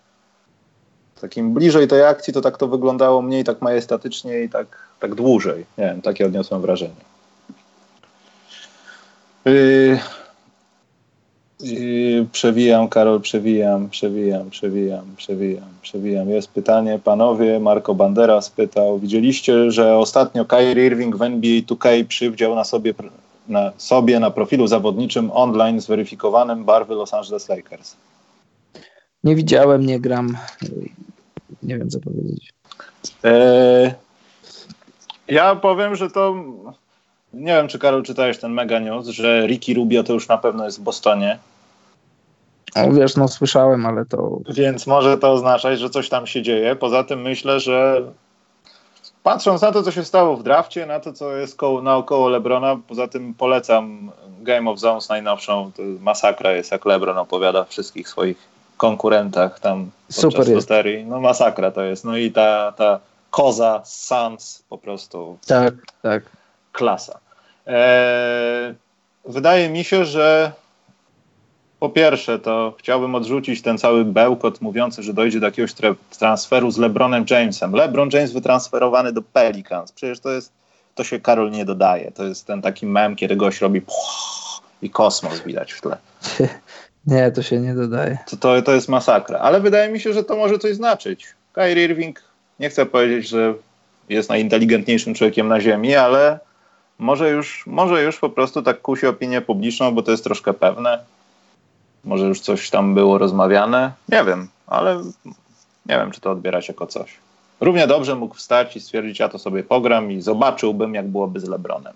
[1.20, 4.66] Takim bliżej tej akcji to tak to wyglądało mniej tak majestatycznie i tak,
[5.00, 5.66] tak dłużej.
[5.78, 6.94] Nie wiem, takie odniosłem wrażenie.
[9.44, 9.98] Yy,
[12.32, 16.30] przewijam, Karol, przewijam, przewijam, przewijam, przewijam, przewijam.
[16.30, 22.54] Jest pytanie, panowie, Marco Bandera spytał, widzieliście, że ostatnio Kyrie Irving w NBA 2K przywdział
[22.54, 22.94] na sobie
[23.48, 27.96] na sobie na profilu zawodniczym online zweryfikowanym barwy Los Angeles Lakers?
[29.24, 30.36] Nie widziałem, nie gram.
[31.62, 32.52] Nie wiem, co powiedzieć.
[33.24, 33.94] Eee,
[35.28, 36.34] ja powiem, że to.
[37.34, 40.64] Nie wiem, czy Karol czytałeś ten mega news, że Ricky Rubio to już na pewno
[40.64, 41.38] jest w Bostonie.
[42.76, 44.38] No, wiesz, no słyszałem, ale to.
[44.48, 46.76] Więc może to oznaczać, że coś tam się dzieje.
[46.76, 48.02] Poza tym myślę, że
[49.22, 52.78] patrząc na to, co się stało w drafcie, na to, co jest koło, naokoło Lebrona,
[52.88, 54.10] poza tym polecam
[54.40, 55.72] Game of Zones najnowszą.
[55.76, 58.36] To masakra jest, jak Lebron opowiada wszystkich swoich
[58.76, 60.70] konkurentach tam Super jest.
[60.70, 61.04] loterii.
[61.04, 62.04] No masakra to jest.
[62.04, 65.38] No i ta, ta koza Suns po prostu.
[65.46, 66.22] Tak, tak.
[66.72, 67.18] Klasa.
[67.66, 68.74] Eee,
[69.24, 70.52] wydaje mi się, że
[71.80, 75.70] po pierwsze, to chciałbym odrzucić ten cały bełkot mówiący, że dojdzie do jakiegoś
[76.18, 77.72] transferu z LeBronem Jamesem.
[77.72, 79.92] LeBron James wytransferowany do Pelicans.
[79.92, 80.52] Przecież to jest,
[80.94, 82.12] to się Karol nie dodaje.
[82.12, 83.82] To jest ten taki mem, kiedy gość robi
[84.82, 85.96] i kosmos widać w tle.
[87.06, 88.18] Nie, to się nie dodaje.
[88.30, 89.38] To, to, to jest masakra.
[89.38, 91.26] Ale wydaje mi się, że to może coś znaczyć.
[91.52, 92.22] Kyrie Irving,
[92.58, 93.54] nie chcę powiedzieć, że
[94.08, 96.38] jest najinteligentniejszym człowiekiem na ziemi, ale
[96.98, 100.98] może już, może już po prostu tak kusi opinię publiczną, bo to jest troszkę pewne
[102.04, 103.92] może już coś tam było rozmawiane.
[104.08, 105.02] Nie wiem, ale
[105.86, 107.16] nie wiem, czy to odbierać jako coś.
[107.60, 111.48] Równie dobrze mógł wstać i stwierdzić, ja to sobie pogram i zobaczyłbym, jak byłoby z
[111.48, 111.94] LeBronem.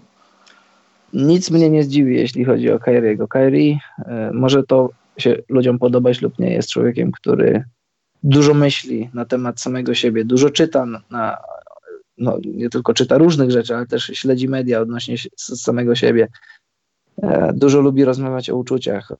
[1.12, 3.28] Nic mnie nie zdziwi, jeśli chodzi o Kyriego.
[3.28, 3.78] Kyrie,
[4.32, 7.64] może to się ludziom podobać lub nie, jest człowiekiem, który
[8.22, 11.36] dużo myśli na temat samego siebie, dużo czyta na,
[12.18, 16.28] no, nie tylko czyta różnych rzeczy, ale też śledzi media odnośnie samego siebie.
[17.22, 19.12] E, dużo lubi rozmawiać o uczuciach,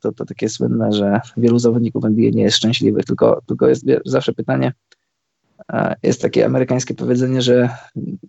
[0.00, 4.32] to, to takie słynne, że wielu zawodników NBA nie jest szczęśliwych, tylko, tylko jest zawsze
[4.32, 4.72] pytanie,
[6.02, 7.68] jest takie amerykańskie powiedzenie, że,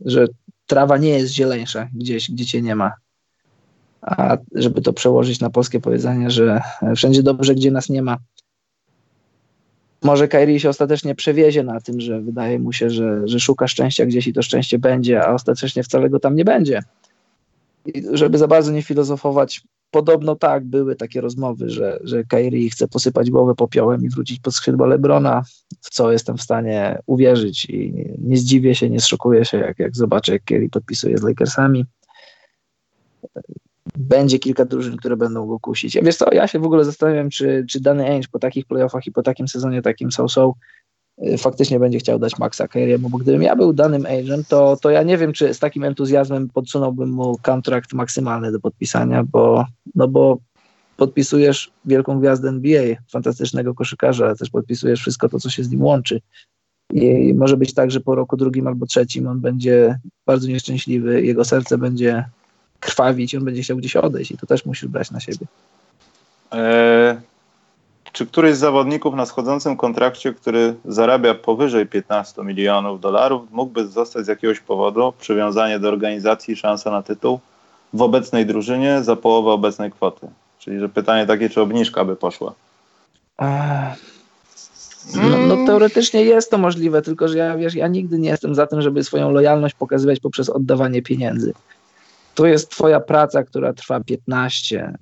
[0.05, 0.27] że
[0.65, 2.91] trawa nie jest zieleńsza gdzieś, gdzie cię nie ma.
[4.01, 6.61] A żeby to przełożyć na polskie powiedzenie, że
[6.95, 8.17] wszędzie dobrze, gdzie nas nie ma.
[10.03, 14.05] Może Kairi się ostatecznie przewiezie na tym, że wydaje mu się, że, że szuka szczęścia
[14.05, 16.83] gdzieś i to szczęście będzie, a ostatecznie wcale go tam nie będzie.
[17.85, 22.87] I żeby za bardzo nie filozofować, podobno tak, były takie rozmowy, że, że Kairi chce
[22.87, 25.43] posypać głowę popiołem i wrócić pod skrzydła Lebrona,
[25.81, 29.95] w co jestem w stanie uwierzyć i nie zdziwię się, nie zszokuję się, jak, jak
[29.95, 31.85] zobaczę, jak Kairi podpisuje z Lakersami.
[33.97, 35.95] Będzie kilka drużyn, które będą go kusić.
[35.95, 39.07] Ja wiesz co, ja się w ogóle zastanawiam, czy, czy dany Ainge po takich playoffach
[39.07, 40.53] i po takim sezonie takim so-so
[41.37, 45.03] faktycznie będzie chciał dać Maxa Carey'emu, bo gdybym ja był danym agent, to, to ja
[45.03, 49.65] nie wiem, czy z takim entuzjazmem podsunąłbym mu kontrakt maksymalny do podpisania, bo,
[49.95, 50.37] no bo
[50.97, 55.81] podpisujesz wielką gwiazdę NBA, fantastycznego koszykarza, ale też podpisujesz wszystko to, co się z nim
[55.81, 56.21] łączy.
[56.93, 61.45] I może być tak, że po roku drugim albo trzecim on będzie bardzo nieszczęśliwy, jego
[61.45, 62.25] serce będzie
[62.79, 65.45] krwawić on będzie chciał gdzieś odejść i to też musisz brać na siebie.
[66.51, 67.17] Eee,
[68.19, 74.25] czy któryś z zawodników na schodzącym kontrakcie, który zarabia powyżej 15 milionów dolarów, mógłby zostać
[74.25, 77.39] z jakiegoś powodu przywiązanie do organizacji szansa na tytuł
[77.93, 80.27] w obecnej drużynie za połowę obecnej kwoty?
[80.59, 82.53] Czyli, że pytanie takie, czy obniżka by poszła?
[85.15, 88.67] No, no, teoretycznie jest to możliwe, tylko że ja, wiesz, ja nigdy nie jestem za
[88.67, 91.53] tym, żeby swoją lojalność pokazywać poprzez oddawanie pieniędzy.
[92.39, 94.93] To jest twoja praca, która trwa 15,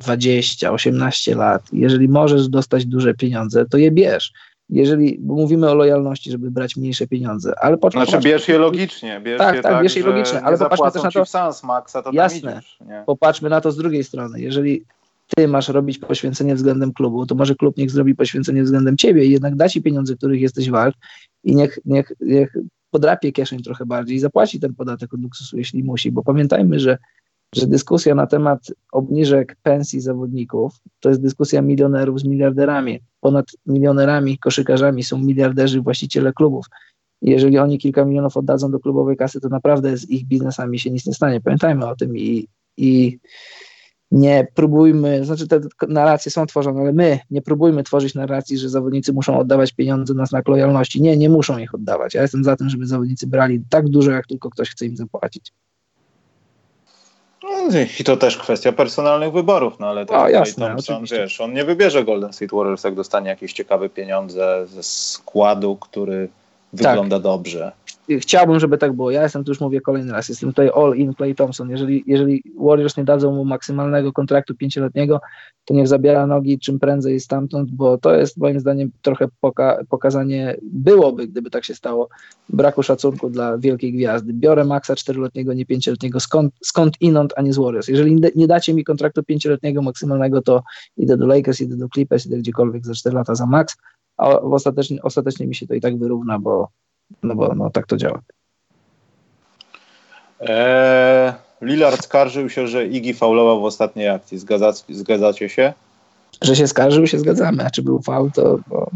[0.00, 4.32] 20, 18 lat, jeżeli możesz dostać duże pieniądze, to je bierz.
[4.68, 8.58] Jeżeli, bo mówimy o lojalności, żeby brać mniejsze pieniądze, ale popatrz, znaczy popatrz, bierz je
[8.58, 11.62] logicznie, bierz tak, je tak, tak bierz je logicznie, ale popatrzmy też na to, sans
[11.62, 14.84] Maxa, to jasne, idziesz, popatrzmy na to z drugiej strony, jeżeli
[15.36, 19.30] ty masz robić poświęcenie względem klubu, to może klub niech zrobi poświęcenie względem ciebie i
[19.30, 20.96] jednak da ci pieniądze, których jesteś wart
[21.44, 22.56] i niech, niech, niech
[22.94, 26.98] podrapie kieszeń trochę bardziej i zapłaci ten podatek od luksusu, jeśli musi, bo pamiętajmy, że
[27.54, 28.60] że dyskusja na temat
[28.92, 33.00] obniżek pensji zawodników to jest dyskusja milionerów z miliarderami.
[33.20, 36.66] Ponad milionerami, koszykarzami są miliarderzy, właściciele klubów.
[37.22, 41.06] Jeżeli oni kilka milionów oddadzą do klubowej kasy, to naprawdę z ich biznesami się nic
[41.06, 41.40] nie stanie.
[41.40, 43.18] Pamiętajmy o tym i i
[44.14, 49.12] nie próbujmy, znaczy te narracje są tworzone, ale my nie próbujmy tworzyć narracji, że zawodnicy
[49.12, 51.02] muszą oddawać pieniądze na znak lojalności.
[51.02, 52.14] Nie, nie muszą ich oddawać.
[52.14, 55.52] Ja jestem za tym, żeby zawodnicy brali tak dużo, jak tylko ktoś chce im zapłacić.
[57.42, 57.50] No,
[58.00, 62.04] I to też kwestia personalnych wyborów, no ale to jasne, Thompson, wiesz, on nie wybierze
[62.04, 66.28] Golden State Warriors, jak dostanie jakieś ciekawe pieniądze ze składu, który
[66.72, 67.22] wygląda tak.
[67.22, 67.72] dobrze
[68.18, 69.10] chciałbym, żeby tak było.
[69.10, 71.70] Ja jestem, tu już mówię kolejny raz, jestem tutaj all in Clay Thompson.
[71.70, 75.20] Jeżeli, jeżeli Warriors nie dadzą mu maksymalnego kontraktu pięcioletniego,
[75.64, 79.28] to niech zabiera nogi czym prędzej stamtąd, bo to jest moim zdaniem trochę
[79.88, 82.08] poka nie byłoby, gdyby tak się stało,
[82.48, 84.32] braku szacunku dla wielkiej gwiazdy.
[84.32, 87.88] Biorę maksa czteroletniego, nie pięcioletniego, skąd, skąd inąd, a nie z Warriors.
[87.88, 90.62] Jeżeli nie dacie mi kontraktu pięcioletniego maksymalnego, to
[90.96, 93.76] idę do Lakers, idę do Clippers, idę gdziekolwiek za cztery lata za max,
[94.16, 96.68] a ostatecznie, ostatecznie mi się to i tak wyrówna, bo
[97.22, 98.20] no bo no, tak to działa.
[100.40, 101.32] Eee,
[101.62, 104.38] Lillard skarżył się, że Igi faulował w ostatniej akcji.
[104.38, 105.72] Zgadza, zgadzacie się?
[106.42, 107.66] Że się skarżył, się zgadzamy.
[107.66, 108.58] A czy był faul, to...
[108.66, 108.90] Bo...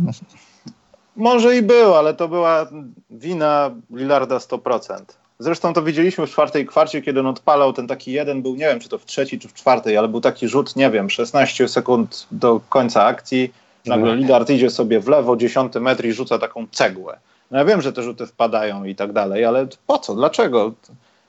[1.16, 2.66] Może i był, ale to była
[3.10, 5.00] wina Lillarda 100%.
[5.38, 8.80] Zresztą to widzieliśmy w czwartej kwarcie, kiedy on odpalał ten taki jeden, był nie wiem,
[8.80, 12.26] czy to w trzeciej, czy w czwartej, ale był taki rzut, nie wiem, 16 sekund
[12.30, 13.52] do końca akcji.
[13.86, 17.18] Nagle Lillard idzie sobie w lewo, 10 metr i rzuca taką cegłę.
[17.50, 20.14] No ja wiem, że te rzuty wpadają i tak dalej, ale po co?
[20.14, 20.72] Dlaczego?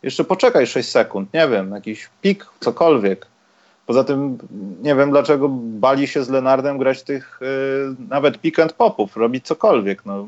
[0.04, 3.28] Jeszcze poczekaj 6 sekund, nie wiem, jakiś pik, cokolwiek.
[3.86, 4.38] Poza tym
[4.82, 9.46] nie wiem, dlaczego bali się z Lenardem grać tych yy, nawet pick and popów, robić
[9.46, 10.06] cokolwiek.
[10.06, 10.28] No.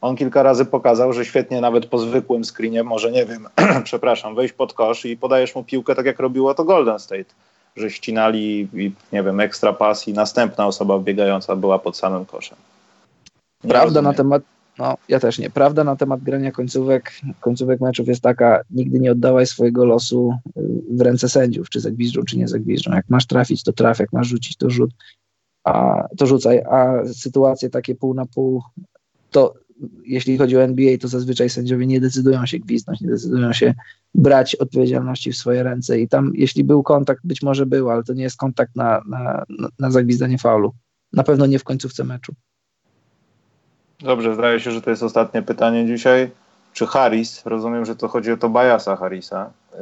[0.00, 3.48] On kilka razy pokazał, że świetnie nawet po zwykłym screenie może, nie wiem,
[3.84, 7.34] przepraszam, wejść pod kosz i podajesz mu piłkę tak jak robiło to Golden State,
[7.76, 12.58] że ścinali i nie wiem, ekstra pas i następna osoba biegająca była pod samym koszem.
[13.64, 14.04] Nie Prawda rozumiem.
[14.04, 14.42] na temat
[14.80, 15.50] no, ja też nie.
[15.50, 20.62] Prawda na temat grania końcówek, końcówek meczów jest taka, nigdy nie oddawaj swojego losu y,
[20.90, 22.92] w ręce sędziów, czy zagwiżdżą, czy nie zagwiżdżą.
[22.92, 24.90] Jak masz trafić, to traf, jak masz rzucić, to rzut,
[25.64, 28.62] a, to rzucaj, a sytuacje takie pół na pół,
[29.30, 29.54] to
[30.04, 33.74] jeśli chodzi o NBA, to zazwyczaj sędziowie nie decydują się gwizdnąć, nie decydują się
[34.14, 38.12] brać odpowiedzialności w swoje ręce i tam, jeśli był kontakt, być może był, ale to
[38.12, 39.44] nie jest kontakt na, na,
[39.78, 40.72] na zagwizdanie faulu.
[41.12, 42.34] Na pewno nie w końcówce meczu.
[44.02, 46.30] Dobrze, zdaje się, że to jest ostatnie pytanie dzisiaj.
[46.72, 49.78] Czy Harris, rozumiem, że to chodzi o Tobiasa Harrisa, yy,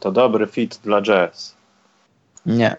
[0.00, 1.54] to dobry fit dla Jazz?
[2.46, 2.76] Nie.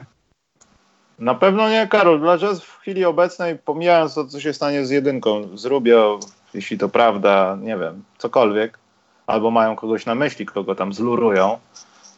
[1.19, 2.19] Na pewno nie, Karol.
[2.19, 6.19] Dla Jazz w chwili obecnej, pomijając to, co się stanie z jedynką, z Rubio,
[6.53, 8.80] jeśli to prawda, nie wiem, cokolwiek,
[9.27, 11.57] albo mają kogoś na myśli, kogo tam zlurują,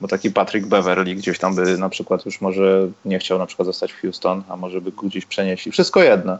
[0.01, 3.65] bo taki Patrick Beverly gdzieś tam by na przykład już może nie chciał na przykład
[3.65, 5.71] zostać w Houston, a może by gdzieś przenieśli.
[5.71, 6.37] Wszystko jedno.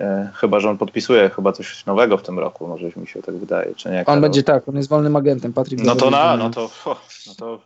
[0.00, 3.34] E, chyba, że on podpisuje chyba coś nowego w tym roku, może mi się tak
[3.36, 4.04] wydaje, czy nie?
[4.06, 5.80] On będzie tak, on jest wolnym agentem, Patryk.
[5.84, 6.70] No to na, no to,
[7.26, 7.60] no to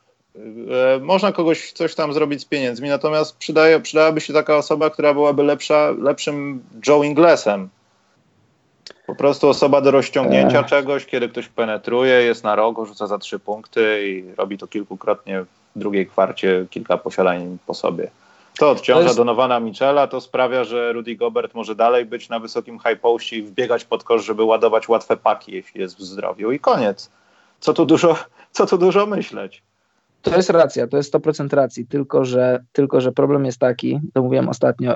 [0.95, 5.15] e, można kogoś coś tam zrobić z pieniędzmi, natomiast przydaje, przydałaby się taka osoba, która
[5.15, 7.69] byłaby lepsza, lepszym Joe Inglesem.
[9.07, 10.67] Po prostu osoba do rozciągnięcia Ech.
[10.67, 15.45] czegoś, kiedy ktoś penetruje, jest na rogu, rzuca za trzy punkty i robi to kilkukrotnie
[15.77, 18.11] w drugiej kwarcie, kilka posiadań po sobie.
[18.59, 19.17] To odciąża to jest...
[19.17, 23.43] Donowana Michela, to sprawia, że Rudy Gobert może dalej być na wysokim high postie i
[23.43, 26.53] wbiegać pod kosz, żeby ładować łatwe paki, jeśli jest w zdrowiu.
[26.53, 27.11] I koniec.
[27.61, 28.17] Co tu dużo,
[28.51, 29.63] co tu dużo myśleć?
[30.23, 34.23] To jest racja, to jest 100% racji, tylko że, tylko że problem jest taki, to
[34.23, 34.95] mówiłem ostatnio,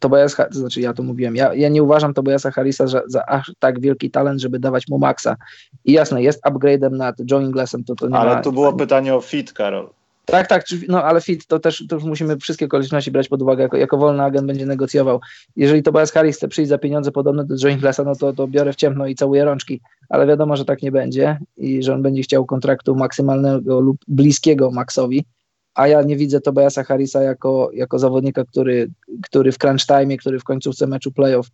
[0.00, 3.52] Tobias, to znaczy ja to mówiłem, ja, ja nie uważam Tobiasa Harrisa za, za aż
[3.58, 5.36] tak wielki talent, żeby dawać mu maksa.
[5.84, 9.14] I jasne, jest upgrade'em nad Joe Inglesem, to, to nie Ale ma, tu było pytanie
[9.14, 9.88] o fit, Karol.
[10.24, 13.62] Tak, tak, no ale fit to też, to już musimy wszystkie okoliczności brać pod uwagę,
[13.62, 15.20] jako, jako wolny agent będzie negocjował.
[15.56, 18.72] Jeżeli Tobias Harris chce przyjść za pieniądze podobne do Joe Inglesa, no to, to biorę
[18.72, 22.22] w ciemno i całuję rączki, ale wiadomo, że tak nie będzie i że on będzie
[22.22, 25.24] chciał kontraktu maksymalnego lub bliskiego Maxowi,
[25.74, 28.90] a ja nie widzę Tobiasa Harrisa jako, jako zawodnika, który,
[29.22, 31.48] który w crunch time, który w końcówce meczu playoff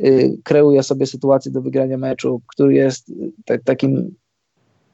[0.00, 3.08] yy, kreuje sobie sytuację do wygrania meczu, który jest
[3.50, 4.14] y, takim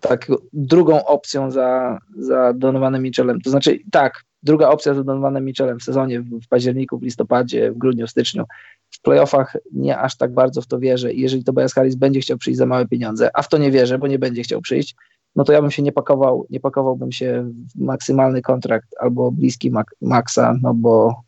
[0.03, 3.41] tak drugą opcją za, za Donovanem Mitchellem.
[3.41, 7.73] To znaczy, tak, druga opcja za Donovanem Mitchellem w sezonie, w, w październiku, w listopadzie,
[7.73, 8.45] w grudniu, w styczniu.
[8.91, 12.39] W playoffach nie aż tak bardzo w to wierzę i jeżeli Tobias Harris będzie chciał
[12.39, 14.95] przyjść za małe pieniądze, a w to nie wierzę, bo nie będzie chciał przyjść,
[15.37, 19.71] no to ja bym się nie pakował, nie pakowałbym się w maksymalny kontrakt albo bliski
[19.71, 21.23] mak maksa, no bo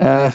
[0.00, 0.32] e,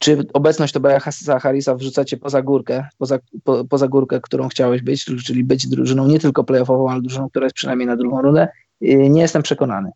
[0.00, 5.44] czy obecność Tobiasa Harrisa wrzucacie poza górkę, poza, po, poza górkę, którą chciałeś być, czyli
[5.44, 8.48] być drużyną nie tylko playoffową, ale drużyną, która jest przynajmniej na drugą rundę,
[8.82, 9.90] y, nie jestem przekonany.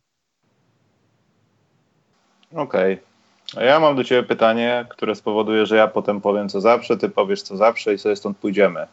[2.54, 3.00] Okej.
[3.52, 3.64] Okay.
[3.64, 7.42] Ja mam do Ciebie pytanie, które spowoduje, że ja potem powiem co zawsze, Ty powiesz
[7.42, 8.86] co zawsze i sobie stąd pójdziemy.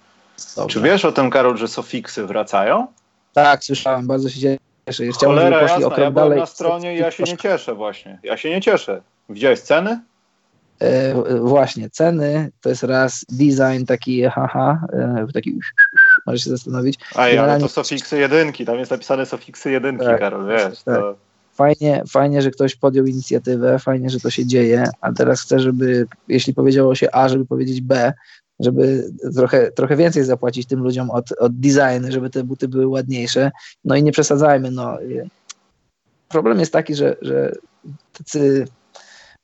[0.56, 0.74] Dobrze.
[0.74, 2.88] Czy wiesz o tym, Karol, że sofiksy wracają?
[3.34, 5.04] Tak, słyszałem, bardzo się cieszę.
[5.14, 6.40] Chciałbym, Cholera, żeby poszli jasna, ja byłem dalej.
[6.40, 8.20] na stronie i ja się nie cieszę właśnie.
[8.24, 9.02] Ja się nie cieszę.
[9.30, 10.00] Widziałeś ceny?
[10.80, 15.60] E, właśnie, ceny to jest raz, design taki haha, e, taki
[16.26, 17.00] możesz się zastanowić.
[17.16, 20.84] A ja, ale to sofiksy jedynki, tam jest napisane sofiksy jedynki, tak, Karol, wiesz.
[20.84, 20.96] Tak.
[20.96, 21.16] To...
[21.54, 26.08] Fajnie, fajnie, że ktoś podjął inicjatywę, fajnie, że to się dzieje, a teraz chcę, żeby,
[26.28, 28.14] jeśli powiedziało się A, żeby powiedzieć B,
[28.60, 33.52] żeby trochę, trochę więcej zapłacić tym ludziom od, od designu, żeby te buty były ładniejsze.
[33.86, 34.72] No i nie przesadzajmy.
[34.72, 34.98] No.
[36.30, 37.52] Problem jest taki, że, że
[38.14, 38.66] tacy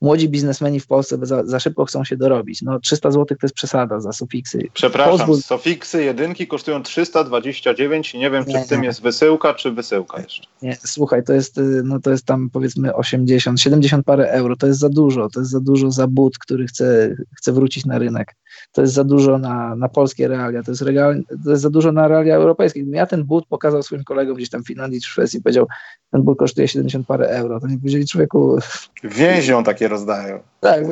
[0.01, 2.61] młodzi biznesmeni w Polsce za, za, szybko chcą się dorobić.
[2.61, 4.59] No 300 zł to jest przesada za sufiksy.
[4.73, 5.41] Przepraszam, Pozwól...
[5.41, 8.87] sufiksy jedynki kosztują 329 i nie wiem, czy nie, w tym nie.
[8.87, 10.43] jest wysyłka, czy wysyłka jeszcze.
[10.61, 14.67] Nie, słuchaj, to jest, y, no to jest tam powiedzmy 80, 70 parę euro, to
[14.67, 18.35] jest za dużo, to jest za dużo za but, który chce, chce wrócić na rynek.
[18.71, 21.91] To jest za dużo na, na polskie realia, to jest, regal, to jest za dużo
[21.91, 22.83] na realia europejskie.
[22.91, 25.67] Ja ten but pokazał swoim kolegom gdzieś tam w Finlandii czy w Szwecji, powiedział,
[26.11, 27.59] ten but kosztuje 70 parę euro.
[27.59, 28.59] To nie powiedzieli człowieku...
[29.03, 30.39] Więzią takie rozdają.
[30.59, 30.83] Tak,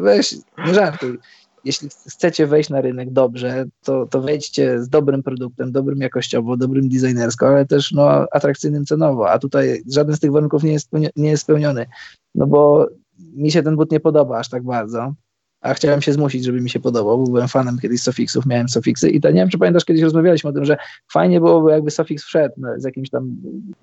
[0.00, 0.34] weź,
[0.66, 1.18] nie żartuj.
[1.64, 6.88] Jeśli chcecie wejść na rynek dobrze, to, to wejdźcie z dobrym produktem, dobrym jakościowo, dobrym
[6.88, 11.30] designersko, ale też no, atrakcyjnym cenowo, a tutaj żaden z tych warunków nie jest, nie
[11.30, 11.86] jest spełniony,
[12.34, 12.88] no bo
[13.18, 15.14] mi się ten but nie podoba aż tak bardzo,
[15.60, 19.10] a chciałem się zmusić, żeby mi się podobał, bo byłem fanem kiedyś Sofixów, miałem Sofixy
[19.10, 20.76] i to nie wiem, czy pamiętasz, kiedyś rozmawialiśmy o tym, że
[21.12, 23.36] fajnie byłoby jakby Sofix wszedł no, z jakimś tam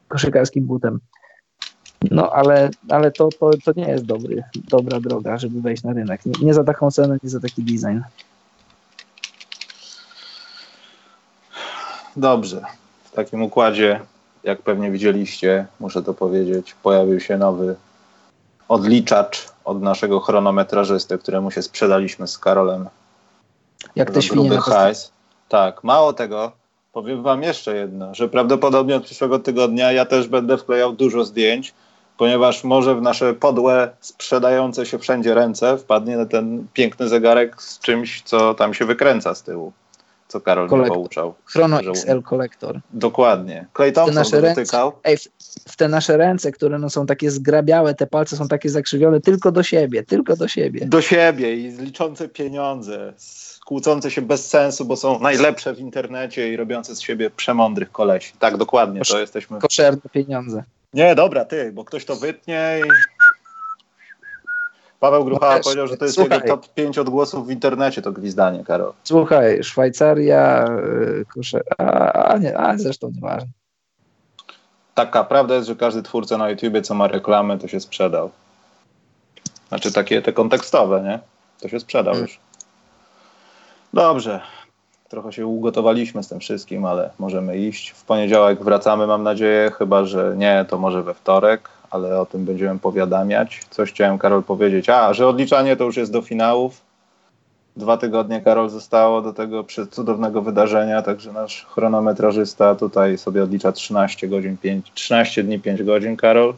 [0.08, 1.00] koszykarskim butem.
[2.12, 6.26] No, ale, ale to, to, to nie jest dobry, dobra droga, żeby wejść na rynek.
[6.26, 8.00] Nie, nie za taką cenę, nie za taki design.
[12.16, 12.62] Dobrze.
[13.04, 14.00] W takim układzie,
[14.44, 17.76] jak pewnie widzieliście, muszę to powiedzieć, pojawił się nowy
[18.70, 22.90] odliczacz od naszego chronometrażysty, któremu się sprzedaliśmy z Karolem.
[23.96, 24.58] Jak te świnie.
[24.58, 25.12] hajs.
[25.50, 26.52] Tak, mało tego,
[26.94, 31.74] powiem wam jeszcze jedno, że prawdopodobnie od przyszłego tygodnia ja też będę wklejał dużo zdjęć,
[32.18, 38.22] ponieważ może w nasze podłe, sprzedające się wszędzie ręce wpadnie ten piękny zegarek z czymś,
[38.22, 39.74] co tam się wykręca z tyłu,
[40.34, 40.90] co Karol Kolektor.
[40.90, 41.34] mnie pouczał.
[41.46, 41.90] Chrono że...
[41.90, 42.80] XL Collector.
[42.94, 43.66] Dokładnie.
[43.76, 44.90] Clay Thompson nasze dotykał.
[44.90, 48.48] Ręce, ej, w, w, te nasze ręce, które no są takie zgrabiałe, te palce są
[48.48, 50.86] takie zakrzywione tylko do siebie, tylko do siebie.
[50.86, 53.14] Do siebie i liczące pieniądze,
[53.66, 58.34] kłócące się bez sensu, bo są najlepsze w internecie i robiące z siebie przemądrych kolesi.
[58.40, 59.60] Tak, dokładnie, Kosz, to jesteśmy...
[59.60, 60.64] Koszerne pieniądze.
[60.94, 62.90] Nie, dobra, ty, bo ktoś to wytnie i...
[65.04, 68.12] Paweł Gruchała no powiedział, że to jest słuchaj, jego top 5 odgłosów w internecie, to
[68.12, 68.94] gwizdanie, Karol.
[69.04, 73.50] Słuchaj, Szwajcaria, y, kurczę, a, a, nie, a zresztą nieważne.
[74.94, 78.32] Taka prawda jest, że każdy twórca na YouTubie, co ma reklamy, to się sprzedał.
[79.70, 81.20] Znaczy takie te kontekstowe, nie?
[81.62, 82.28] To się sprzedał hmm.
[82.28, 82.40] już.
[83.94, 84.42] Dobrze.
[85.10, 87.90] Trochę się ugotowaliśmy z tym wszystkim, ale możemy iść.
[87.90, 92.46] W poniedziałek wracamy, mam nadzieję, chyba że nie, to może we wtorek, ale o tym
[92.46, 93.62] będziemy powiadamiać.
[93.70, 94.90] Coś chciałem, Karol, powiedzieć.
[94.90, 96.82] A, że odliczanie to już jest do finałów.
[97.78, 104.28] Dwa tygodnie, Karol, zostało do tego cudownego wydarzenia, także nasz chronometrażysta tutaj sobie odlicza 13
[104.28, 106.54] godzin, 5, 13 dni, 5 godzin, Karol.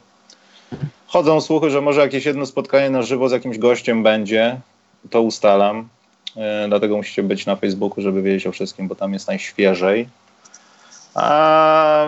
[1.08, 4.60] Chodzą słuchy, że może jakieś jedno spotkanie na żywo z jakimś gościem będzie.
[5.10, 5.88] To ustalam.
[6.38, 10.10] E, dlatego musicie być na Facebooku, żeby wiedzieć o wszystkim, bo tam jest najświeżej.
[11.14, 12.08] A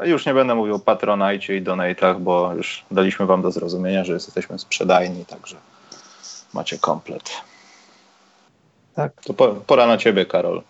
[0.00, 4.12] już nie będę mówił o Patronajcie i Donatach, bo już daliśmy wam do zrozumienia, że
[4.12, 5.56] jesteśmy sprzedajni, także
[6.54, 7.30] macie komplet.
[8.94, 9.12] Tak.
[9.24, 9.34] To
[9.66, 10.62] pora na ciebie, Karol.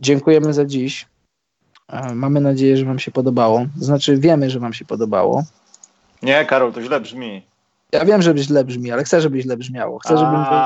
[0.00, 1.06] Dziękujemy za dziś.
[1.88, 3.66] E, mamy nadzieję, że wam się podobało.
[3.76, 5.44] Znaczy, wiemy, że wam się podobało.
[6.22, 7.42] Nie, Karol, to źle brzmi.
[7.92, 9.98] Ja wiem, że źle brzmi, ale chcę, żeby źle brzmiało.
[9.98, 10.58] Chcę, żebym był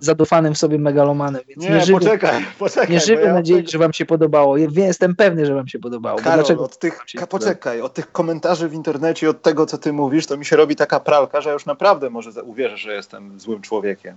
[0.00, 1.42] zadufanym w sobie megalomanem.
[1.48, 2.90] Więc nie, nie żywię, poczekaj, poczekaj.
[2.90, 3.72] Nie żywię ja nadziei, tych...
[3.72, 4.56] że wam się podobało.
[4.56, 6.18] Ja jestem pewny, że wam się podobało.
[6.18, 10.26] Karol, dlaczego od tych, poczekaj, od tych komentarzy w internecie, od tego, co ty mówisz,
[10.26, 14.16] to mi się robi taka pralka, że już naprawdę może uwierzę, że jestem złym człowiekiem.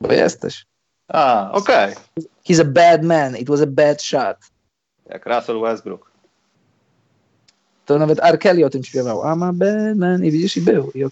[0.00, 0.66] Bo jesteś.
[1.08, 1.92] A, okej.
[1.92, 2.24] Okay.
[2.48, 3.36] He's a bad man.
[3.36, 4.36] It was a bad shot.
[5.06, 6.15] Jak Russell Westbrook.
[7.86, 8.38] To nawet R.
[8.38, 9.22] Kelly o tym śpiewał.
[9.22, 10.24] I'm a bad man.
[10.24, 10.90] I widzisz, i był.
[10.94, 11.04] I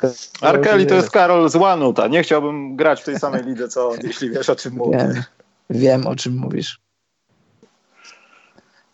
[0.42, 0.60] R.
[0.60, 2.08] Kelly to jest Karol z Łanuta.
[2.08, 4.98] Nie chciałbym grać w tej samej lidze, co on, jeśli wiesz, o czym mówię.
[4.98, 5.22] Wiem,
[5.70, 6.80] wiem o czym mówisz.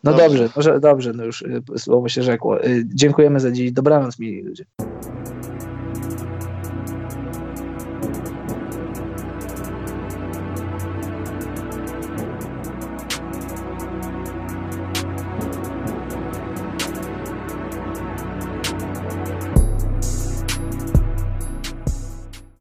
[0.03, 2.65] No dobrze, dobrze, może, dobrze no już y, słowo się rzekło.
[2.65, 3.71] Y, dziękujemy za dziś.
[3.71, 4.65] Dobranoc, mili ludzie.